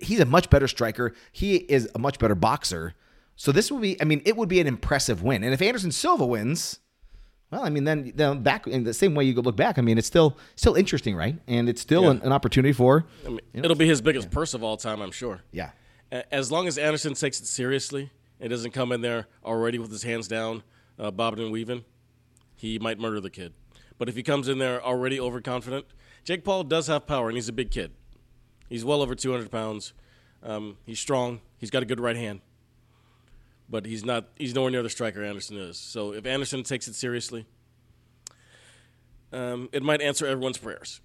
He's 0.00 0.20
a 0.20 0.24
much 0.24 0.50
better 0.50 0.68
striker. 0.68 1.14
He 1.32 1.56
is 1.56 1.88
a 1.94 1.98
much 1.98 2.18
better 2.18 2.34
boxer. 2.34 2.94
So 3.36 3.52
this 3.52 3.70
will 3.70 3.78
be. 3.78 4.00
I 4.00 4.04
mean, 4.04 4.22
it 4.24 4.36
would 4.36 4.48
be 4.48 4.60
an 4.60 4.66
impressive 4.66 5.22
win. 5.22 5.44
And 5.44 5.52
if 5.52 5.60
Anderson 5.62 5.92
Silva 5.92 6.24
wins, 6.26 6.80
well, 7.50 7.62
I 7.64 7.68
mean, 7.70 7.84
then 7.84 8.12
then 8.16 8.42
back 8.42 8.66
in 8.66 8.84
the 8.84 8.94
same 8.94 9.14
way 9.14 9.24
you 9.24 9.34
could 9.34 9.44
look 9.44 9.56
back. 9.56 9.78
I 9.78 9.82
mean, 9.82 9.98
it's 9.98 10.06
still 10.06 10.36
still 10.56 10.74
interesting, 10.74 11.14
right? 11.14 11.38
And 11.46 11.68
it's 11.68 11.80
still 11.82 12.04
Yeah. 12.04 12.10
an, 12.12 12.22
an 12.22 12.32
opportunity 12.32 12.72
for. 12.72 13.04
I 13.24 13.28
mean, 13.28 13.40
it'll 13.52 13.76
be 13.76 13.86
his 13.86 14.00
biggest 14.00 14.30
purse 14.30 14.54
of 14.54 14.62
all 14.64 14.76
time, 14.76 15.00
I'm 15.00 15.10
sure. 15.12 15.42
Yeah. 15.52 15.70
As 16.30 16.50
long 16.50 16.66
as 16.66 16.78
Anderson 16.78 17.14
takes 17.14 17.40
it 17.40 17.46
seriously 17.46 18.10
and 18.40 18.48
doesn't 18.50 18.70
come 18.70 18.90
in 18.92 19.00
there 19.00 19.26
already 19.44 19.78
with 19.78 19.90
his 19.90 20.02
hands 20.04 20.28
down, 20.28 20.62
uh, 20.98 21.10
bobbing 21.10 21.42
and 21.42 21.52
weaving, 21.52 21.84
he 22.54 22.78
might 22.78 22.98
murder 22.98 23.20
the 23.20 23.28
kid. 23.30 23.52
But 23.98 24.08
if 24.08 24.14
he 24.16 24.22
comes 24.22 24.48
in 24.48 24.58
there 24.58 24.82
already 24.82 25.18
overconfident, 25.20 25.84
Jake 26.24 26.44
Paul 26.44 26.62
does 26.64 26.86
have 26.86 27.06
power, 27.06 27.28
and 27.28 27.36
he's 27.36 27.48
a 27.48 27.52
big 27.52 27.70
kid. 27.70 27.92
He's 28.68 28.84
well 28.84 29.02
over 29.02 29.14
200 29.14 29.50
pounds. 29.50 29.92
Um, 30.42 30.76
he's 30.86 31.00
strong. 31.00 31.40
He's 31.58 31.70
got 31.70 31.82
a 31.82 31.86
good 31.86 32.00
right 32.00 32.16
hand. 32.16 32.40
But 33.68 33.84
he's 33.86 34.04
not. 34.04 34.26
He's 34.36 34.54
nowhere 34.54 34.70
near 34.70 34.82
the 34.82 34.90
striker 34.90 35.22
Anderson 35.24 35.56
is. 35.56 35.76
So 35.76 36.12
if 36.12 36.24
Anderson 36.26 36.62
takes 36.62 36.86
it 36.88 36.94
seriously, 36.94 37.46
um, 39.32 39.68
it 39.72 39.82
might 39.82 40.00
answer 40.00 40.26
everyone's 40.26 40.58
prayers. 40.58 41.00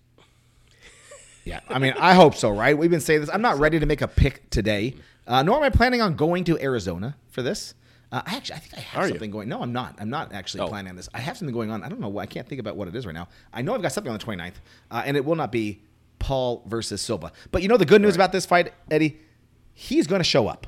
Yeah, 1.43 1.61
I 1.69 1.79
mean, 1.79 1.93
I 1.99 2.13
hope 2.13 2.35
so, 2.35 2.51
right? 2.51 2.77
We've 2.77 2.91
been 2.91 2.99
saying 3.01 3.21
this. 3.21 3.29
I'm 3.33 3.41
not 3.41 3.57
ready 3.57 3.79
to 3.79 3.85
make 3.87 4.01
a 4.03 4.07
pick 4.07 4.47
today, 4.51 4.93
uh, 5.25 5.41
nor 5.41 5.57
am 5.57 5.63
I 5.63 5.69
planning 5.71 5.99
on 5.99 6.15
going 6.15 6.43
to 6.43 6.59
Arizona 6.61 7.15
for 7.31 7.41
this. 7.41 7.73
Uh, 8.11 8.21
I 8.25 8.35
actually, 8.35 8.57
I 8.57 8.59
think 8.59 8.73
I 8.77 8.79
have 8.81 9.01
Are 9.01 9.07
you? 9.07 9.13
something 9.13 9.31
going. 9.31 9.49
No, 9.49 9.61
I'm 9.63 9.73
not. 9.73 9.95
I'm 9.99 10.09
not 10.11 10.33
actually 10.33 10.61
Oh. 10.61 10.67
planning 10.67 10.91
on 10.91 10.97
this. 10.97 11.09
I 11.15 11.19
have 11.19 11.37
something 11.37 11.53
going 11.53 11.71
on. 11.71 11.83
I 11.83 11.89
don't 11.89 11.99
know. 11.99 12.15
I 12.19 12.27
can't 12.27 12.47
think 12.47 12.59
about 12.61 12.75
what 12.75 12.87
it 12.87 12.95
is 12.95 13.07
right 13.07 13.15
now. 13.15 13.27
I 13.51 13.63
know 13.63 13.73
I've 13.73 13.81
got 13.81 13.91
something 13.91 14.11
on 14.11 14.19
the 14.19 14.23
29th, 14.23 14.55
uh, 14.91 15.01
and 15.03 15.17
it 15.17 15.25
will 15.25 15.35
not 15.35 15.51
be 15.51 15.81
Paul 16.19 16.61
versus 16.67 17.01
Silva. 17.01 17.31
But 17.51 17.63
you 17.63 17.69
know 17.69 17.77
the 17.77 17.85
good 17.85 18.01
news 18.03 18.13
about 18.13 18.31
this 18.31 18.45
fight, 18.45 18.71
Eddie? 18.91 19.17
He's 19.73 20.05
going 20.05 20.19
to 20.19 20.23
show 20.27 20.47
up. 20.47 20.67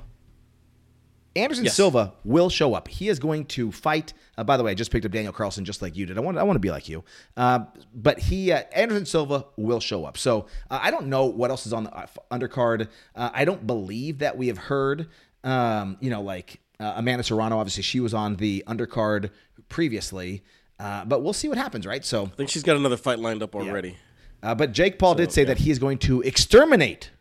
Anderson 1.35 1.65
Yes. 1.65 1.75
Silva 1.75 2.13
will 2.23 2.49
show 2.49 2.73
up. 2.75 2.87
He 2.87 3.09
is 3.09 3.17
going 3.19 3.45
to 3.47 3.71
fight. 3.71 4.13
Uh, 4.37 4.43
by 4.43 4.55
the 4.57 4.63
way, 4.63 4.71
I 4.71 4.73
just 4.75 4.91
picked 4.91 5.05
up 5.05 5.11
Daniel 5.11 5.33
Carlson 5.33 5.65
just 5.65 5.81
like 5.81 5.95
you 5.95 6.05
did. 6.05 6.17
I 6.17 6.21
want 6.21 6.37
I 6.37 6.43
want 6.43 6.55
to 6.55 6.59
be 6.59 6.69
like 6.69 6.87
you. 6.89 7.03
Uh, 7.35 7.61
but 7.93 8.19
he 8.19 8.51
uh, 8.51 8.61
Anderson 8.73 9.05
Silva 9.05 9.45
will 9.57 9.79
show 9.79 10.05
up. 10.05 10.17
So 10.17 10.45
uh, 10.69 10.79
I 10.81 10.91
don't 10.91 11.07
know 11.07 11.25
what 11.25 11.49
else 11.49 11.65
is 11.65 11.73
on 11.73 11.85
the 11.85 11.93
uh, 11.95 12.05
undercard. 12.31 12.87
Uh, 13.15 13.29
I 13.33 13.45
don't 13.45 13.65
believe 13.65 14.19
that 14.19 14.37
we 14.37 14.47
have 14.47 14.57
heard. 14.57 15.07
Um, 15.43 15.97
you 15.99 16.09
know, 16.09 16.21
like 16.21 16.59
uh, 16.79 16.93
Amanda 16.97 17.23
Serrano. 17.23 17.57
Obviously, 17.57 17.83
she 17.83 17.99
was 17.99 18.13
on 18.13 18.35
the 18.35 18.63
undercard 18.67 19.31
previously. 19.69 20.43
Uh, 20.79 21.05
but 21.05 21.21
we'll 21.23 21.33
see 21.33 21.47
what 21.47 21.57
happens, 21.57 21.85
right? 21.85 22.03
So, 22.03 22.25
I 22.25 22.29
think 22.29 22.49
she's 22.49 22.63
got 22.63 22.75
another 22.75 22.97
fight 22.97 23.17
lined 23.19 23.41
up 23.43 23.55
already. 23.55 23.95
uh, 24.41 24.53
but 24.55 24.71
Jake 24.71 24.99
Paul 24.99 25.15
did 25.15 25.31
say 25.31 25.43
that 25.45 25.59
he 25.59 25.71
is 25.71 25.79
going 25.79 25.97
to 25.99 26.21
exterminate 26.21 27.11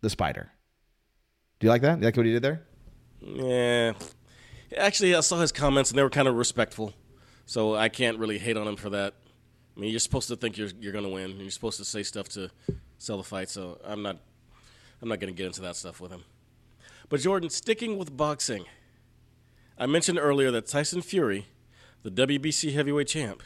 the 0.00 0.10
spider. 0.10 0.50
Do 1.60 1.66
you 1.66 1.70
like 1.70 1.82
that? 1.82 1.96
Do 1.96 2.00
you 2.00 2.06
like 2.06 2.16
what 2.16 2.26
he 2.26 2.32
did 2.32 2.42
there? 2.42 2.62
Yeah. 3.24 3.92
Actually, 4.76 5.14
I 5.14 5.20
saw 5.20 5.38
his 5.40 5.52
comments 5.52 5.90
and 5.90 5.98
they 5.98 6.02
were 6.02 6.10
kind 6.10 6.28
of 6.28 6.34
respectful. 6.34 6.94
So 7.46 7.74
I 7.74 7.88
can't 7.88 8.18
really 8.18 8.38
hate 8.38 8.56
on 8.56 8.66
him 8.66 8.76
for 8.76 8.90
that. 8.90 9.14
I 9.76 9.80
mean, 9.80 9.90
you're 9.90 10.00
supposed 10.00 10.28
to 10.28 10.36
think 10.36 10.56
you're 10.56 10.70
you're 10.80 10.92
going 10.92 11.04
to 11.04 11.10
win. 11.10 11.38
You're 11.38 11.50
supposed 11.50 11.78
to 11.78 11.84
say 11.84 12.02
stuff 12.02 12.28
to 12.30 12.50
sell 12.98 13.16
the 13.16 13.22
fight. 13.22 13.48
So 13.48 13.78
I'm 13.84 14.02
not 14.02 14.18
I'm 15.00 15.08
not 15.08 15.20
going 15.20 15.32
to 15.32 15.36
get 15.36 15.46
into 15.46 15.62
that 15.62 15.76
stuff 15.76 16.00
with 16.00 16.10
him. 16.10 16.24
But 17.08 17.20
Jordan, 17.20 17.50
sticking 17.50 17.98
with 17.98 18.16
boxing, 18.16 18.64
I 19.78 19.86
mentioned 19.86 20.18
earlier 20.18 20.50
that 20.50 20.66
Tyson 20.66 21.02
Fury, 21.02 21.46
the 22.02 22.10
WBC 22.10 22.72
heavyweight 22.72 23.08
champ, 23.08 23.42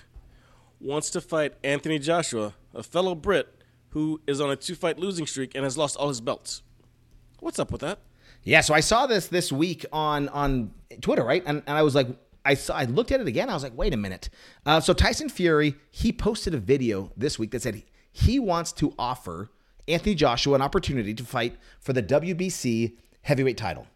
wants 0.81 1.11
to 1.11 1.21
fight 1.21 1.55
Anthony 1.65 1.99
Joshua, 1.99 2.55
a 2.75 2.83
fellow 2.83 3.15
Brit 3.15 3.53
who 3.91 4.21
is 4.27 4.41
on 4.41 4.51
a 4.51 4.57
two-fight 4.57 4.99
losing 4.99 5.27
streak 5.27 5.55
and 5.55 5.65
has 5.65 5.79
lost 5.79 5.97
all 5.97 6.09
his 6.09 6.21
belts. 6.21 6.63
What's 7.41 7.59
up 7.59 7.73
with 7.73 7.81
that? 7.81 8.01
Yeah, 8.47 8.61
so 8.61 8.75
I 8.75 8.81
saw 8.81 9.09
this 9.09 9.27
this 9.27 9.51
week 9.51 9.85
on 9.93 10.29
on 10.29 10.71
Twitter, 11.01 11.25
right? 11.25 11.43
And, 11.45 11.65
and 11.67 11.77
I 11.77 11.83
was 11.83 11.97
like, 11.97 12.07
I 12.45 12.55
saw, 12.55 12.77
I 12.77 12.85
looked 12.85 13.11
at 13.11 13.21
it 13.21 13.27
again. 13.27 13.51
I 13.51 13.55
was 13.55 13.65
like, 13.65 13.77
wait 13.77 13.93
a 13.93 13.97
minute. 13.97 14.31
Uh, 14.65 14.79
so 14.79 14.93
Tyson 14.93 15.29
Fury, 15.29 15.75
he 15.91 16.13
posted 16.13 16.55
a 16.55 16.59
video 16.59 17.11
this 17.17 17.41
week 17.41 17.51
that 17.51 17.63
said 17.63 17.83
he, 18.13 18.39
wants 18.39 18.71
to 18.75 18.95
offer 19.01 19.51
Anthony 19.89 20.15
Joshua 20.15 20.55
an 20.55 20.63
opportunity 20.63 21.13
to 21.13 21.25
fight 21.25 21.57
for 21.81 21.93
the 21.93 22.05
WBC 22.05 22.97
heavyweight 23.23 23.57
title. 23.57 23.89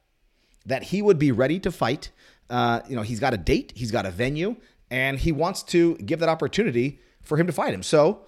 That 0.67 0.83
he 0.83 1.01
would 1.01 1.19
be 1.19 1.31
ready 1.31 1.61
to 1.61 1.71
fight. 1.71 2.11
Uh, 2.51 2.81
you 2.89 2.97
know, 2.97 3.03
he's 3.03 3.21
got 3.21 3.33
a 3.33 3.39
date, 3.39 3.73
he's 3.77 3.93
got 3.93 4.05
a 4.05 4.11
venue, 4.11 4.57
and 4.91 5.21
he 5.21 5.31
wants 5.31 5.63
to 5.63 5.95
give 5.99 6.19
that 6.19 6.29
opportunity 6.29 6.99
for 7.23 7.39
him 7.39 7.47
to 7.47 7.53
fight 7.53 7.73
him. 7.73 7.85
So 7.85 8.27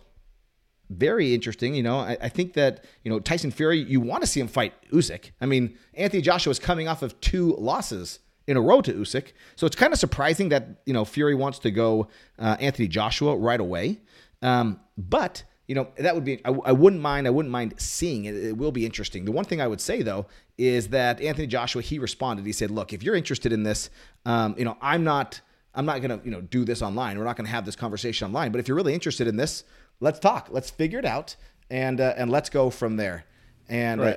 very 0.91 1.35
interesting. 1.35 1.75
You 1.75 1.83
know, 1.83 1.99
I, 1.99 2.17
I 2.21 2.29
think 2.29 2.55
that 2.55 2.85
you 3.05 3.11
know 3.11 3.19
Tyson 3.19 3.51
Fury. 3.51 3.79
You 3.79 4.01
want 4.01 4.23
to 4.23 4.27
see 4.27 4.41
him 4.41 4.49
fight 4.49 4.75
Usyk. 4.91 5.31
I 5.41 5.47
mean, 5.47 5.77
Anthony 5.95 6.23
Joshua 6.23 6.51
is 6.51 6.59
coming 6.59 6.89
off 6.89 7.03
of 7.03 7.19
two 7.21 7.55
losses 7.57 8.19
in 8.47 8.57
a 8.57 8.61
row 8.61 8.81
to 8.83 8.93
Usyk, 8.93 9.33
so 9.57 9.67
it's 9.67 9.77
kind 9.77 9.93
of 9.93 9.99
surprising 9.99 10.49
that 10.51 10.83
you 10.87 10.93
know 10.93 11.05
Fury 11.05 11.35
wants 11.35 11.59
to 11.61 11.71
go 11.71 12.09
uh, 12.39 12.57
Anthony 12.61 12.89
Joshua 12.89 13.37
right 13.37 13.61
away. 13.61 14.01
Um, 14.43 14.81
but 14.99 15.45
you 15.69 15.75
know 15.75 15.89
that 15.97 16.15
would 16.15 16.25
be 16.25 16.45
I, 16.45 16.51
I 16.51 16.73
wouldn't 16.73 17.03
mind. 17.03 17.27
I 17.27 17.31
wouldn't 17.31 17.53
mind 17.53 17.75
seeing 17.79 18.25
it. 18.25 18.35
It 18.35 18.57
will 18.57 18.73
be 18.73 18.85
interesting. 18.85 19.25
The 19.25 19.33
one 19.33 19.45
thing 19.45 19.61
I 19.61 19.67
would 19.67 19.81
say 19.81 20.03
though 20.03 20.27
is 20.59 20.89
that 20.89 21.21
Anthony 21.21 21.47
Joshua 21.47 21.83
he 21.83 21.99
responded. 21.99 22.45
He 22.45 22.53
said, 22.53 22.71
"Look, 22.71 22.93
if 22.93 23.03
you're 23.03 23.17
interested 23.17 23.53
in 23.53 23.63
this, 23.63 23.91
um, 24.27 24.55
you 24.59 24.65
know, 24.65 24.77
I'm 24.81 25.05
not." 25.05 25.41
I'm 25.75 25.87
not 25.87 26.03
gonna, 26.03 26.21
you 26.23 26.31
know, 26.31 26.43
do 26.43 26.67
this 26.67 26.83
online. 26.83 27.19
We're 27.19 27.25
not 27.25 27.37
gonna 27.37 27.49
have 27.49 27.65
this 27.65 27.77
conversation 27.77 28.27
online. 28.27 28.53
But 28.53 28.59
if 28.59 28.69
you're 28.69 28.77
really 28.77 28.93
interested 28.93 29.27
in 29.27 29.37
this, 29.37 29.65
let's 30.03 30.19
talk. 30.19 30.49
Let's 30.51 30.69
figure 30.69 30.99
it 30.99 31.05
out, 31.07 31.37
and 31.71 32.01
uh, 32.01 32.13
and 32.17 32.31
let's 32.31 32.51
go 32.51 32.69
from 32.69 32.97
there. 32.97 33.25
And 33.69 34.01
uh, 34.01 34.17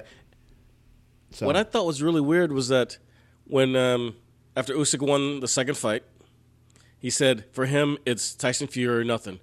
so 1.31 1.45
What 1.45 1.55
I 1.55 1.63
thought 1.63 1.85
was 1.85 2.01
really 2.01 2.19
weird 2.21 2.51
was 2.51 2.67
that 2.69 2.97
when 3.45 3.75
um, 3.75 4.15
after 4.57 4.73
Usyk 4.73 5.01
won 5.05 5.39
the 5.39 5.47
second 5.47 5.77
fight, 5.77 6.03
he 6.99 7.09
said 7.09 7.45
for 7.53 7.67
him 7.67 7.97
it's 8.05 8.33
Tyson 8.33 8.67
Fury 8.67 9.01
or 9.01 9.03
nothing, 9.05 9.39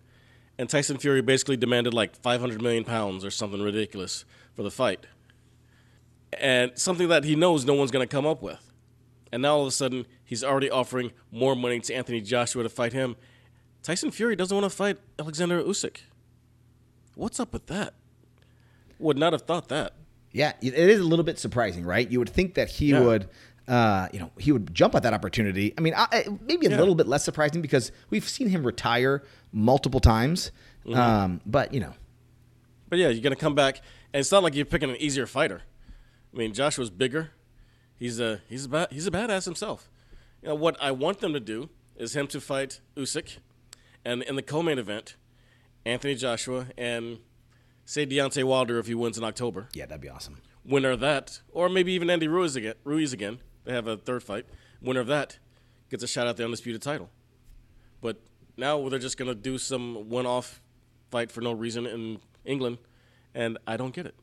and 0.59 0.68
Tyson 0.68 0.98
Fury 0.98 1.22
basically 1.22 1.57
demanded 1.57 1.94
like 1.94 2.16
500 2.16 2.61
million 2.61 2.85
pounds 2.85 3.24
or 3.24 3.31
something 3.31 3.62
ridiculous 3.62 4.24
for 4.52 4.62
the 4.62 4.70
fight, 4.70 5.07
and 6.38 6.72
something 6.74 7.09
that 7.09 7.24
he 7.24 7.37
knows 7.37 7.64
no 7.64 7.74
one's 7.74 7.92
going 7.92 8.07
to 8.07 8.12
come 8.12 8.26
up 8.26 8.42
with, 8.42 8.72
and 9.31 9.42
now 9.42 9.55
all 9.55 9.62
of 9.62 9.68
a 9.68 9.70
sudden 9.70 10.07
he's 10.24 10.42
already 10.42 10.70
offering 10.70 11.12
more 11.31 11.55
money 11.55 11.78
to 11.81 11.94
Anthony 11.94 12.20
Joshua 12.20 12.64
to 12.64 12.68
fight 12.68 12.92
him. 12.92 13.16
Tyson 13.83 14.11
Fury 14.11 14.37
doesn't 14.37 14.57
want 14.57 14.70
to 14.70 14.76
fight 14.76 14.98
Alexander 15.18 15.62
Usyk. 15.62 15.98
What's 17.14 17.38
up 17.40 17.53
with 17.53 17.66
that? 17.66 17.94
Would 18.98 19.18
not 19.18 19.33
have 19.33 19.42
thought 19.42 19.68
that. 19.68 19.94
yeah, 20.35 20.53
it 20.62 20.72
is 20.75 20.98
a 21.01 21.05
little 21.05 21.25
bit 21.27 21.38
surprising, 21.38 21.85
right? 21.85 22.11
You 22.11 22.18
would 22.18 22.31
think 22.31 22.55
that 22.55 22.70
he 22.70 22.87
Yeah. 22.92 23.01
would, 23.01 23.29
uh, 23.68 24.09
you 24.14 24.18
know, 24.18 24.31
he 24.38 24.51
would 24.51 24.72
jump 24.75 24.94
at 24.94 25.03
that 25.03 25.12
opportunity. 25.12 25.75
I 25.77 25.83
mean, 25.83 25.92
I, 25.94 26.07
I- 26.11 26.25
maybe 26.46 26.66
a 26.66 26.70
Yeah. 26.70 26.79
little 26.79 26.94
bit 26.94 27.07
less 27.07 27.22
surprising 27.22 27.61
because 27.61 27.92
we've 28.09 28.27
seen 28.27 28.48
him 28.48 28.64
retire 28.64 29.22
multiple 29.53 30.01
times. 30.01 30.51
Mm-hmm. 30.87 30.98
Um, 30.98 31.40
but 31.44 31.75
you 31.75 31.81
know, 31.81 31.92
But 32.88 32.98
yeah, 32.98 33.09
you're 33.09 33.22
gonna 33.22 33.37
come 33.37 33.55
back, 33.55 33.83
and 34.12 34.20
it's 34.20 34.33
not 34.33 34.42
like 34.42 34.55
you're 34.55 34.64
picking 34.64 34.88
an 34.90 34.96
easier 34.96 35.27
fighter. 35.27 35.62
I 36.33 36.37
mean, 36.38 36.55
Joshua's 36.55 36.88
bigger. 36.90 37.33
He's 37.98 38.18
a 38.20 38.40
he's 38.48 38.64
a 38.64 38.68
ba- 38.70 38.88
he's 38.90 39.07
a 39.07 39.11
badass 39.11 39.44
himself. 39.44 39.90
You 40.42 40.48
know 40.48 40.55
what 40.55 40.77
I 40.81 40.90
want 40.92 41.20
them 41.20 41.33
to 41.35 41.40
do 41.40 41.68
is 41.96 42.16
him 42.16 42.27
to 42.29 42.40
fight 42.40 42.81
Usyk, 42.96 43.37
and 44.05 44.22
in 44.22 44.35
the 44.37 44.42
co-main 44.42 44.79
event, 44.79 45.16
Anthony 45.84 46.14
Joshua 46.14 46.66
and 46.76 47.18
say 47.84 48.06
Deontay 48.06 48.44
Wilder 48.44 48.78
if 48.78 48.86
he 48.86 48.94
wins 48.94 49.18
in 49.18 49.24
October. 49.24 49.68
yeah, 49.74 49.86
that'd 49.86 50.00
be 50.00 50.08
awesome. 50.08 50.38
Winner 50.64 50.90
of 50.90 51.00
that, 51.00 51.40
or 51.50 51.68
maybe 51.68 51.92
even 51.92 52.08
Andy 52.08 52.28
Ruiz 52.28 52.54
again. 52.54 52.74
Ruiz 52.84 53.12
again. 53.12 53.40
They 53.64 53.72
have 53.72 53.86
a 53.88 53.96
third 53.96 54.22
fight. 54.22 54.46
Winner 54.80 55.00
of 55.00 55.08
that 55.08 55.38
gets 55.90 56.02
a 56.04 56.06
shot 56.06 56.26
at 56.26 56.36
the 56.36 56.44
undisputed 56.44 56.82
title. 56.82 57.10
But 58.00 58.20
now 58.56 58.88
they're 58.88 58.98
just 58.98 59.16
gonna 59.16 59.34
do 59.34 59.58
some 59.58 60.08
one-off 60.08 60.60
fight 61.10 61.30
for 61.32 61.40
no 61.40 61.52
reason 61.52 61.86
in 61.86 62.20
England, 62.44 62.78
and 63.34 63.58
I 63.66 63.76
don't 63.76 63.94
get 63.94 64.06
it. 64.06 64.14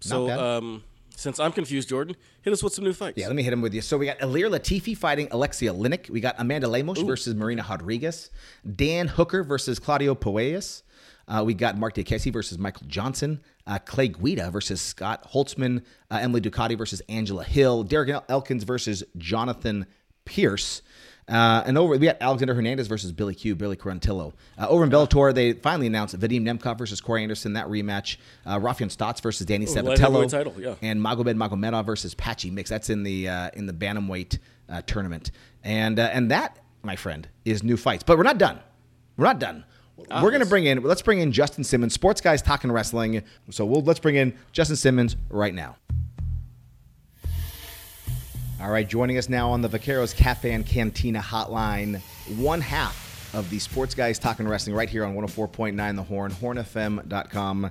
So, 0.00 0.26
bad. 0.26 0.38
um, 0.38 0.84
since 1.18 1.40
I'm 1.40 1.50
confused, 1.50 1.88
Jordan, 1.88 2.14
hit 2.42 2.52
us 2.52 2.62
with 2.62 2.72
some 2.72 2.84
new 2.84 2.92
fights. 2.92 3.18
Yeah, 3.18 3.26
let 3.26 3.34
me 3.34 3.42
hit 3.42 3.52
him 3.52 3.60
with 3.60 3.74
you. 3.74 3.80
So 3.80 3.98
we 3.98 4.06
got 4.06 4.20
Ilir 4.20 4.48
Latifi 4.48 4.96
fighting 4.96 5.26
Aleksei 5.30 5.68
Oleinik. 5.68 6.08
We 6.08 6.20
got 6.20 6.36
Amanda 6.38 6.68
Lemos 6.68 7.02
versus 7.02 7.34
Marina 7.34 7.66
Rodriguez. 7.68 8.30
Dan 8.76 9.08
Hooker 9.08 9.42
versus 9.42 9.80
Claudio 9.80 10.14
Puelles. 10.14 10.84
Uh, 11.26 11.42
we 11.44 11.54
got 11.54 11.76
Mark 11.76 11.96
Diakiese 11.96 12.32
versus 12.32 12.56
Michael 12.56 12.86
Johnson. 12.86 13.40
Uh, 13.66 13.80
Clay 13.84 14.06
Guida 14.06 14.48
versus 14.52 14.80
Scott 14.80 15.28
Holtzman. 15.32 15.82
Uh, 16.08 16.20
Emily 16.22 16.40
Ducote 16.40 16.78
versus 16.78 17.02
Angela 17.08 17.42
Hill. 17.42 17.82
Derek 17.82 18.22
Elkins 18.28 18.62
versus 18.62 19.02
Jonathan 19.16 19.86
Pearce. 20.24 20.82
Uh, 21.28 21.62
and 21.66 21.76
over, 21.76 21.92
we 21.92 21.98
got 21.98 22.16
Alexander 22.20 22.54
Hernandez 22.54 22.86
versus 22.86 23.12
Billy 23.12 23.34
Q, 23.34 23.54
Billy 23.54 23.76
Quarantillo. 23.76 24.32
Uh, 24.58 24.66
over 24.68 24.82
in 24.84 24.90
Bellator, 24.90 25.34
they 25.34 25.52
finally 25.52 25.86
announced 25.86 26.18
Vadim 26.18 26.42
Nemkov 26.42 26.78
versus 26.78 27.00
Corey 27.00 27.22
Anderson, 27.22 27.52
that 27.52 27.66
rematch. 27.66 28.16
Uh, 28.46 28.58
Raufeon 28.58 28.94
Stots 28.94 29.20
versus 29.20 29.44
Danny 29.46 29.66
light 29.66 29.84
Sabatello. 29.84 30.28
title, 30.28 30.54
yeah. 30.58 30.74
And 30.80 31.00
Magomed 31.00 31.36
Magomedov 31.36 31.84
versus 31.84 32.14
Patchy 32.14 32.50
Mix. 32.50 32.70
That's 32.70 32.88
in 32.88 33.02
the 33.02 33.28
uh, 33.28 33.50
in 33.52 33.66
the 33.66 33.74
bantamweight 33.74 34.38
uh, 34.70 34.82
tournament. 34.86 35.30
And 35.62 35.98
uh, 35.98 36.10
and 36.12 36.30
that, 36.30 36.58
my 36.82 36.96
friend, 36.96 37.28
is 37.44 37.62
new 37.62 37.76
fights. 37.76 38.02
But 38.02 38.16
we're 38.16 38.24
not 38.24 38.38
done. 38.38 38.58
We're 39.18 39.26
not 39.26 39.38
done. 39.38 39.64
we're 39.96 40.30
gonna 40.30 40.46
bring 40.46 40.64
in. 40.64 40.82
Let's 40.82 41.02
bring 41.02 41.20
in 41.20 41.32
Justin 41.32 41.62
Simmons, 41.64 41.92
sports 41.92 42.22
guys 42.22 42.40
talking 42.40 42.72
wrestling. 42.72 43.22
So 43.50 43.66
we'll 43.66 43.82
let's 43.82 44.00
bring 44.00 44.16
in 44.16 44.34
Justin 44.52 44.76
Simmons 44.76 45.16
right 45.28 45.54
now. 45.54 45.76
All 48.60 48.70
right, 48.70 48.88
joining 48.88 49.18
us 49.18 49.28
now 49.28 49.50
on 49.50 49.62
the 49.62 49.68
Vaqueros 49.68 50.12
Cafe 50.16 50.52
and 50.52 50.66
Cantina 50.66 51.20
hotline, 51.20 52.00
one 52.38 52.60
half 52.60 53.32
of 53.32 53.48
the 53.50 53.60
Sports 53.60 53.94
Guys 53.94 54.18
Talking 54.18 54.48
Wrestling 54.48 54.74
right 54.74 54.88
here 54.88 55.04
on 55.04 55.14
104.9 55.14 55.94
The 55.94 56.02
Horn, 56.02 56.32
hornfm.com. 56.32 57.70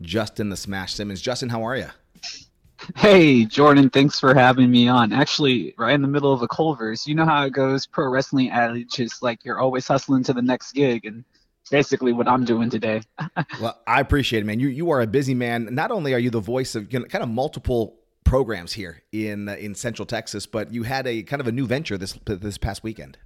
Justin 0.00 0.48
the 0.48 0.56
Smash 0.56 0.94
Simmons. 0.94 1.20
Justin, 1.20 1.48
how 1.48 1.64
are 1.64 1.76
you? 1.76 1.88
Hey, 2.94 3.46
Jordan, 3.46 3.90
thanks 3.90 4.20
for 4.20 4.32
having 4.32 4.70
me 4.70 4.86
on. 4.86 5.12
Actually, 5.12 5.74
right 5.76 5.94
in 5.94 6.02
the 6.02 6.08
middle 6.08 6.32
of 6.32 6.40
a 6.40 6.46
Culver's, 6.46 7.04
you 7.04 7.16
know 7.16 7.24
how 7.24 7.44
it 7.44 7.52
goes. 7.52 7.84
Pro 7.84 8.08
wrestling 8.08 8.50
adage 8.50 9.00
is 9.00 9.20
like 9.20 9.44
you're 9.44 9.58
always 9.58 9.88
hustling 9.88 10.22
to 10.22 10.32
the 10.32 10.40
next 10.42 10.70
gig, 10.72 11.04
and 11.04 11.24
basically 11.68 12.12
what 12.12 12.28
I'm 12.28 12.44
doing 12.44 12.70
today. 12.70 13.02
well, 13.60 13.80
I 13.88 14.00
appreciate 14.00 14.44
it, 14.44 14.46
man. 14.46 14.60
You 14.60 14.68
you 14.68 14.90
are 14.90 15.00
a 15.00 15.06
busy 15.08 15.34
man. 15.34 15.74
Not 15.74 15.90
only 15.90 16.14
are 16.14 16.20
you 16.20 16.30
the 16.30 16.38
voice 16.38 16.76
of 16.76 16.92
you 16.92 17.00
know, 17.00 17.06
kind 17.06 17.24
of 17.24 17.28
multiple 17.28 17.96
programs 18.24 18.72
here 18.74 19.02
in 19.12 19.48
uh, 19.48 19.54
in 19.54 19.74
Central 19.74 20.06
Texas, 20.06 20.46
but 20.46 20.72
you 20.72 20.82
had 20.82 21.06
a 21.06 21.22
kind 21.22 21.40
of 21.40 21.46
a 21.46 21.52
new 21.52 21.66
venture 21.66 21.98
this 21.98 22.18
this 22.24 22.58
past 22.58 22.82
weekend. 22.82 23.18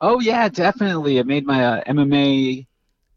Oh 0.00 0.20
yeah, 0.20 0.48
definitely. 0.48 1.18
I 1.18 1.22
made 1.22 1.46
my 1.46 1.64
uh, 1.64 1.84
MMA 1.84 2.66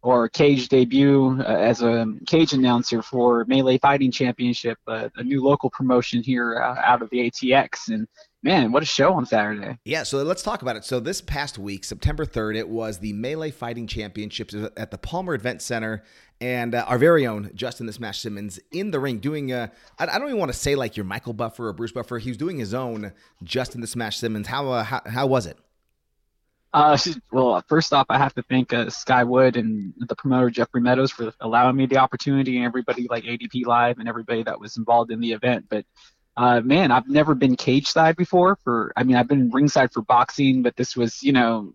or 0.01 0.30
cage 0.30 0.69
debut 0.69 1.41
uh, 1.41 1.43
as 1.43 1.82
a 1.82 2.06
cage 2.27 2.53
announcer 2.53 3.01
for 3.01 3.43
Melee 3.45 3.77
Fighting 3.77 4.12
Championship, 4.12 4.77
uh, 4.88 5.10
a 5.15 5.23
new 5.23 5.43
local 5.43 5.69
promotion 5.69 6.23
here 6.23 6.62
uh, 6.62 6.75
out 6.82 7.01
of 7.01 7.10
the 7.10 7.30
ATX. 7.30 7.89
And 7.89 8.08
man, 8.43 8.71
what 8.71 8.84
a 8.84 8.86
show 8.86 9.13
on 9.13 9.26
Saturday! 9.26 9.78
Yeah, 9.86 10.04
so 10.04 10.21
let's 10.23 10.43
talk 10.43 10.62
about 10.62 10.76
it. 10.76 10.86
So 10.86 11.00
this 11.00 11.21
past 11.21 11.58
week, 11.58 11.84
September 11.84 12.26
third, 12.26 12.56
it 12.56 12.69
was 12.69 13.00
the 13.00 13.13
Melee 13.13 13.52
Fighting 13.52 13.88
Championships 13.88 14.54
at 14.54 14.91
the 14.91 14.97
Palmer 14.97 15.36
Event 15.36 15.62
Center, 15.62 16.04
and 16.39 16.76
uh, 16.76 16.86
our 16.88 16.97
very 16.97 17.26
own 17.26 17.52
Justin 17.56 17.86
the 17.86 17.93
Smash 17.93 18.19
Simmons 18.19 18.60
in 18.71 18.91
the 18.91 19.00
ring 19.00 19.19
doing. 19.19 19.52
Uh, 19.52 19.67
I, 20.00 20.08
I 20.08 20.19
don't 20.19 20.28
even 20.28 20.39
want 20.39 20.52
to 20.52 20.58
say 20.58 20.76
like 20.76 20.97
your 20.97 21.06
Michael 21.06 21.34
Buffer 21.34 21.67
or 21.67 21.73
Bruce 21.73 21.91
Buffer. 21.91 22.17
He 22.19 22.30
was 22.30 22.38
doing 22.38 22.58
his 22.60 22.73
own 22.73 23.13
Justin 23.43 23.82
the 23.82 23.88
Smash 23.88 24.17
Simmons. 24.17 24.47
How 24.47 24.69
uh, 24.69 24.84
how, 24.84 25.02
how 25.06 25.28
was 25.28 25.45
it? 25.45 25.58
Uh, 26.73 26.97
well, 27.32 27.63
first 27.67 27.93
off, 27.93 28.06
I 28.10 28.17
have 28.17 28.36
to 28.36 28.43
thank 28.43 28.73
uh, 28.73 28.86
Skywood 28.86 29.56
and 29.56 29.93
the 29.97 30.15
promoter 30.15 30.50
Jeffrey 30.50 30.82
Meadows 30.82 31.12
for 31.12 31.34
allowing 31.39 31.76
me 31.76 31.86
the 31.86 31.97
opportunity, 31.97 32.58
and 32.58 32.65
everybody 32.65 33.08
like 33.10 33.23
ADP 33.23 33.65
Live 33.65 34.00
and 34.00 34.08
everybody 34.08 34.43
that 34.43 34.60
was 34.60 34.78
involved 34.78 35.12
in 35.12 35.19
the 35.19 35.32
event. 35.32 35.65
But 35.69 35.86
uh, 36.38 36.62
man, 36.62 36.91
I've 36.91 37.10
never 37.10 37.34
been 37.34 37.56
cage 37.56 37.88
side 37.88 38.15
before. 38.15 38.58
For 38.63 38.93
I 38.95 39.04
mean, 39.04 39.15
I've 39.17 39.28
been 39.28 39.50
ringside 39.50 39.91
for 39.91 40.04
boxing, 40.04 40.62
but 40.62 40.76
this 40.76 40.95
was, 40.95 41.23
you 41.23 41.32
know, 41.34 41.73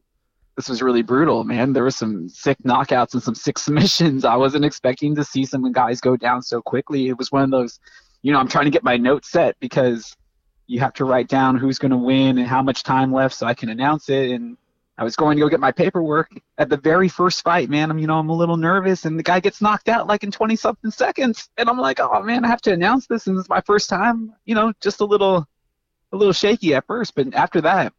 this 0.56 0.68
was 0.68 0.80
really 0.80 1.02
brutal, 1.02 1.42
man. 1.42 1.72
There 1.72 1.82
was 1.82 1.96
some 1.96 2.28
sick 2.28 2.58
knockouts 2.64 3.14
and 3.14 3.22
some 3.22 3.34
sick 3.34 3.58
submissions. 3.58 4.24
I 4.24 4.36
wasn't 4.36 4.64
expecting 4.64 5.16
to 5.16 5.24
see 5.24 5.44
some 5.44 5.70
guys 5.72 6.00
go 6.00 6.16
down 6.16 6.42
so 6.42 6.62
quickly. 6.62 7.08
It 7.08 7.18
was 7.18 7.32
one 7.32 7.42
of 7.42 7.50
those, 7.50 7.80
you 8.22 8.32
know, 8.32 8.38
I'm 8.38 8.48
trying 8.48 8.66
to 8.66 8.70
get 8.70 8.84
my 8.84 8.96
notes 8.96 9.30
set 9.30 9.56
because 9.58 10.16
you 10.68 10.78
have 10.78 10.92
to 10.94 11.04
write 11.04 11.28
down 11.28 11.56
who's 11.56 11.78
going 11.78 11.90
to 11.90 11.96
win 11.96 12.38
and 12.38 12.46
how 12.46 12.62
much 12.62 12.84
time 12.84 13.12
left 13.12 13.34
so 13.34 13.46
I 13.46 13.54
can 13.54 13.68
announce 13.68 14.08
it 14.08 14.30
and 14.30 14.56
I 14.98 15.04
was 15.04 15.16
going 15.16 15.36
to 15.36 15.42
go 15.42 15.48
get 15.48 15.60
my 15.60 15.72
paperwork 15.72 16.30
at 16.58 16.68
the 16.68 16.76
very 16.76 17.08
first 17.08 17.42
fight, 17.42 17.70
man. 17.70 17.90
I'm, 17.90 17.98
you 17.98 18.06
know, 18.06 18.18
I'm 18.18 18.28
a 18.28 18.36
little 18.36 18.58
nervous, 18.58 19.04
and 19.04 19.18
the 19.18 19.22
guy 19.22 19.40
gets 19.40 19.62
knocked 19.62 19.88
out 19.88 20.06
like 20.06 20.22
in 20.22 20.30
20 20.30 20.54
something 20.56 20.90
seconds, 20.90 21.48
and 21.56 21.68
I'm 21.68 21.78
like, 21.78 21.98
oh 21.98 22.22
man, 22.22 22.44
I 22.44 22.48
have 22.48 22.60
to 22.62 22.72
announce 22.72 23.06
this, 23.06 23.26
and 23.26 23.38
is 23.38 23.48
my 23.48 23.62
first 23.62 23.88
time. 23.88 24.34
You 24.44 24.54
know, 24.54 24.72
just 24.80 25.00
a 25.00 25.04
little, 25.04 25.46
a 26.12 26.16
little 26.16 26.34
shaky 26.34 26.74
at 26.74 26.86
first, 26.86 27.14
but 27.14 27.34
after 27.34 27.60
that, 27.62 27.94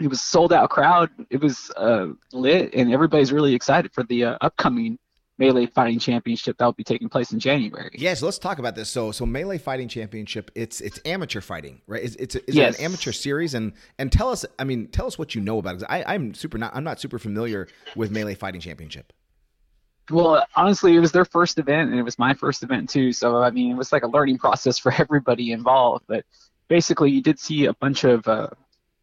it 0.00 0.08
was 0.08 0.20
sold 0.20 0.52
out 0.52 0.68
crowd. 0.68 1.10
It 1.30 1.40
was 1.40 1.70
uh, 1.76 2.08
lit, 2.32 2.74
and 2.74 2.92
everybody's 2.92 3.32
really 3.32 3.54
excited 3.54 3.92
for 3.92 4.02
the 4.02 4.24
uh, 4.24 4.38
upcoming 4.40 4.98
Melee 5.38 5.66
Fighting 5.66 5.98
Championship 5.98 6.56
that 6.58 6.64
will 6.64 6.72
be 6.72 6.84
taking 6.84 7.08
place 7.08 7.32
in 7.32 7.38
January. 7.38 7.90
Yeah, 7.94 8.14
so 8.14 8.24
let's 8.24 8.38
talk 8.38 8.58
about 8.58 8.74
this. 8.74 8.88
So, 8.88 9.12
so 9.12 9.26
Melee 9.26 9.58
Fighting 9.58 9.88
Championship, 9.88 10.50
it's 10.54 10.80
it's 10.80 10.98
amateur 11.04 11.40
fighting, 11.40 11.82
right? 11.86 12.02
It's 12.02 12.16
it's, 12.16 12.34
it's 12.34 12.54
yes. 12.54 12.78
an 12.78 12.84
amateur 12.84 13.12
series, 13.12 13.54
and 13.54 13.72
and 13.98 14.10
tell 14.10 14.30
us, 14.30 14.46
I 14.58 14.64
mean, 14.64 14.88
tell 14.88 15.06
us 15.06 15.18
what 15.18 15.34
you 15.34 15.40
know 15.40 15.58
about 15.58 15.76
it. 15.76 15.84
I, 15.88 16.14
I'm 16.14 16.32
super 16.34 16.56
not, 16.56 16.74
I'm 16.74 16.84
not 16.84 17.00
super 17.00 17.18
familiar 17.18 17.68
with 17.94 18.10
Melee 18.10 18.34
Fighting 18.34 18.60
Championship. 18.60 19.12
Well, 20.10 20.46
honestly, 20.54 20.94
it 20.94 21.00
was 21.00 21.12
their 21.12 21.24
first 21.24 21.58
event, 21.58 21.90
and 21.90 21.98
it 21.98 22.02
was 22.02 22.18
my 22.18 22.32
first 22.32 22.62
event 22.62 22.88
too. 22.88 23.12
So, 23.12 23.42
I 23.42 23.50
mean, 23.50 23.72
it 23.72 23.76
was 23.76 23.92
like 23.92 24.04
a 24.04 24.08
learning 24.08 24.38
process 24.38 24.78
for 24.82 24.92
everybody 24.92 25.52
involved. 25.52 26.04
But 26.06 26.24
basically, 26.68 27.10
you 27.10 27.22
did 27.22 27.38
see 27.38 27.66
a 27.66 27.74
bunch 27.74 28.04
of 28.04 28.26
uh, 28.26 28.48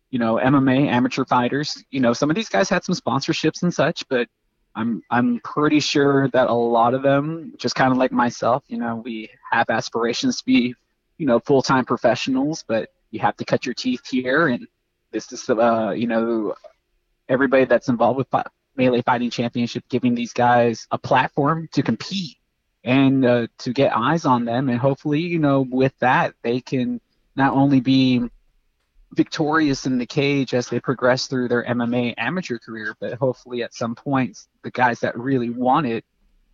you 0.09 0.17
know 0.17 0.35
MMA 0.35 0.87
amateur 0.87 1.25
fighters. 1.25 1.83
You 1.91 1.99
know, 1.99 2.13
some 2.13 2.31
of 2.31 2.35
these 2.35 2.49
guys 2.49 2.69
had 2.69 2.83
some 2.83 2.95
sponsorships 2.95 3.61
and 3.61 3.73
such, 3.73 4.07
but 4.09 4.27
I'm 4.75 5.03
I'm 5.09 5.39
pretty 5.43 5.79
sure 5.79 6.29
that 6.29 6.49
a 6.49 6.53
lot 6.53 6.93
of 6.93 7.03
them, 7.03 7.53
just 7.57 7.75
kind 7.75 7.91
of 7.91 7.97
like 7.97 8.11
myself, 8.11 8.63
you 8.67 8.77
know, 8.77 8.95
we 8.95 9.29
have 9.51 9.69
aspirations 9.69 10.39
to 10.39 10.45
be, 10.45 10.75
you 11.17 11.25
know, 11.27 11.39
full 11.39 11.61
time 11.61 11.85
professionals, 11.85 12.63
but 12.67 12.89
you 13.11 13.19
have 13.19 13.37
to 13.37 13.45
cut 13.45 13.65
your 13.65 13.75
teeth 13.75 14.07
here, 14.07 14.47
and 14.47 14.67
this 15.11 15.31
is, 15.31 15.47
uh, 15.49 15.93
you 15.95 16.07
know, 16.07 16.55
everybody 17.29 17.65
that's 17.65 17.89
involved 17.89 18.17
with 18.17 18.27
melee 18.75 19.03
fighting 19.03 19.29
championship, 19.29 19.83
giving 19.89 20.15
these 20.15 20.33
guys 20.33 20.87
a 20.91 20.97
platform 20.97 21.69
to 21.71 21.83
compete 21.83 22.37
and 22.83 23.25
uh, 23.25 23.47
to 23.59 23.71
get 23.71 23.95
eyes 23.95 24.25
on 24.25 24.43
them, 24.43 24.69
and 24.69 24.79
hopefully, 24.79 25.19
you 25.19 25.39
know, 25.39 25.61
with 25.69 25.97
that 25.99 26.33
they 26.41 26.59
can 26.59 26.99
not 27.35 27.53
only 27.53 27.79
be 27.79 28.29
victorious 29.13 29.85
in 29.85 29.97
the 29.97 30.05
cage 30.05 30.53
as 30.53 30.67
they 30.67 30.79
progress 30.79 31.27
through 31.27 31.47
their 31.47 31.63
MMA 31.63 32.13
amateur 32.17 32.57
career, 32.59 32.95
but 32.99 33.13
hopefully 33.13 33.63
at 33.63 33.73
some 33.73 33.95
point, 33.95 34.47
the 34.63 34.71
guys 34.71 34.99
that 35.01 35.17
really 35.17 35.49
want 35.49 35.85
it 35.85 36.05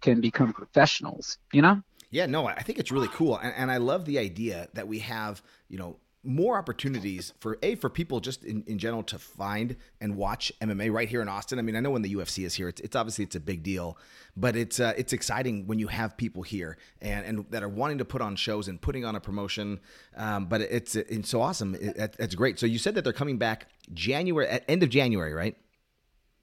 can 0.02 0.22
become 0.22 0.54
professionals, 0.54 1.38
you 1.52 1.62
know? 1.62 1.82
Yeah, 2.12 2.26
no, 2.26 2.48
I 2.48 2.62
think 2.62 2.80
it's 2.80 2.92
really 2.92 3.10
cool. 3.10 3.38
And, 3.38 3.54
and 3.56 3.72
I 3.72 3.78
love 3.78 4.06
the 4.06 4.20
idea 4.20 4.68
that 4.74 4.88
we 4.88 5.00
have, 5.00 5.42
you 5.68 5.78
know, 5.78 5.98
more 6.24 6.58
opportunities 6.58 7.34
for 7.40 7.58
a 7.64 7.76
for 7.76 7.90
people 7.90 8.20
just 8.20 8.44
in, 8.44 8.64
in 8.68 8.78
general 8.78 9.04
to 9.04 9.18
find 9.18 9.78
and 10.02 10.18
watch 10.18 10.52
MMA 10.62 10.92
right 10.92 11.08
here 11.08 11.22
in 11.22 11.30
Austin. 11.30 11.60
I 11.60 11.62
mean, 11.62 11.76
I 11.76 11.80
know 11.80 11.92
when 11.92 12.02
the 12.02 12.14
UFC 12.14 12.46
is 12.46 12.56
here, 12.56 12.68
it's, 12.68 12.82
it's 12.82 12.96
obviously 12.96 13.24
it's 13.24 13.36
a 13.36 13.40
big 13.40 13.64
deal, 13.64 13.98
but 14.36 14.56
it's 14.56 14.80
uh, 14.80 14.94
it's 14.98 15.14
exciting 15.14 15.66
when 15.68 15.80
you 15.80 15.88
have 15.88 16.18
people 16.18 16.44
here 16.44 16.78
and, 17.02 17.26
and 17.26 17.46
that 17.52 17.64
are 17.64 17.70
wanting 17.70 18.00
to 18.00 18.06
put 18.06 18.22
on 18.22 18.36
shows 18.36 18.68
and 18.68 18.82
putting 18.82 19.06
on 19.06 19.16
a 19.16 19.22
promotion. 19.22 19.80
Um, 20.18 20.48
but 20.48 20.62
it's 20.62 20.96
it's 20.96 21.30
so 21.30 21.42
awesome. 21.42 21.76
It, 21.76 22.16
it's 22.20 22.36
great. 22.36 22.60
So 22.60 22.66
you 22.66 22.80
said 22.80 22.96
that 22.96 23.04
they're 23.04 23.14
coming 23.14 23.38
back 23.38 23.68
January 23.94 24.48
at 24.48 24.66
end 24.68 24.84
of 24.84 24.90
January, 24.90 25.34
right? 25.34 25.56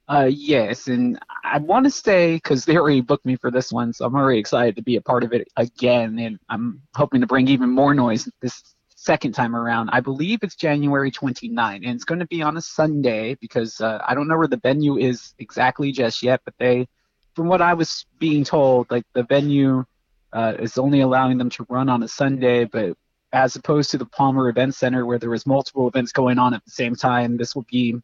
Uh, 0.09 0.29
yes, 0.31 0.87
and 0.87 1.19
I 1.43 1.57
want 1.59 1.83
to 1.83 1.91
stay 1.91 2.35
because 2.35 2.63
they 2.63 2.77
already 2.77 3.01
booked 3.01 3.25
me 3.25 3.35
for 3.35 3.51
this 3.51 3.73
one, 3.73 3.91
so 3.91 4.05
I'm 4.05 4.15
already 4.15 4.39
excited 4.39 4.77
to 4.77 4.81
be 4.81 4.95
a 4.95 5.01
part 5.01 5.25
of 5.25 5.33
it 5.33 5.49
again, 5.57 6.17
and 6.17 6.39
I'm 6.47 6.81
hoping 6.95 7.19
to 7.19 7.27
bring 7.27 7.49
even 7.49 7.69
more 7.69 7.93
noise 7.93 8.29
this 8.39 8.73
second 8.97 9.31
time 9.33 9.55
around. 9.55 9.89
I 9.91 9.99
believe 9.99 10.39
it's 10.41 10.55
January 10.55 11.11
29, 11.11 11.83
and 11.85 11.95
it's 11.95 12.03
going 12.03 12.19
to 12.19 12.25
be 12.25 12.41
on 12.41 12.57
a 12.57 12.61
Sunday 12.61 13.35
because 13.35 13.79
uh, 13.79 13.99
I 14.05 14.15
don't 14.15 14.27
know 14.27 14.37
where 14.37 14.47
the 14.47 14.57
venue 14.57 14.97
is 14.97 15.35
exactly 15.37 15.91
just 15.91 16.23
yet, 16.23 16.41
but 16.43 16.55
they, 16.57 16.87
from 17.35 17.47
what 17.47 17.61
I 17.61 17.75
was 17.75 18.07
being 18.17 18.43
told, 18.43 18.89
like 18.89 19.05
the 19.13 19.21
venue 19.21 19.85
uh, 20.33 20.53
is 20.59 20.79
only 20.79 21.01
allowing 21.01 21.37
them 21.37 21.51
to 21.51 21.65
run 21.69 21.89
on 21.89 22.01
a 22.01 22.07
Sunday, 22.07 22.65
but 22.65 22.97
as 23.31 23.55
opposed 23.55 23.91
to 23.91 23.99
the 23.99 24.05
Palmer 24.05 24.49
Event 24.49 24.73
Center 24.73 25.05
where 25.05 25.19
there 25.19 25.29
was 25.29 25.45
multiple 25.45 25.87
events 25.87 26.11
going 26.11 26.39
on 26.39 26.55
at 26.55 26.65
the 26.65 26.71
same 26.71 26.95
time, 26.95 27.37
this 27.37 27.53
will 27.53 27.67
be 27.69 28.01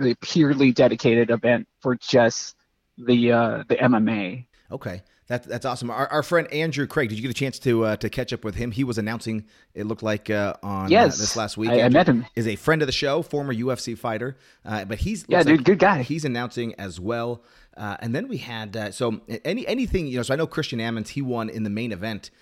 a 0.00 0.14
purely 0.20 0.70
dedicated 0.70 1.30
event 1.30 1.66
for 1.80 1.96
just 1.96 2.54
the 2.96 3.32
uh, 3.32 3.64
the 3.68 3.74
MMA. 3.76 4.46
Okay. 4.70 5.02
That's 5.30 5.46
that's 5.46 5.64
awesome. 5.64 5.90
Our, 5.92 6.08
our 6.08 6.24
friend 6.24 6.52
Andrew 6.52 6.88
Craig, 6.88 7.08
did 7.08 7.14
you 7.14 7.22
get 7.22 7.30
a 7.30 7.34
chance 7.34 7.60
to 7.60 7.84
uh, 7.84 7.96
to 7.98 8.10
catch 8.10 8.32
up 8.32 8.42
with 8.42 8.56
him? 8.56 8.72
He 8.72 8.82
was 8.82 8.98
announcing. 8.98 9.44
It 9.74 9.86
looked 9.86 10.02
like 10.02 10.28
uh, 10.28 10.54
on 10.60 10.92
uh, 10.92 11.04
this 11.06 11.36
last 11.36 11.56
week. 11.56 11.70
I, 11.70 11.82
I, 11.82 11.88
met 11.88 12.08
him. 12.08 12.26
Is 12.34 12.48
a 12.48 12.56
friend 12.56 12.82
of 12.82 12.86
the 12.86 12.92
show, 12.92 13.22
former 13.22 13.54
UFC 13.54 13.96
fighter, 13.96 14.36
uh, 14.64 14.84
but 14.86 14.98
he's 14.98 15.24
yeah, 15.28 15.44
dude, 15.44 15.58
like 15.58 15.64
good 15.64 15.78
guy. 15.78 16.02
He's 16.02 16.24
announcing 16.24 16.74
as 16.80 16.98
well. 16.98 17.44
Uh, 17.76 17.96
and 18.00 18.12
then 18.12 18.26
we 18.26 18.38
had 18.38 18.76
uh, 18.76 18.90
so 18.90 19.20
any 19.44 19.64
anything 19.68 20.08
you 20.08 20.16
know. 20.16 20.24
So 20.24 20.34
I 20.34 20.36
know 20.36 20.48
Christian 20.48 20.80
Ammons 20.80 21.06
he 21.06 21.22
won 21.22 21.48
in 21.48 21.62
the 21.62 21.70
main 21.70 21.92
event. 21.92 22.32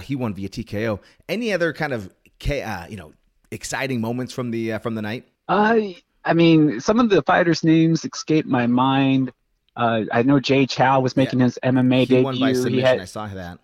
he 0.00 0.16
won 0.16 0.32
via 0.32 0.48
TKO. 0.48 1.00
Any 1.28 1.52
other 1.52 1.74
kind 1.74 1.92
of 1.92 2.10
you 2.46 2.96
know 2.96 3.12
exciting 3.50 4.00
moments 4.00 4.32
from 4.32 4.52
the 4.52 4.78
from 4.78 4.94
the 4.94 5.02
night? 5.02 5.28
Uh, 5.48 5.80
I 6.24 6.32
mean, 6.32 6.80
some 6.80 6.98
of 6.98 7.10
the 7.10 7.20
fighters' 7.24 7.62
names 7.62 8.06
escape 8.06 8.46
my 8.46 8.66
mind. 8.66 9.32
Uh, 9.78 10.04
I 10.10 10.22
know 10.22 10.40
Jay 10.40 10.66
Chow 10.66 11.00
was 11.00 11.16
making 11.16 11.38
yeah. 11.38 11.46
his 11.46 11.58
MMA 11.62 12.00
he 12.00 12.06
debut. 12.06 12.24
Won 12.24 12.40
by 12.40 12.52
submission. 12.52 12.74
He 12.74 12.80
had, 12.80 13.00
I 13.00 13.04
saw 13.04 13.28
that. 13.28 13.60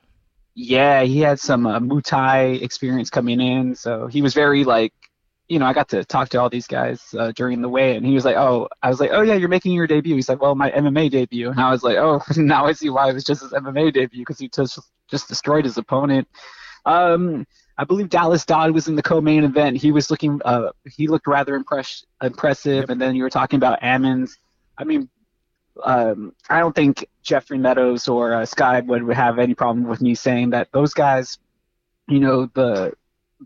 Yeah, 0.55 1.03
he 1.03 1.19
had 1.19 1.41
some 1.41 1.67
uh, 1.67 1.81
Muay 1.81 2.05
Thai 2.05 2.45
experience 2.63 3.11
coming 3.11 3.41
in, 3.41 3.75
so 3.75 4.07
he 4.07 4.23
was 4.23 4.33
very 4.33 4.63
like, 4.63 4.93
you 5.49 5.59
know, 5.59 5.67
I 5.67 5.73
got 5.73 5.89
to 5.89 6.05
talk 6.05 6.29
to 6.31 6.41
all 6.41 6.49
these 6.49 6.69
guys 6.69 7.03
uh, 7.19 7.33
during 7.33 7.61
the 7.61 7.69
weigh, 7.69 7.97
and 7.97 8.07
he 8.07 8.15
was 8.15 8.25
like, 8.25 8.37
"Oh, 8.37 8.69
I 8.81 8.89
was 8.89 9.01
like, 9.01 9.11
oh 9.13 9.23
yeah, 9.23 9.35
you're 9.35 9.49
making 9.49 9.73
your 9.73 9.89
debut." 9.89 10.15
He's 10.15 10.29
like, 10.29 10.41
"Well, 10.41 10.55
my 10.55 10.71
MMA 10.71 11.11
debut," 11.11 11.51
and 11.51 11.61
I 11.61 11.71
was 11.71 11.83
like, 11.83 11.97
"Oh, 11.97 12.23
now 12.37 12.65
I 12.65 12.73
see 12.73 12.91
why 12.91 13.11
it 13.11 13.15
was 13.15 13.25
just 13.25 13.43
his 13.43 13.53
MMA 13.53 13.93
debut 13.93 14.23
because 14.23 14.39
he 14.39 14.49
just 14.49 14.79
just 15.11 15.29
destroyed 15.29 15.65
his 15.65 15.77
opponent." 15.77 16.29
Um, 16.87 17.47
I 17.77 17.85
believe 17.85 18.09
Dallas 18.09 18.45
Dodd 18.45 18.71
was 18.71 18.87
in 18.87 18.95
the 18.95 19.03
co-main 19.03 19.43
event. 19.43 19.77
He 19.77 19.91
was 19.91 20.11
looking, 20.11 20.41
uh, 20.45 20.71
he 20.89 21.09
looked 21.09 21.27
rather 21.27 21.57
impress- 21.57 22.05
impressive. 22.23 22.83
Yep. 22.83 22.91
And 22.91 23.01
then 23.01 23.17
you 23.17 23.25
were 23.25 23.31
talking 23.31 23.57
about 23.57 23.81
Ammons. 23.81 24.37
I 24.79 24.85
mean, 24.85 25.09
um, 25.83 26.35
I 26.49 26.61
don't 26.61 26.75
think 26.75 27.09
Jeffrey 27.23 27.59
Meadows 27.59 28.09
or 28.09 28.35
uh, 28.35 28.47
Sky 28.47 28.81
would 28.81 29.09
have 29.15 29.39
any 29.39 29.55
problem 29.55 29.87
with 29.87 30.01
me 30.01 30.15
saying 30.15 30.51
that 30.51 30.69
those 30.73 30.95
guys, 30.95 31.39
you 32.09 32.21
know, 32.21 32.47
the 32.55 32.95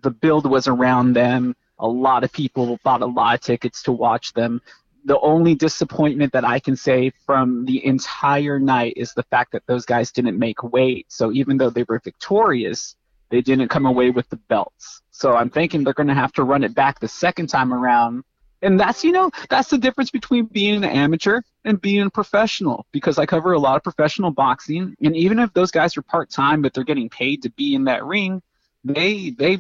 the 0.03 0.11
build 0.11 0.49
was 0.49 0.69
around 0.69 1.15
them. 1.15 1.57
A 1.79 1.89
lot 1.89 2.25
of 2.25 2.33
people 2.33 2.79
bought 2.85 3.03
a 3.03 3.07
lot 3.07 3.35
of 3.35 3.41
tickets 3.41 3.83
to 3.85 3.93
watch 3.93 4.33
them. 4.33 4.61
The 5.05 5.19
only 5.21 5.55
disappointment 5.55 6.33
that 6.33 6.45
I 6.45 6.59
can 6.59 6.77
say 6.77 7.13
from 7.25 7.65
the 7.65 7.85
entire 7.85 8.59
night 8.59 8.95
is 8.97 9.15
the 9.15 9.23
fact 9.25 9.53
that 9.53 9.63
those 9.67 9.87
guys 9.87 10.13
didn't 10.13 10.39
make 10.39 10.63
weight. 10.63 11.07
So 11.09 11.33
even 11.33 11.57
though 11.57 11.71
they 11.71 11.85
were 11.89 12.01
victorious, 12.03 12.97
they 13.31 13.41
didn't 13.41 13.69
come 13.69 13.87
away 13.87 14.11
with 14.11 14.29
the 14.29 14.37
belts. 14.37 15.03
So 15.11 15.35
I'm 15.35 15.51
thinking 15.51 15.83
they're 15.83 15.95
going 15.95 16.09
to 16.09 16.15
have 16.15 16.33
to 16.35 16.45
run 16.45 16.65
it 16.65 16.75
back 16.75 17.01
the 17.01 17.09
second 17.09 17.47
time 17.49 17.73
around. 17.73 18.25
And 18.63 18.79
that's, 18.79 19.05
you 19.05 19.13
know, 19.13 19.31
that's 19.49 19.71
the 19.71 19.79
difference 19.79 20.11
between 20.11 20.47
being 20.47 20.77
an 20.77 20.85
amateur 20.85 21.43
and 21.65 21.81
being 21.81 22.03
a 22.03 22.11
professional 22.11 22.87
because 22.93 23.19
I 23.19 23.27
cover 23.27 23.53
a 23.53 23.59
lot 23.59 23.77
of 23.77 23.83
professional 23.83 24.31
boxing. 24.31 24.97
And 25.03 25.17
even 25.17 25.39
if 25.39 25.53
those 25.53 25.71
guys 25.71 25.97
are 25.97 26.03
part 26.03 26.31
time, 26.31 26.63
but 26.63 26.75
they're 26.75 26.85
getting 26.85 27.09
paid 27.09 27.43
to 27.43 27.51
be 27.51 27.75
in 27.75 27.85
that 27.85 28.05
ring, 28.05 28.43
they, 28.85 29.31
they 29.31 29.59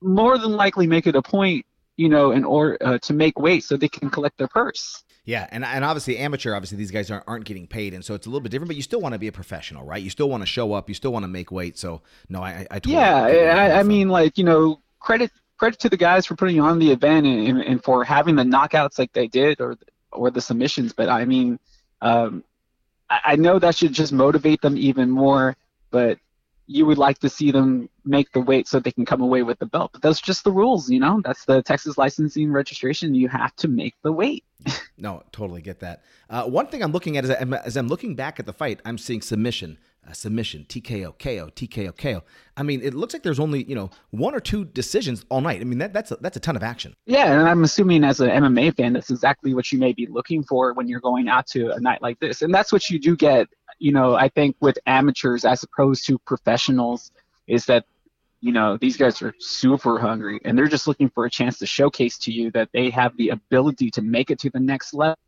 more 0.00 0.38
than 0.38 0.52
likely 0.52 0.86
make 0.86 1.06
it 1.06 1.16
a 1.16 1.22
point, 1.22 1.66
you 1.96 2.08
know, 2.08 2.30
in 2.30 2.44
order 2.44 2.78
uh, 2.80 2.98
to 2.98 3.14
make 3.14 3.38
weight 3.38 3.64
so 3.64 3.76
they 3.76 3.88
can 3.88 4.10
collect 4.10 4.38
their 4.38 4.48
purse. 4.48 5.02
Yeah, 5.26 5.48
and 5.50 5.64
and 5.64 5.84
obviously 5.84 6.18
amateur, 6.18 6.54
obviously 6.54 6.78
these 6.78 6.92
guys 6.92 7.10
aren't, 7.10 7.24
aren't 7.26 7.44
getting 7.46 7.66
paid, 7.66 7.94
and 7.94 8.04
so 8.04 8.14
it's 8.14 8.26
a 8.26 8.30
little 8.30 8.40
bit 8.40 8.52
different. 8.52 8.68
But 8.68 8.76
you 8.76 8.82
still 8.82 9.00
want 9.00 9.12
to 9.12 9.18
be 9.18 9.26
a 9.26 9.32
professional, 9.32 9.84
right? 9.84 10.00
You 10.00 10.08
still 10.08 10.30
want 10.30 10.42
to 10.42 10.46
show 10.46 10.72
up. 10.72 10.88
You 10.88 10.94
still 10.94 11.12
want 11.12 11.24
to 11.24 11.28
make 11.28 11.50
weight. 11.50 11.76
So 11.76 12.02
no, 12.28 12.40
I, 12.40 12.64
I 12.70 12.78
totally 12.78 12.94
yeah, 12.94 13.12
get 13.12 13.22
where 13.22 13.42
you're 13.42 13.74
I, 13.74 13.80
I 13.80 13.82
mean, 13.82 14.08
like 14.08 14.38
you 14.38 14.44
know, 14.44 14.80
credit 15.00 15.32
credit 15.58 15.80
to 15.80 15.88
the 15.88 15.96
guys 15.96 16.26
for 16.26 16.36
putting 16.36 16.60
on 16.60 16.78
the 16.78 16.90
event 16.90 17.26
and, 17.26 17.60
and, 17.62 17.82
for 17.82 18.04
having 18.04 18.36
the 18.36 18.42
knockouts 18.42 18.98
like 18.98 19.12
they 19.12 19.26
did, 19.26 19.60
or 19.60 19.76
or 20.12 20.30
the 20.30 20.40
submissions. 20.40 20.92
But 20.92 21.08
I 21.08 21.24
mean, 21.24 21.58
um, 22.00 22.44
I, 23.10 23.20
I 23.24 23.36
know 23.36 23.58
that 23.58 23.76
should 23.76 23.92
just 23.92 24.12
motivate 24.12 24.60
them 24.60 24.76
even 24.76 25.10
more. 25.10 25.56
But 25.90 26.18
you 26.66 26.84
would 26.84 26.98
like 26.98 27.18
to 27.20 27.28
see 27.28 27.50
them 27.50 27.88
make 28.04 28.32
the 28.32 28.40
weight 28.40 28.66
so 28.66 28.80
they 28.80 28.90
can 28.90 29.04
come 29.04 29.20
away 29.20 29.42
with 29.42 29.58
the 29.58 29.66
belt. 29.66 29.90
But 29.92 30.02
that's 30.02 30.20
just 30.20 30.44
the 30.44 30.50
rules, 30.50 30.90
you 30.90 30.98
know. 30.98 31.20
That's 31.24 31.44
the 31.44 31.62
Texas 31.62 31.96
licensing 31.96 32.50
registration. 32.50 33.14
You 33.14 33.28
have 33.28 33.54
to 33.56 33.68
make 33.68 33.94
the 34.02 34.12
weight. 34.12 34.44
No, 34.98 35.22
totally 35.30 35.60
get 35.60 35.80
that. 35.80 36.02
Uh, 36.30 36.44
one 36.44 36.68
thing 36.68 36.82
I'm 36.82 36.90
looking 36.90 37.18
at 37.18 37.24
is 37.24 37.30
as 37.30 37.76
I'm 37.76 37.86
looking 37.86 38.14
back 38.14 38.40
at 38.40 38.46
the 38.46 38.52
fight, 38.54 38.80
I'm 38.86 38.96
seeing 38.96 39.20
submission, 39.20 39.76
submission, 40.14 40.66
TKO, 40.68 41.18
KO, 41.18 41.50
TKO, 41.54 41.96
KO. 41.96 42.22
I 42.56 42.62
mean, 42.62 42.80
it 42.82 42.94
looks 42.94 43.12
like 43.12 43.22
there's 43.22 43.40
only 43.40 43.64
you 43.64 43.74
know 43.74 43.90
one 44.10 44.34
or 44.34 44.40
two 44.40 44.64
decisions 44.64 45.24
all 45.28 45.40
night. 45.40 45.60
I 45.60 45.64
mean, 45.64 45.78
that, 45.78 45.92
that's 45.92 46.10
a, 46.10 46.16
that's 46.20 46.36
a 46.36 46.40
ton 46.40 46.56
of 46.56 46.62
action. 46.62 46.94
Yeah, 47.06 47.32
and 47.32 47.48
I'm 47.48 47.64
assuming 47.64 48.04
as 48.04 48.20
an 48.20 48.28
MMA 48.28 48.76
fan, 48.76 48.92
that's 48.92 49.10
exactly 49.10 49.54
what 49.54 49.70
you 49.72 49.78
may 49.78 49.92
be 49.92 50.06
looking 50.06 50.42
for 50.42 50.72
when 50.72 50.88
you're 50.88 51.00
going 51.00 51.28
out 51.28 51.46
to 51.48 51.70
a 51.70 51.80
night 51.80 52.02
like 52.02 52.18
this. 52.20 52.42
And 52.42 52.52
that's 52.54 52.72
what 52.72 52.90
you 52.90 52.98
do 52.98 53.16
get, 53.16 53.48
you 53.78 53.92
know, 53.92 54.14
I 54.14 54.28
think 54.28 54.56
with 54.60 54.78
amateurs 54.86 55.44
as 55.44 55.62
opposed 55.62 56.06
to 56.06 56.18
professionals, 56.18 57.12
is 57.46 57.66
that, 57.66 57.84
you 58.40 58.52
know, 58.52 58.76
these 58.76 58.96
guys 58.96 59.22
are 59.22 59.34
super 59.38 59.98
hungry 59.98 60.40
and 60.44 60.58
they're 60.58 60.66
just 60.66 60.86
looking 60.86 61.08
for 61.08 61.24
a 61.24 61.30
chance 61.30 61.58
to 61.58 61.66
showcase 61.66 62.18
to 62.18 62.32
you 62.32 62.50
that 62.50 62.68
they 62.72 62.90
have 62.90 63.16
the 63.16 63.30
ability 63.30 63.90
to 63.92 64.02
make 64.02 64.30
it 64.30 64.38
to 64.40 64.50
the 64.50 64.60
next 64.60 64.92
level. 64.92 65.18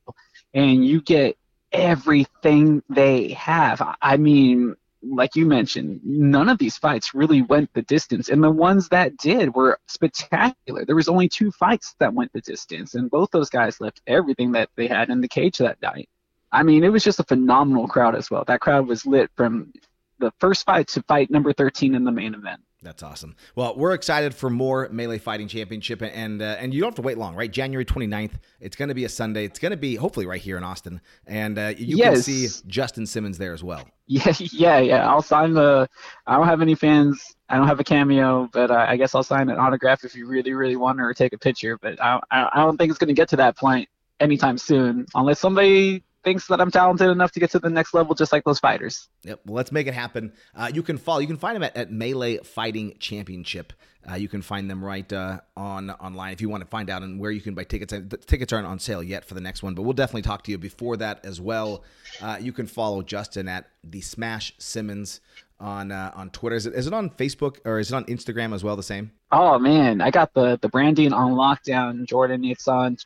And 0.55 0.85
you 0.85 1.01
get 1.01 1.38
everything 1.73 2.83
they 2.89 3.29
have. 3.31 3.83
I 4.01 4.17
mean, 4.17 4.77
like 5.03 5.37
you 5.37 5.47
mentioned, 5.47 6.01
none 6.05 6.49
of 6.49 6.59
these 6.59 6.77
fights 6.77 7.15
really 7.15 7.43
went 7.43 7.73
the 7.73 7.83
distance, 7.83 8.29
and 8.29 8.43
the 8.43 8.51
ones 8.51 8.89
that 8.89 9.17
did 9.17 9.55
were 9.55 9.79
spectacular. 9.87 10.85
There 10.85 10.97
was 10.97 11.09
only 11.09 11.29
two 11.29 11.51
fights 11.53 11.95
that 11.99 12.13
went 12.13 12.33
the 12.33 12.41
distance, 12.41 12.95
and 12.95 13.11
both 13.11 13.31
those 13.31 13.51
guys 13.51 13.81
left 13.81 14.03
everything 14.07 14.53
that 14.53 14.71
they 14.77 14.87
had 14.87 15.11
in 15.11 15.21
the 15.21 15.29
cage 15.29 15.59
that 15.59 15.81
night. 15.83 16.09
I 16.51 16.63
mean, 16.63 16.83
it 16.83 16.89
was 16.89 17.05
just 17.05 17.21
a 17.21 17.25
phenomenal 17.25 17.87
crowd 17.87 18.17
as 18.17 18.31
well. 18.31 18.45
That 18.47 18.61
crowd 18.61 18.89
was 18.89 19.07
lit 19.07 19.31
from 19.37 19.73
the 20.19 20.33
first 20.41 20.65
fight 20.65 20.89
to 20.89 21.03
fight 21.03 21.31
number 21.31 21.53
13 21.53 21.95
in 21.95 22.05
the 22.05 22.13
main 22.13 22.35
event. 22.35 22.61
That's 22.81 23.03
awesome. 23.03 23.35
Well, 23.57 23.75
we're 23.77 23.93
excited 23.93 24.33
for 24.35 24.51
more 24.51 24.89
Melee 24.93 25.19
Fighting 25.19 25.49
Championship, 25.49 26.01
and 26.01 26.41
uh, 26.41 26.57
and 26.61 26.73
you 26.73 26.81
don't 26.81 26.91
have 26.91 26.97
to 26.97 27.03
wait 27.03 27.19
long, 27.19 27.35
right? 27.35 27.51
January 27.51 27.85
29th. 27.85 28.35
It's 28.61 28.77
going 28.77 28.89
to 28.89 28.95
be 28.95 29.05
a 29.05 29.09
Sunday. 29.09 29.45
It's 29.45 29.59
going 29.59 29.73
to 29.73 29.77
be 29.77 29.97
hopefully 29.97 30.27
right 30.27 30.41
here 30.41 30.57
in 30.57 30.63
Austin, 30.63 31.01
and 31.27 31.59
uh, 31.59 31.75
you 31.77 31.97
can 31.97 32.23
see 32.23 32.47
Justin 32.69 33.05
Simmons 33.05 33.37
there 33.39 33.53
as 33.53 33.63
well. 33.65 33.89
Yeah, 34.11 34.33
yeah, 34.39 34.79
yeah. 34.79 35.07
I'll 35.07 35.21
sign 35.21 35.53
the. 35.53 35.87
I 36.27 36.39
don't 36.39 36.47
have 36.47 36.63
any 36.63 36.75
fans. 36.75 37.37
I 37.51 37.59
don't 37.59 37.67
have 37.67 37.79
a 37.79 37.85
cameo, 37.85 38.49
but 38.55 38.71
I, 38.71 38.93
I 38.93 38.97
guess 38.97 39.15
I'll 39.15 39.23
sign 39.23 39.51
an 39.51 39.59
autograph 39.59 40.03
if 40.03 40.15
you 40.15 40.27
really, 40.27 40.55
really 40.55 40.77
want 40.77 40.99
or 40.99 41.13
take 41.13 41.35
a 41.35 41.39
picture. 41.39 41.77
But 41.77 42.03
I, 42.03 42.19
I 42.31 42.49
don't 42.55 42.79
think 42.79 42.89
it's 42.89 42.99
going 42.99 43.09
to 43.09 43.15
get 43.15 43.29
to 43.29 43.37
that 43.37 43.59
point 43.59 43.87
anytime 44.19 44.57
soon, 44.57 45.05
unless 45.15 45.41
somebody 45.41 46.05
thinks 46.29 46.47
that 46.49 46.61
I'm 46.61 46.71
talented 46.71 47.09
enough 47.09 47.33
to 47.33 47.41
get 47.41 47.51
to 47.53 47.59
the 47.59 47.71
next 47.71 47.95
level, 47.95 48.15
just 48.15 48.33
like 48.33 48.45
those 48.45 48.59
fighters. 48.59 49.09
Yep. 49.23 49.41
Well, 49.47 49.55
let's 49.55 49.73
make 49.73 49.87
it 49.87 49.95
happen. 49.95 50.33
Uh, 50.55 50.71
you 50.73 50.83
can 50.83 50.99
follow. 50.99 51.21
You 51.21 51.27
can 51.27 51.39
find 51.39 51.57
them 51.57 51.63
at, 51.63 51.75
at 51.75 51.91
Melee 51.91 52.39
Fighting 52.39 52.97
Championship. 52.99 53.73
Uh, 54.09 54.15
you 54.15 54.29
can 54.29 54.43
find 54.43 54.71
them 54.71 54.85
right 54.85 55.11
uh, 55.11 55.41
on 55.57 55.91
online 55.91 56.33
if 56.33 56.41
you 56.41 56.49
want 56.51 56.63
to 56.63 56.69
find 56.69 56.91
out 56.91 57.03
and 57.03 57.19
where 57.19 57.31
you 57.31 57.41
can 57.41 57.55
buy 57.55 57.65
tickets. 57.65 57.93
Uh, 57.93 58.03
The 58.07 58.19
tickets 58.19 58.53
aren't 58.53 58.67
on 58.67 58.79
sale 58.79 59.03
yet 59.03 59.25
for 59.25 59.35
the 59.35 59.41
next 59.41 59.63
one, 59.63 59.75
but 59.75 59.83
we'll 59.83 59.95
definitely 59.95 60.23
talk 60.23 60.45
to 60.45 60.51
you 60.51 60.59
before 60.59 60.99
that 60.99 61.25
as 61.25 61.41
well. 61.41 61.83
Uh, 62.21 62.37
you 62.41 62.53
can 62.53 62.67
follow 62.67 63.03
Justin 63.03 63.49
at 63.49 63.71
the 63.83 64.03
Smash 64.03 64.53
Simmons 64.59 65.21
on 65.59 65.91
uh, 65.91 66.13
on 66.15 66.31
Twitter. 66.31 66.57
Is 66.57 66.67
it, 66.67 66.75
is 66.75 66.87
it 66.87 66.93
on 66.93 67.11
Facebook 67.11 67.57
or 67.65 67.79
is 67.79 67.91
it 67.91 67.95
on 67.95 68.05
Instagram 68.05 68.55
as 68.55 68.63
well? 68.63 68.77
The 68.77 68.83
same. 68.83 69.13
Oh 69.33 69.59
man, 69.59 70.03
I 70.03 70.11
got 70.11 70.35
the 70.35 70.59
the 70.61 70.69
branding 70.69 71.13
on 71.15 71.33
lockdown, 71.33 72.07
Jordan. 72.07 72.45
It's 72.45 72.69
on 72.69 72.99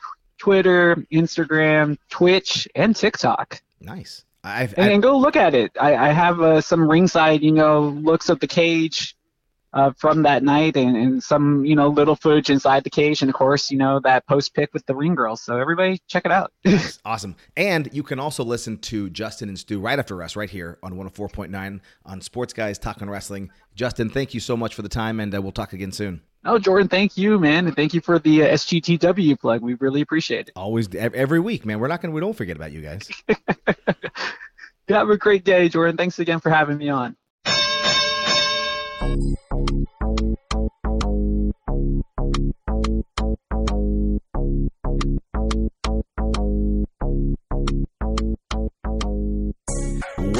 Twitter, 0.43 0.97
Instagram, 1.09 1.97
Twitch, 2.09 2.67
and 2.75 2.93
TikTok. 2.93 3.61
Nice. 3.79 4.25
I've, 4.43 4.73
and, 4.77 4.91
I've 4.91 5.01
go 5.01 5.17
look 5.17 5.37
at 5.37 5.55
it. 5.55 5.71
I, 5.79 5.95
I 5.95 6.09
have 6.09 6.41
uh, 6.41 6.59
some 6.59 6.85
ringside, 6.85 7.41
you 7.41 7.53
know, 7.53 7.79
looks 7.79 8.27
of 8.27 8.41
the 8.41 8.47
cage 8.47 9.15
uh, 9.71 9.91
from 9.95 10.23
that 10.23 10.43
night, 10.43 10.75
and, 10.75 10.97
and 10.97 11.23
some, 11.23 11.63
you 11.63 11.77
know, 11.77 11.87
little 11.87 12.17
footage 12.17 12.49
inside 12.49 12.83
the 12.83 12.89
cage, 12.89 13.21
and 13.21 13.29
of 13.29 13.35
course, 13.35 13.71
you 13.71 13.77
know, 13.77 14.01
that 14.01 14.27
post 14.27 14.53
pick 14.53 14.73
with 14.73 14.85
the 14.85 14.93
ring 14.93 15.15
girls. 15.15 15.41
So 15.41 15.57
everybody, 15.57 16.01
check 16.09 16.25
it 16.25 16.31
out. 16.33 16.51
Awesome. 17.05 17.37
And 17.55 17.89
you 17.93 18.03
can 18.03 18.19
also 18.19 18.43
listen 18.43 18.79
to 18.79 19.09
Justin 19.11 19.47
and 19.47 19.57
Stu 19.57 19.79
right 19.79 19.97
after 19.97 20.21
us, 20.21 20.35
right 20.35 20.49
here 20.49 20.77
on 20.83 20.95
104.9 20.95 21.79
on 22.05 22.21
Sports 22.21 22.51
Guys 22.51 22.77
Talking 22.77 23.09
Wrestling. 23.09 23.49
Justin, 23.75 24.09
thank 24.09 24.33
you 24.33 24.41
so 24.41 24.57
much 24.57 24.75
for 24.75 24.81
the 24.81 24.89
time, 24.89 25.21
and 25.21 25.33
uh, 25.33 25.41
we'll 25.41 25.53
talk 25.53 25.71
again 25.71 25.93
soon. 25.93 26.21
Oh, 26.45 26.59
Jordan, 26.59 26.87
thank 26.87 27.17
you, 27.17 27.39
man, 27.39 27.67
and 27.67 27.75
thank 27.75 27.93
you 27.93 28.01
for 28.01 28.19
the 28.19 28.43
uh, 28.43 28.53
SGTW 28.53 29.39
plug. 29.39 29.61
We 29.61 29.75
really 29.75 30.01
appreciate 30.01 30.47
it. 30.47 30.53
Always, 30.55 30.93
every 30.95 31.39
week, 31.39 31.65
man. 31.65 31.79
We're 31.79 31.87
not 31.87 32.01
gonna, 32.01 32.13
we 32.13 32.21
don't 32.21 32.35
forget 32.35 32.55
about 32.55 32.71
you 32.71 32.81
guys. 32.81 33.09
Have 34.89 35.09
a 35.09 35.17
great 35.17 35.43
day, 35.43 35.69
Jordan. 35.69 35.97
Thanks 35.97 36.19
again 36.19 36.39
for 36.39 36.49
having 36.49 36.77
me 36.77 36.89
on. 36.89 37.15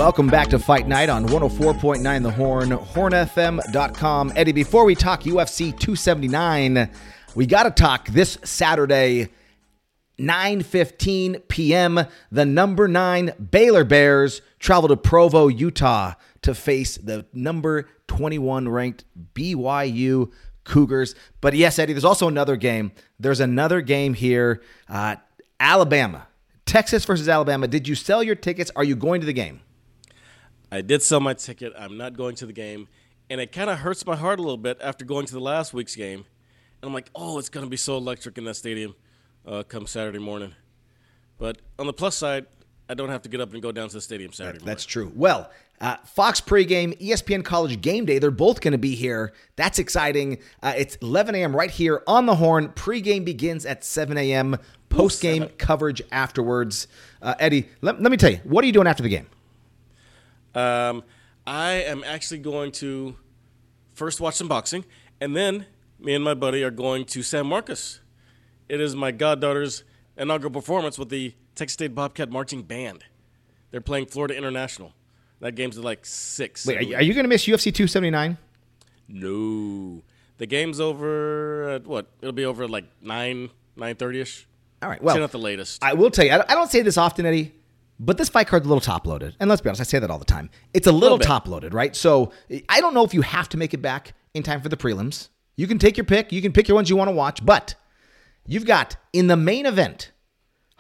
Welcome 0.04 0.28
back 0.28 0.49
to 0.49 0.60
Fight 0.60 0.86
Night 0.86 1.08
on 1.08 1.26
104.9 1.28 2.24
The 2.24 2.30
Horn, 2.30 2.72
hornfm.com. 2.72 4.34
Eddie, 4.36 4.51
before 4.51 4.84
we 4.84 4.95
talk 4.95 5.22
UFC 5.22 5.68
279, 5.70 6.89
we 7.36 7.45
got 7.45 7.64
to 7.64 7.72
talk 7.72 8.10
this 8.10 8.38
Saturday, 8.43 9.30
9:15 10.20 11.47
p.m. 11.47 12.06
The 12.34 12.45
number 12.45 12.89
9 12.89 13.32
Baylor 13.49 13.86
Bears 13.86 14.41
travel 14.60 14.89
to 14.89 14.97
Provo, 14.97 15.47
Utah 15.47 16.16
to 16.41 16.54
face 16.54 16.97
the 16.97 17.26
number 17.32 17.88
21 18.08 18.68
ranked 18.68 19.06
BYU 19.34 20.34
Cougars. 20.66 21.16
But 21.39 21.54
yes, 21.54 21.80
Eddie, 21.80 21.93
there's 21.93 22.04
also 22.04 22.28
another 22.28 22.58
game. 22.58 22.91
There's 23.22 23.39
another 23.39 23.80
game 23.80 24.16
here. 24.16 24.62
Uh, 24.89 25.16
Alabama. 25.62 26.28
Texas 26.66 27.06
versus 27.06 27.30
Alabama. 27.30 27.70
Did 27.70 27.88
you 27.88 27.95
sell 27.95 28.22
your 28.22 28.36
tickets? 28.36 28.70
Are 28.76 28.84
you 28.84 28.97
going 28.97 29.22
to 29.22 29.26
the 29.26 29.32
game? 29.32 29.62
I 30.74 30.82
did 30.82 31.03
sell 31.03 31.19
my 31.19 31.36
ticket. 31.36 31.71
I'm 31.78 31.97
not 31.97 32.17
going 32.17 32.34
to 32.38 32.47
the 32.47 32.53
game. 32.53 32.88
And 33.30 33.39
it 33.39 33.51
kind 33.51 33.69
of 33.69 33.80
hurts 33.80 34.07
my 34.07 34.15
heart 34.15 34.39
a 34.39 34.41
little 34.41 34.57
bit 34.57 34.80
after 34.82 35.05
going 35.05 35.28
to 35.28 35.34
the 35.34 35.39
last 35.39 35.71
week's 35.71 35.95
game. 35.95 36.26
And 36.82 36.89
I'm 36.89 36.93
like, 36.95 37.11
oh, 37.13 37.38
it's 37.38 37.49
going 37.49 37.63
to 37.63 37.69
be 37.69 37.78
so 37.78 37.95
electric 37.95 38.39
in 38.39 38.45
that 38.45 38.55
stadium 38.55 38.95
uh, 39.45 39.61
come 39.61 39.86
Saturday 39.86 40.17
morning. 40.17 40.55
But 41.38 41.61
on 41.78 41.86
the 41.86 41.93
plus 41.93 42.15
side, 42.15 42.47
I 42.89 42.95
don't 42.95 43.09
have 43.09 43.21
to 43.21 43.30
get 43.30 43.39
up 43.39 43.53
and 43.53 43.61
go 43.61 43.71
down 43.71 43.88
to 43.89 43.93
the 43.93 44.01
stadium 44.01 44.34
Saturday 44.34 44.57
morning. 44.57 44.65
That's 44.65 44.84
true. 44.84 45.11
Well, 45.15 45.51
uh, 45.80 45.97
Fox 46.05 46.41
pregame, 46.41 46.99
ESPN 46.99 47.45
College 47.45 47.80
game 47.80 48.05
day. 48.05 48.17
They're 48.17 48.32
both 48.32 48.59
going 48.59 48.71
to 48.71 48.80
be 48.80 48.95
here. 48.95 49.32
That's 49.55 49.78
exciting. 49.78 50.39
Uh, 50.63 50.74
it's 50.76 50.95
11 50.97 51.36
a.m. 51.36 51.55
right 51.55 51.69
here 51.69 52.01
on 52.07 52.26
the 52.26 52.36
horn. 52.36 52.69
Pregame 52.69 53.24
begins 53.24 53.67
at 53.67 53.84
7 53.84 54.17
a.m. 54.17 54.57
Postgame 54.89 55.55
coverage 55.59 56.01
afterwards. 56.11 56.88
Uh, 57.21 57.36
Eddie, 57.38 57.69
let, 57.82 58.01
let 58.01 58.11
me 58.11 58.17
tell 58.17 58.32
you, 58.32 58.39
what 58.43 58.63
are 58.63 58.67
you 58.67 58.74
doing 58.74 58.88
after 58.88 59.03
the 59.03 59.09
game? 59.09 59.28
Um, 60.56 61.04
I 61.45 61.72
am 61.72 62.04
actually 62.04 62.39
going 62.39 62.72
to 62.74 63.16
first 63.93 64.22
watch 64.22 64.36
some 64.36 64.47
boxing, 64.47 64.86
and 65.20 65.36
then 65.36 65.66
me 65.99 66.14
and 66.14 66.24
my 66.24 66.34
buddy 66.34 66.64
are 66.64 66.72
going 66.72 67.06
to 67.06 67.24
San 67.24 67.47
Marcos. 67.47 68.01
It 68.70 68.80
is 68.80 68.95
my 68.95 69.12
goddaughter's 69.12 69.84
inaugural 70.18 70.51
performance 70.51 70.97
with 70.97 71.10
the 71.10 71.34
Texas 71.56 71.74
State 71.74 71.93
Bobcat 71.95 72.30
Marching 72.30 72.64
Band. 72.64 73.04
They're 73.72 73.82
playing 73.82 74.08
Florida 74.08 74.36
International. 74.36 74.93
That 75.39 75.56
game's 75.56 75.78
at 75.78 75.84
like 75.84 76.06
six. 76.06 76.66
Wait, 76.66 76.78
are 76.78 76.84
you, 76.84 76.95
are 76.95 77.01
you 77.01 77.14
going 77.14 77.26
to 77.26 77.30
miss 77.30 77.45
UFC 77.45 77.74
279? 77.74 78.38
No, 79.10 80.01
the 80.38 80.45
game's 80.45 80.80
over 80.80 81.70
at 81.70 81.86
what? 81.86 82.08
It'll 82.22 82.32
be 82.32 82.45
over 82.45 82.64
at 82.64 82.70
like 82.70 82.86
nine, 83.01 83.49
nine 83.76 83.95
thirty 83.95 84.22
ish. 84.22 84.47
All 84.82 84.89
right. 84.89 85.01
Well, 85.01 85.22
at 85.22 85.32
the 85.32 85.39
latest. 85.39 85.84
I 85.84 85.93
will 85.93 86.12
tell 86.12 86.26
you, 86.26 86.32
I 86.32 86.56
don't 86.56 86.72
say 86.72 86.82
this 86.82 86.97
often, 86.97 87.26
Eddie, 87.26 87.54
but 88.00 88.18
this 88.18 88.30
fight 88.30 88.48
card's 88.48 88.66
a 88.66 88.70
little 88.70 88.82
top 88.82 89.06
loaded. 89.06 89.36
And 89.39 89.50
let's 89.50 89.62
be 89.62 89.70
honest, 89.70 89.82
I 89.82 89.86
say 89.86 90.00
that 90.00 90.10
all 90.10 90.20
the 90.20 90.26
time. 90.26 90.50
It's 90.74 90.88
a 90.88 90.91
little 90.91 91.18
bit. 91.18 91.28
top 91.28 91.48
loaded, 91.48 91.74
right? 91.74 91.96
So 91.96 92.32
I 92.70 92.82
don't 92.82 92.94
know 92.94 93.04
if 93.04 93.14
you 93.14 93.22
have 93.22 93.50
to 93.50 93.58
make 93.58 93.74
it 93.74 93.82
back. 93.82 94.14
in 94.34 94.44
time 94.44 94.62
for 94.62 94.70
the 94.70 94.78
prelims. 94.78 95.30
You 95.56 95.68
can 95.68 95.78
take 95.78 95.96
your 95.98 96.04
pick. 96.06 96.32
You 96.32 96.41
can 96.41 96.52
pick 96.52 96.68
your 96.68 96.76
ones 96.76 96.89
you 96.89 96.96
want 96.96 97.10
to 97.10 97.16
watch, 97.16 97.46
but 97.46 97.76
you've 98.48 98.66
got 98.66 98.96
in 99.14 99.28
the 99.28 99.38
main 99.38 99.66
event 99.66 100.12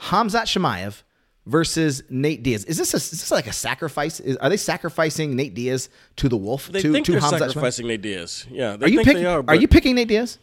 Khamzat 0.01 0.45
Chimaev 0.45 1.03
versus 1.45 2.03
Nate 2.09 2.41
Diaz. 2.41 2.65
Is 2.65 2.77
this 2.77 2.93
a, 2.93 2.97
is 2.97 3.11
this 3.11 3.31
like 3.31 3.47
a 3.47 3.53
sacrifice? 3.53 4.19
Is, 4.19 4.37
are 4.37 4.49
they 4.49 4.57
sacrificing 4.57 5.35
Nate 5.35 5.53
Diaz 5.53 5.89
to 6.15 6.27
the 6.27 6.37
Wolf? 6.37 6.69
They 6.71 6.81
to, 6.81 6.91
think 6.91 7.05
to 7.05 7.11
they're 7.13 7.21
Chimaev? 7.21 7.39
sacrificing 7.39 7.87
Nate 7.87 8.01
Diaz. 8.01 8.47
Yeah, 8.49 8.75
they 8.75 8.87
Are 8.87 8.89
you 8.89 8.97
think 8.97 9.07
picking? 9.07 9.23
they 9.23 9.29
are. 9.29 9.43
are 9.47 9.55
you 9.55 9.67
picking 9.67 9.95
Nate 9.95 10.07
Diaz? 10.07 10.39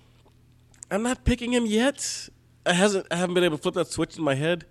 I'm 0.91 1.03
not 1.03 1.25
picking 1.25 1.53
him 1.53 1.67
yet. 1.67 2.29
I 2.67 2.75
hasn't. 2.75 3.07
I 3.11 3.17
haven't 3.17 3.35
been 3.35 3.45
able 3.45 3.57
to 3.57 3.63
flip 3.63 3.75
that 3.75 3.89
switch 3.89 4.17
in 4.17 4.25
my 4.25 4.35
head. 4.35 4.67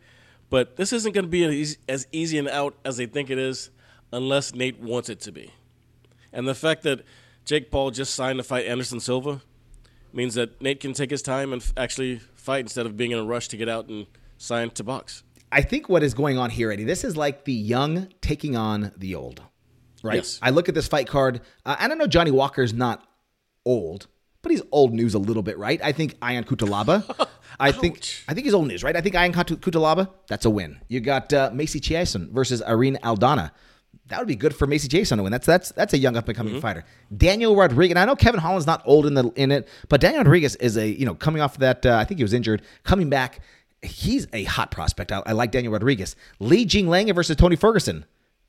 But 0.50 0.76
this 0.78 0.94
isn't 0.94 1.14
going 1.14 1.26
to 1.26 1.30
be 1.30 1.44
as 1.44 1.54
easy, 1.54 1.78
as 1.88 2.08
easy 2.12 2.38
an 2.38 2.48
out 2.48 2.76
as 2.84 2.98
they 2.98 3.06
think 3.06 3.30
it 3.30 3.38
is, 3.38 3.70
unless 4.12 4.54
Nate 4.54 4.80
wants 4.80 5.10
it 5.10 5.20
to 5.22 5.32
be. 5.32 5.52
And 6.34 6.48
the 6.48 6.56
fact 6.56 6.84
that 6.84 7.04
Jake 7.46 7.72
Paul 7.72 7.92
just 7.92 8.14
signed 8.16 8.38
to 8.38 8.44
fight 8.44 8.66
Anderson 8.66 9.00
Silva 9.00 9.42
means 10.14 10.34
that 10.36 10.62
Nate 10.62 10.80
can 10.80 10.94
take 10.94 11.12
his 11.12 11.22
time 11.22 11.54
and 11.54 11.62
f- 11.62 11.74
actually 11.78 12.20
fight 12.36 12.62
instead 12.62 12.86
of 12.86 12.98
being 12.98 13.12
in 13.12 13.20
a 13.20 13.24
rush 13.24 13.48
to 13.50 13.58
get 13.58 13.70
out 13.70 13.90
and 13.90 14.08
sign 14.38 14.70
to 14.72 14.84
box. 14.84 15.24
I 15.52 15.62
think 15.62 15.90
what 15.90 16.04
is 16.04 16.14
going 16.14 16.38
on 16.38 16.50
here, 16.50 16.72
Eddie, 16.72 16.84
this 16.84 17.04
is 17.04 17.18
like 17.18 17.46
the 17.46 17.54
young 17.54 18.08
taking 18.22 18.56
on 18.56 18.92
the 18.98 19.16
old, 19.16 19.42
right? 20.04 20.16
Yes. 20.18 20.40
I 20.42 20.52
look 20.52 20.70
at 20.70 20.76
this 20.76 20.88
fight 20.88 21.08
card, 21.08 21.42
uh, 21.66 21.76
and 21.80 21.92
I 21.92 21.96
know 21.96 22.08
Johnny 22.08 22.32
Walker's 22.32 22.74
not 22.74 23.06
old, 23.66 24.08
but 24.42 24.52
he's 24.52 24.62
old 24.72 24.94
news 24.94 25.14
a 25.14 25.20
little 25.20 25.44
bit, 25.44 25.58
right? 25.58 25.80
I 25.84 25.92
think 25.92 26.16
Ion 26.22 26.44
Cutelaba. 26.44 27.28
I 27.60 27.72
think 27.72 28.02
I 28.28 28.34
think 28.34 28.46
he's 28.46 28.54
old 28.54 28.68
news, 28.68 28.84
right? 28.84 28.96
I 28.96 29.02
think 29.02 29.16
Ion 29.16 29.34
Kut- 29.34 29.60
Cutelaba, 29.62 30.10
that's 30.28 30.46
a 30.46 30.50
win. 30.50 30.80
You 30.88 31.00
got 31.02 31.34
uh, 31.34 31.50
Macy 31.54 31.80
Chiasson 31.82 32.32
versus 32.32 32.62
Irene 32.64 32.98
Aldana. 33.04 33.52
That 34.08 34.20
would 34.20 34.28
be 34.28 34.36
good 34.36 34.56
for 34.56 34.66
Macy 34.66 34.88
Chiasson 34.88 35.18
to 35.18 35.24
win. 35.24 35.32
That's 35.32 35.46
that's 35.46 35.72
that's 35.74 35.94
a 35.94 35.98
young 35.98 36.16
up 36.16 36.28
and 36.28 36.38
coming 36.38 36.54
Mm-hmm. 36.54 36.62
fighter. 36.62 36.86
Daniel 37.16 37.56
Rodriguez. 37.56 37.92
And 37.92 38.00
I 38.00 38.06
know 38.06 38.16
Kevin 38.16 38.40
Holland's 38.40 38.66
not 38.66 38.82
old 38.86 39.06
in 39.06 39.14
the 39.14 39.30
in 39.36 39.52
it, 39.52 39.68
but 39.90 40.00
Daniel 40.02 40.20
Rodriguez 40.24 40.56
is 40.58 40.78
a 40.78 40.88
you 40.88 41.06
know 41.06 41.16
coming 41.16 41.42
off 41.42 41.58
that. 41.58 41.86
Uh, 41.86 41.96
I 41.98 42.06
think 42.06 42.18
he 42.20 42.24
was 42.24 42.34
injured, 42.34 42.62
coming 42.84 43.10
back. 43.10 43.42
He's 43.82 44.28
a 44.34 44.44
hot 44.46 44.72
prospect. 44.72 45.12
I, 45.12 45.22
I 45.26 45.32
like 45.34 45.52
Daniel 45.52 45.74
Rodriguez. 45.74 46.16
Li 46.40 46.66
Jingliang 46.66 47.14
versus 47.14 47.36
Tony 47.36 47.56
Ferguson. 47.56 48.06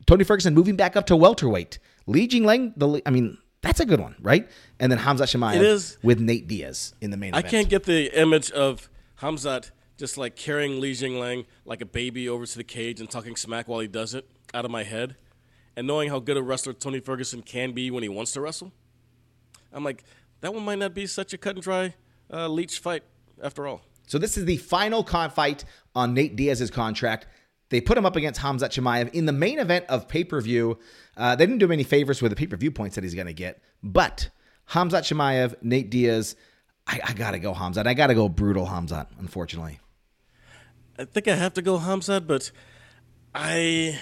Tony 0.06 0.24
Ferguson 0.24 0.54
moving 0.54 0.76
back 0.76 0.96
up 0.96 1.06
to 1.06 1.16
welterweight. 1.16 1.78
Li 2.06 2.26
Jingliang, 2.26 2.72
the 2.76 3.02
I 3.06 3.10
mean, 3.10 3.38
that's 3.62 3.80
a 3.80 3.84
good 3.84 4.00
one, 4.00 4.16
right? 4.20 4.48
And 4.78 4.90
then 4.90 4.98
Hamza 4.98 5.24
Chimaev 5.24 5.96
with 6.02 6.20
Nate 6.20 6.46
Diaz 6.46 6.94
in 7.00 7.10
the 7.10 7.16
main 7.16 7.34
I 7.34 7.40
event. 7.40 7.46
I 7.46 7.50
can't 7.50 7.68
get 7.68 7.84
the 7.84 8.18
image 8.18 8.50
of 8.52 8.88
Khamzat 9.20 9.70
just 9.98 10.16
like 10.16 10.34
carrying 10.34 10.80
Li 10.80 10.92
Jingliang 10.92 11.44
like 11.66 11.82
a 11.82 11.86
baby 11.86 12.28
over 12.28 12.46
to 12.46 12.56
the 12.56 12.64
cage 12.64 13.00
and 13.00 13.10
talking 13.10 13.36
smack 13.36 13.68
while 13.68 13.80
he 13.80 13.86
does 13.86 14.14
it 14.14 14.26
out 14.54 14.64
of 14.64 14.70
my 14.70 14.82
head. 14.82 15.16
And 15.76 15.86
knowing 15.86 16.08
how 16.08 16.18
good 16.18 16.36
a 16.36 16.42
wrestler 16.42 16.72
Tony 16.72 17.00
Ferguson 17.00 17.42
can 17.42 17.72
be 17.72 17.90
when 17.90 18.02
he 18.02 18.08
wants 18.08 18.32
to 18.32 18.40
wrestle, 18.40 18.72
I'm 19.72 19.84
like, 19.84 20.04
that 20.40 20.54
one 20.54 20.64
might 20.64 20.78
not 20.78 20.94
be 20.94 21.06
such 21.06 21.32
a 21.32 21.38
cut 21.38 21.56
and 21.56 21.62
dry 21.62 21.94
uh, 22.32 22.48
leech 22.48 22.78
fight 22.78 23.02
after 23.42 23.66
all. 23.66 23.82
So 24.06 24.18
this 24.18 24.36
is 24.36 24.46
the 24.46 24.56
final 24.56 25.04
con 25.04 25.30
fight 25.30 25.64
on 25.94 26.14
Nate 26.14 26.34
Diaz's 26.34 26.70
contract. 26.70 27.26
They 27.68 27.80
put 27.80 27.96
him 27.96 28.04
up 28.04 28.16
against 28.16 28.40
Khamzat 28.40 28.70
Chimaev 28.70 29.12
in 29.12 29.26
the 29.26 29.32
main 29.32 29.58
event 29.58 29.84
of 29.88 30.08
pay 30.08 30.24
per 30.24 30.40
view. 30.40 30.78
Uh, 31.20 31.36
they 31.36 31.44
didn't 31.44 31.58
do 31.58 31.66
him 31.66 31.72
any 31.72 31.82
favors 31.84 32.22
with 32.22 32.32
the 32.32 32.36
pay 32.36 32.46
per 32.46 32.56
view 32.56 32.70
points 32.70 32.94
that 32.94 33.04
he's 33.04 33.14
going 33.14 33.26
to 33.26 33.34
get, 33.34 33.62
but 33.82 34.30
Khamzat 34.70 35.02
Chimaev, 35.02 35.54
Nate 35.62 35.90
Diaz, 35.90 36.34
I, 36.86 36.98
I 37.04 37.12
got 37.12 37.32
to 37.32 37.38
go 37.38 37.52
Khamzat. 37.52 37.86
I 37.86 37.92
got 37.94 38.06
to 38.06 38.14
go 38.14 38.28
brutal 38.28 38.66
Khamzat, 38.66 39.06
unfortunately. 39.18 39.80
I 40.98 41.04
think 41.04 41.28
I 41.28 41.34
have 41.34 41.52
to 41.54 41.62
go 41.62 41.78
Khamzat, 41.78 42.26
but 42.26 42.50
I 43.34 43.98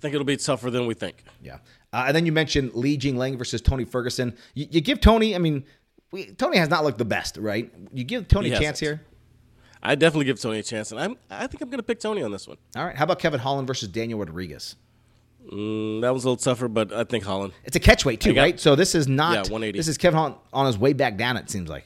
think 0.00 0.14
it'll 0.14 0.26
be 0.26 0.36
tougher 0.36 0.70
than 0.70 0.86
we 0.86 0.94
think. 0.94 1.24
Yeah. 1.42 1.58
Uh, 1.92 2.04
and 2.08 2.16
then 2.16 2.26
you 2.26 2.32
mentioned 2.32 2.74
Li 2.74 2.98
Jingliang 2.98 3.38
versus 3.38 3.62
Tony 3.62 3.84
Ferguson. 3.84 4.36
You, 4.54 4.66
you 4.70 4.80
give 4.80 5.00
Tony, 5.00 5.34
I 5.34 5.38
mean, 5.38 5.64
we, 6.10 6.26
Tony 6.26 6.58
has 6.58 6.68
not 6.68 6.84
looked 6.84 6.98
the 6.98 7.04
best, 7.04 7.36
right? 7.38 7.72
You 7.92 8.04
give 8.04 8.28
Tony 8.28 8.48
He 8.50 8.54
a 8.54 8.58
chance 8.58 8.80
hasn't. 8.80 9.00
here. 9.00 9.06
I 9.82 9.94
definitely 9.94 10.26
give 10.26 10.40
Tony 10.40 10.58
a 10.58 10.62
chance, 10.62 10.92
and 10.92 11.00
I'm, 11.00 11.16
I 11.30 11.46
think 11.46 11.62
I'm 11.62 11.68
going 11.68 11.78
to 11.78 11.82
pick 11.84 12.00
Tony 12.00 12.22
on 12.22 12.32
this 12.32 12.48
one. 12.48 12.56
All 12.76 12.84
right. 12.84 12.96
How 12.96 13.04
about 13.04 13.18
Kevin 13.18 13.40
Holland 13.40 13.66
versus 13.66 13.88
Daniel 13.88 14.18
Rodriguez? 14.18 14.76
Mm, 15.52 16.00
that 16.00 16.12
was 16.14 16.24
a 16.24 16.28
little 16.30 16.42
tougher, 16.42 16.68
but 16.68 16.92
I 16.92 17.04
think 17.04 17.24
Holland. 17.24 17.52
It's 17.64 17.76
a 17.76 17.80
catchweight 17.80 18.20
too, 18.20 18.32
got- 18.34 18.40
right? 18.40 18.60
So 18.60 18.74
this 18.76 18.94
is 18.94 19.06
not. 19.08 19.32
Yeah, 19.34 19.40
180. 19.42 19.78
This 19.78 19.88
is 19.88 19.98
Kevin 19.98 20.16
Holland 20.16 20.36
on 20.52 20.66
his 20.66 20.78
way 20.78 20.92
back 20.94 21.16
down. 21.16 21.36
It 21.36 21.50
seems 21.50 21.68
like. 21.68 21.84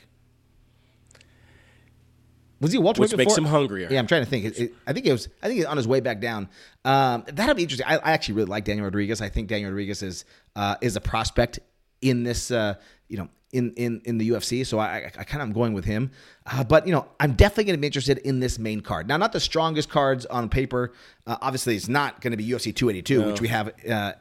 Was 2.61 2.73
he 2.73 2.79
a 2.79 2.81
welterweight 2.81 3.11
Which 3.11 3.17
makes 3.19 3.35
before? 3.35 3.45
him 3.47 3.51
hungrier. 3.51 3.89
Yeah, 3.91 4.01
I'm 4.01 4.09
trying 4.09 4.25
to 4.25 4.29
think. 4.31 4.45
It- 4.47 4.59
it- 4.59 4.75
I 4.87 4.93
think 4.93 5.07
it 5.07 5.13
was. 5.13 5.29
I 5.43 5.47
think 5.47 5.59
he's 5.59 5.65
on 5.67 5.77
his 5.77 5.87
way 5.87 6.01
back 6.01 6.21
down. 6.21 6.49
Um, 6.85 7.25
that'll 7.33 7.55
be 7.55 7.63
interesting. 7.63 7.87
I, 7.87 7.99
I 7.99 8.13
actually 8.13 8.35
really 8.35 8.49
like 8.49 8.65
Daniel 8.65 8.85
Rodriguez. 8.85 9.21
I 9.21 9.29
think 9.29 9.47
Daniel 9.49 9.71
Rodriguez 9.71 10.03
is 10.03 10.25
uh, 10.57 10.75
is 10.81 10.97
a 10.97 11.01
prospect 11.01 11.61
in 12.01 12.25
this. 12.25 12.51
Uh, 12.51 12.75
you 13.09 13.17
know, 13.17 13.29
in 13.53 13.73
in 13.75 14.03
in 14.05 14.19
the 14.19 14.31
UFC. 14.31 14.65
So 14.67 14.79
I 14.79 14.87
I, 14.87 15.13
I 15.19 15.25
kind 15.25 15.43
of 15.43 15.49
am 15.49 15.53
going 15.53 15.73
with 15.73 15.85
him. 15.85 16.11
Uh, 16.47 16.65
but 16.65 16.87
you 16.87 16.93
know, 16.93 17.07
I'm 17.19 17.33
definitely 17.33 17.65
going 17.65 17.77
to 17.77 17.81
be 17.81 17.87
interested 17.87 18.19
in 18.19 18.41
this 18.41 18.59
main 18.59 18.81
card. 18.81 19.09
Now, 19.09 19.17
not 19.17 19.33
the 19.33 19.41
strongest 19.41 19.89
cards 19.89 20.27
on 20.27 20.49
paper. 20.49 20.93
Uh, 21.27 21.37
obviously, 21.41 21.77
it's 21.77 21.89
not 21.89 22.21
going 22.21 22.33
to 22.33 22.37
be 22.37 22.47
UFC 22.47 22.75
282, 22.75 23.27
which 23.27 23.41
we 23.41 23.49
have. 23.49 23.73
Uh, 23.89 24.13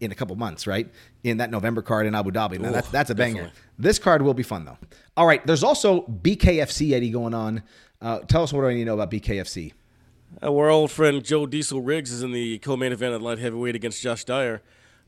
in 0.00 0.12
a 0.12 0.14
couple 0.14 0.34
months, 0.36 0.66
right? 0.66 0.90
In 1.22 1.38
that 1.38 1.50
November 1.50 1.80
card 1.80 2.06
in 2.06 2.14
Abu 2.14 2.30
Dhabi. 2.30 2.58
Now 2.58 2.72
that's 2.72 2.88
that's 2.88 3.10
a 3.10 3.14
banger. 3.14 3.44
definitely. 3.44 3.60
This 3.78 3.98
card 3.98 4.22
will 4.22 4.34
be 4.34 4.42
fun 4.42 4.64
though. 4.64 4.76
All 5.16 5.26
right, 5.26 5.46
there's 5.46 5.62
also 5.62 6.02
BKFC 6.02 6.92
Eddie 6.92 7.10
going 7.10 7.32
on. 7.32 7.62
Uh, 8.02 8.18
tell 8.18 8.42
us 8.42 8.52
what 8.52 8.62
do 8.62 8.66
I 8.66 8.74
need 8.74 8.80
to 8.80 8.84
know 8.86 8.94
about 8.94 9.10
BKFC? 9.10 9.72
Our 10.42 10.68
old 10.68 10.90
friend 10.90 11.24
Joe 11.24 11.46
Diesel 11.46 11.80
Riggs 11.80 12.12
is 12.12 12.22
in 12.22 12.32
the 12.32 12.58
co-main 12.58 12.92
event 12.92 13.14
at 13.14 13.22
light 13.22 13.38
heavyweight 13.38 13.76
against 13.76 14.02
Josh 14.02 14.24
Dyer. 14.24 14.62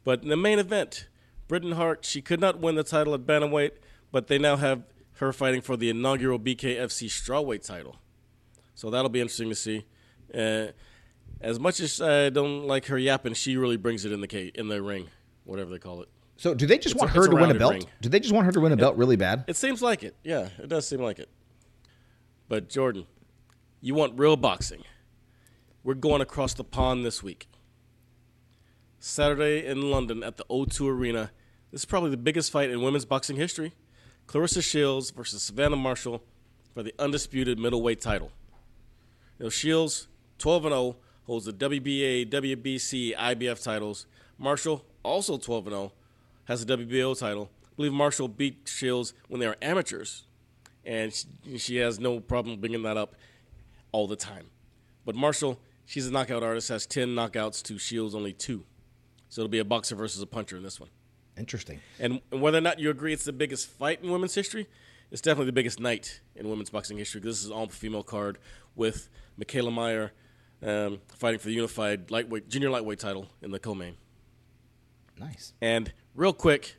But 0.05 0.23
in 0.23 0.29
the 0.29 0.37
main 0.37 0.61
event, 0.61 1.09
Britain 1.49 1.73
Hart, 1.73 2.05
she 2.05 2.21
could 2.23 2.41
not 2.41 2.59
win 2.61 2.75
the 2.75 2.83
title 2.85 3.15
at 3.15 3.21
bantamweight, 3.21 3.73
but 4.11 4.27
they 4.27 4.39
now 4.39 4.57
have 4.57 4.83
her 5.15 5.33
fighting 5.33 5.61
for 5.61 5.77
the 5.77 5.89
inaugural 5.91 6.39
BKFC 6.39 7.07
strawweight 7.09 7.65
title. 7.67 7.97
So 8.75 8.91
that'll 8.91 9.09
be 9.11 9.21
interesting 9.21 9.49
to 9.49 9.55
see. 9.55 9.85
Uh, 10.35 10.69
as 11.41 11.59
much 11.61 11.81
as 11.81 12.01
I 12.01 12.29
don't 12.31 12.67
like 12.67 12.87
her 12.87 12.99
yapping, 12.99 13.35
she 13.35 13.57
really 13.57 13.77
brings 13.77 14.05
it 14.05 14.13
in 14.13 14.21
the 14.21 14.29
ca- 14.29 14.51
in 14.55 14.69
the 14.69 14.83
ring, 14.83 15.09
whatever 15.45 15.71
they 15.71 15.79
call 15.79 16.03
it. 16.03 16.09
So 16.37 16.53
do 16.55 16.67
they 16.67 16.77
just 16.79 16.95
It's 16.95 17.01
want 17.01 17.11
a- 17.13 17.15
her 17.21 17.29
to 17.29 17.35
win 17.37 17.51
a 17.51 17.55
belt? 17.55 17.73
ring. 17.75 17.85
Do 18.03 18.09
they 18.09 18.21
just 18.21 18.35
want 18.35 18.47
her 18.47 18.53
to 18.53 18.61
win 18.61 18.73
a 18.73 18.77
belt 18.77 18.97
really 18.97 19.17
bad? 19.17 19.45
It 19.47 19.57
seems 19.57 19.81
like 19.81 20.03
it. 20.03 20.17
Yeah, 20.25 20.49
it 20.59 20.69
does 20.69 20.87
seem 20.87 21.01
like 21.01 21.19
it. 21.19 21.29
But 22.49 22.69
Jordan, 22.69 23.07
you 23.81 23.95
want 23.95 24.19
real 24.19 24.37
boxing. 24.37 24.83
We're 25.83 25.95
going 25.95 26.21
across 26.21 26.53
the 26.55 26.65
pond 26.65 27.05
this 27.05 27.23
week. 27.23 27.49
Saturday 28.99 29.67
in 29.67 29.91
London 29.91 30.23
at 30.23 30.37
the 30.37 30.45
O2 30.45 30.89
Arena. 30.89 31.31
This 31.71 31.83
is 31.83 31.85
probably 31.85 32.11
the 32.11 32.17
biggest 32.17 32.51
fight 32.51 32.71
in 32.71 32.83
women's 32.83 33.05
boxing 33.05 33.37
history. 33.37 33.75
Claressa 34.27 34.63
Shields 34.63 35.11
versus 35.11 35.43
Savannah 35.43 35.77
Marshall 35.77 36.23
for 36.75 36.83
the 36.83 36.95
undisputed 36.99 37.59
middleweight 37.59 38.01
title. 38.01 38.33
Know, 39.39 39.49
Shields, 39.49 40.09
12 40.39 40.65
and 40.67 40.73
0, 40.73 40.97
holds 41.27 41.45
the 41.45 41.53
WBA, 41.53 42.31
WBC, 42.31 43.17
IBF 43.17 43.63
titles. 43.63 44.07
Marshall, 44.39 44.85
also 45.03 45.37
12 45.37 45.67
and 45.67 45.77
0, 45.77 45.93
has 46.45 46.65
the 46.65 46.77
WBO 46.77 47.19
title. 47.19 47.51
I 47.65 47.69
believe 47.77 47.93
Marshall 47.93 48.29
beat 48.29 48.67
Shields 48.67 49.13
when 49.29 49.41
they 49.41 49.47
were 49.47 49.57
amateurs, 49.61 50.25
and 50.85 51.13
she 51.57 51.77
has 51.77 52.01
no 52.01 52.21
problem 52.21 52.59
bringing 52.59 52.83
that 52.85 52.97
up 52.97 53.15
all 53.93 54.07
the 54.07 54.17
time. 54.17 54.47
But 55.05 55.15
Marshall, 55.15 55.61
she's 55.85 56.07
a 56.07 56.11
knockout 56.11 56.43
artist, 56.43 56.69
has 56.71 56.87
10 56.87 57.09
knockouts 57.09 57.63
to 57.65 57.79
Shields 57.79 58.15
only 58.15 58.33
two. 58.33 58.65
So 59.37 59.43
it'll 59.43 59.51
be 59.51 59.59
a 59.59 59.67
boxer 59.67 59.95
versus 59.95 60.23
a 60.23 60.27
puncher 60.27 60.57
in 60.57 60.63
this 60.63 60.81
one. 60.81 60.89
Interesting. 61.37 61.81
And 62.01 62.23
and 62.33 62.41
whether 62.41 62.57
or 62.57 62.63
not 62.63 62.79
you 62.79 62.89
agree 62.89 63.13
it's 63.13 63.25
the 63.25 63.35
biggest 63.35 63.69
fight 63.69 64.03
in 64.03 64.11
women's 64.11 64.35
history, 64.35 64.67
it's 65.11 65.21
definitely 65.21 65.45
the 65.45 65.53
biggest 65.53 65.79
night 65.79 66.23
in 66.35 66.49
women's 66.49 66.71
boxing 66.71 66.97
history. 66.97 67.21
'cause 67.21 67.27
This 67.33 67.41
is 67.41 67.47
an 67.49 67.53
all-female 67.53 68.03
card 68.03 68.39
with 68.75 69.11
Mikaela 69.39 69.71
Mayer 69.71 70.13
um, 70.63 71.03
fighting 71.09 71.39
for 71.39 71.49
the 71.49 71.53
unified 71.53 72.11
lightweight 72.11 72.49
junior 72.49 72.71
lightweight 72.71 72.99
title 72.99 73.29
in 73.43 73.51
the 73.51 73.59
co-main. 73.59 73.99
Nice. 75.19 75.53
And 75.61 75.93
real 76.15 76.33
quick, 76.33 76.77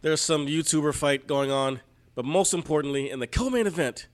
there's 0.00 0.20
some 0.20 0.46
YouTuber 0.46 0.94
fight 0.94 1.26
going 1.26 1.50
on, 1.50 1.80
but 2.14 2.24
most 2.24 2.54
importantly, 2.54 3.10
in 3.10 3.18
the 3.18 3.26
co-main 3.26 3.66
event, 3.66 4.06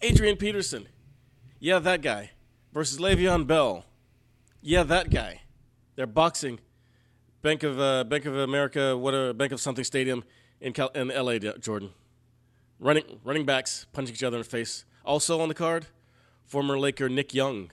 Adrian 0.00 0.38
Peterson, 0.38 0.88
yeah, 1.60 1.78
that 1.78 2.00
guy, 2.00 2.30
versus 2.72 2.98
Le'Veon 2.98 3.46
Bell, 3.46 3.84
yeah, 4.62 4.82
that 4.82 5.10
guy. 5.10 5.42
They're 5.96 6.06
boxing. 6.06 6.60
Bank 7.42 7.62
of 7.62 7.80
uh, 7.80 8.04
Bank 8.04 8.24
of 8.26 8.36
America, 8.36 8.96
whatever, 8.96 9.32
Bank 9.32 9.52
of 9.52 9.60
something 9.60 9.84
stadium 9.84 10.24
in 10.60 10.72
Cal- 10.72 10.88
in 10.88 11.10
L.A. 11.10 11.38
Jordan. 11.38 11.90
Running 12.78 13.04
running 13.24 13.46
backs 13.46 13.86
punching 13.92 14.14
each 14.14 14.22
other 14.22 14.36
in 14.36 14.42
the 14.42 14.48
face. 14.48 14.84
Also 15.04 15.40
on 15.40 15.48
the 15.48 15.54
card, 15.54 15.86
former 16.44 16.78
Laker 16.78 17.08
Nick 17.08 17.32
Young, 17.32 17.70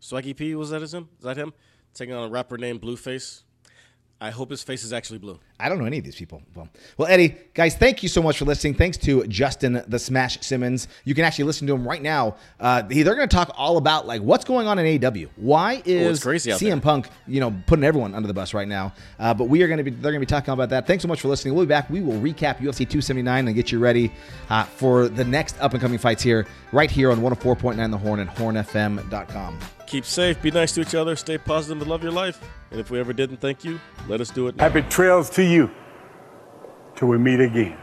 Swaggy 0.00 0.34
P 0.36 0.54
was 0.54 0.70
that 0.70 0.80
his 0.80 0.94
him? 0.94 1.08
Is 1.18 1.24
that 1.24 1.36
him? 1.36 1.52
Taking 1.94 2.14
on 2.14 2.28
a 2.28 2.30
rapper 2.30 2.56
named 2.56 2.80
Blueface. 2.80 3.42
I 4.20 4.30
hope 4.30 4.50
his 4.50 4.64
face 4.64 4.82
is 4.82 4.92
actually 4.92 5.20
blue. 5.20 5.38
I 5.60 5.68
don't 5.68 5.78
know 5.78 5.84
any 5.84 5.98
of 5.98 6.04
these 6.04 6.16
people. 6.16 6.42
Well, 6.56 6.68
well, 6.96 7.06
Eddie, 7.08 7.36
guys, 7.54 7.76
thank 7.76 8.02
you 8.02 8.08
so 8.08 8.20
much 8.20 8.38
for 8.38 8.46
listening. 8.46 8.74
Thanks 8.74 8.96
to 8.98 9.24
Justin 9.28 9.84
the 9.86 9.98
Smash 9.98 10.40
Simmons. 10.40 10.88
You 11.04 11.14
can 11.14 11.24
actually 11.24 11.44
listen 11.44 11.68
to 11.68 11.74
him 11.74 11.86
right 11.86 12.02
now. 12.02 12.34
Uh, 12.58 12.82
they're 12.82 13.14
going 13.14 13.28
to 13.28 13.34
talk 13.34 13.52
all 13.56 13.76
about 13.76 14.08
like 14.08 14.20
what's 14.20 14.44
going 14.44 14.66
on 14.66 14.78
in 14.80 15.00
AEW. 15.00 15.28
Why 15.36 15.82
is 15.84 16.20
crazy 16.20 16.50
out 16.50 16.58
CM 16.58 16.68
there. 16.70 16.80
Punk, 16.80 17.08
you 17.28 17.38
know, 17.38 17.54
putting 17.66 17.84
everyone 17.84 18.12
under 18.14 18.26
the 18.26 18.34
bus 18.34 18.54
right 18.54 18.66
now? 18.66 18.92
Uh, 19.20 19.34
but 19.34 19.44
we 19.44 19.62
are 19.62 19.68
going 19.68 19.78
to 19.78 19.84
be 19.84 19.90
they're 19.90 20.10
going 20.10 20.14
to 20.14 20.20
be 20.20 20.26
talking 20.26 20.52
about 20.52 20.70
that. 20.70 20.88
Thanks 20.88 21.02
so 21.02 21.08
much 21.08 21.20
for 21.20 21.28
listening. 21.28 21.54
We'll 21.54 21.66
be 21.66 21.68
back. 21.68 21.88
We 21.88 22.00
will 22.00 22.20
recap 22.20 22.58
UFC 22.58 22.78
279 22.78 23.46
and 23.46 23.54
get 23.54 23.70
you 23.70 23.78
ready 23.78 24.12
uh, 24.50 24.64
for 24.64 25.08
the 25.08 25.24
next 25.24 25.60
up 25.60 25.74
and 25.74 25.80
coming 25.80 25.98
fights 25.98 26.24
here, 26.24 26.44
right 26.72 26.90
here 26.90 27.12
on 27.12 27.20
104.9 27.20 27.90
The 27.90 27.98
Horn 27.98 28.18
and 28.18 28.30
HornFM.com. 28.30 29.77
Keep 29.88 30.04
safe, 30.04 30.42
be 30.42 30.50
nice 30.50 30.72
to 30.72 30.82
each 30.82 30.94
other, 30.94 31.16
stay 31.16 31.38
positive, 31.38 31.80
and 31.80 31.90
love 31.90 32.02
your 32.02 32.12
life. 32.12 32.38
And 32.70 32.78
if 32.78 32.90
we 32.90 33.00
ever 33.00 33.14
didn't 33.14 33.38
thank 33.38 33.64
you, 33.64 33.80
let 34.06 34.20
us 34.20 34.28
do 34.28 34.46
it 34.46 34.56
now. 34.56 34.64
Happy 34.64 34.82
trails 34.82 35.30
to 35.30 35.42
you 35.42 35.70
till 36.94 37.08
we 37.08 37.16
meet 37.16 37.40
again. 37.40 37.78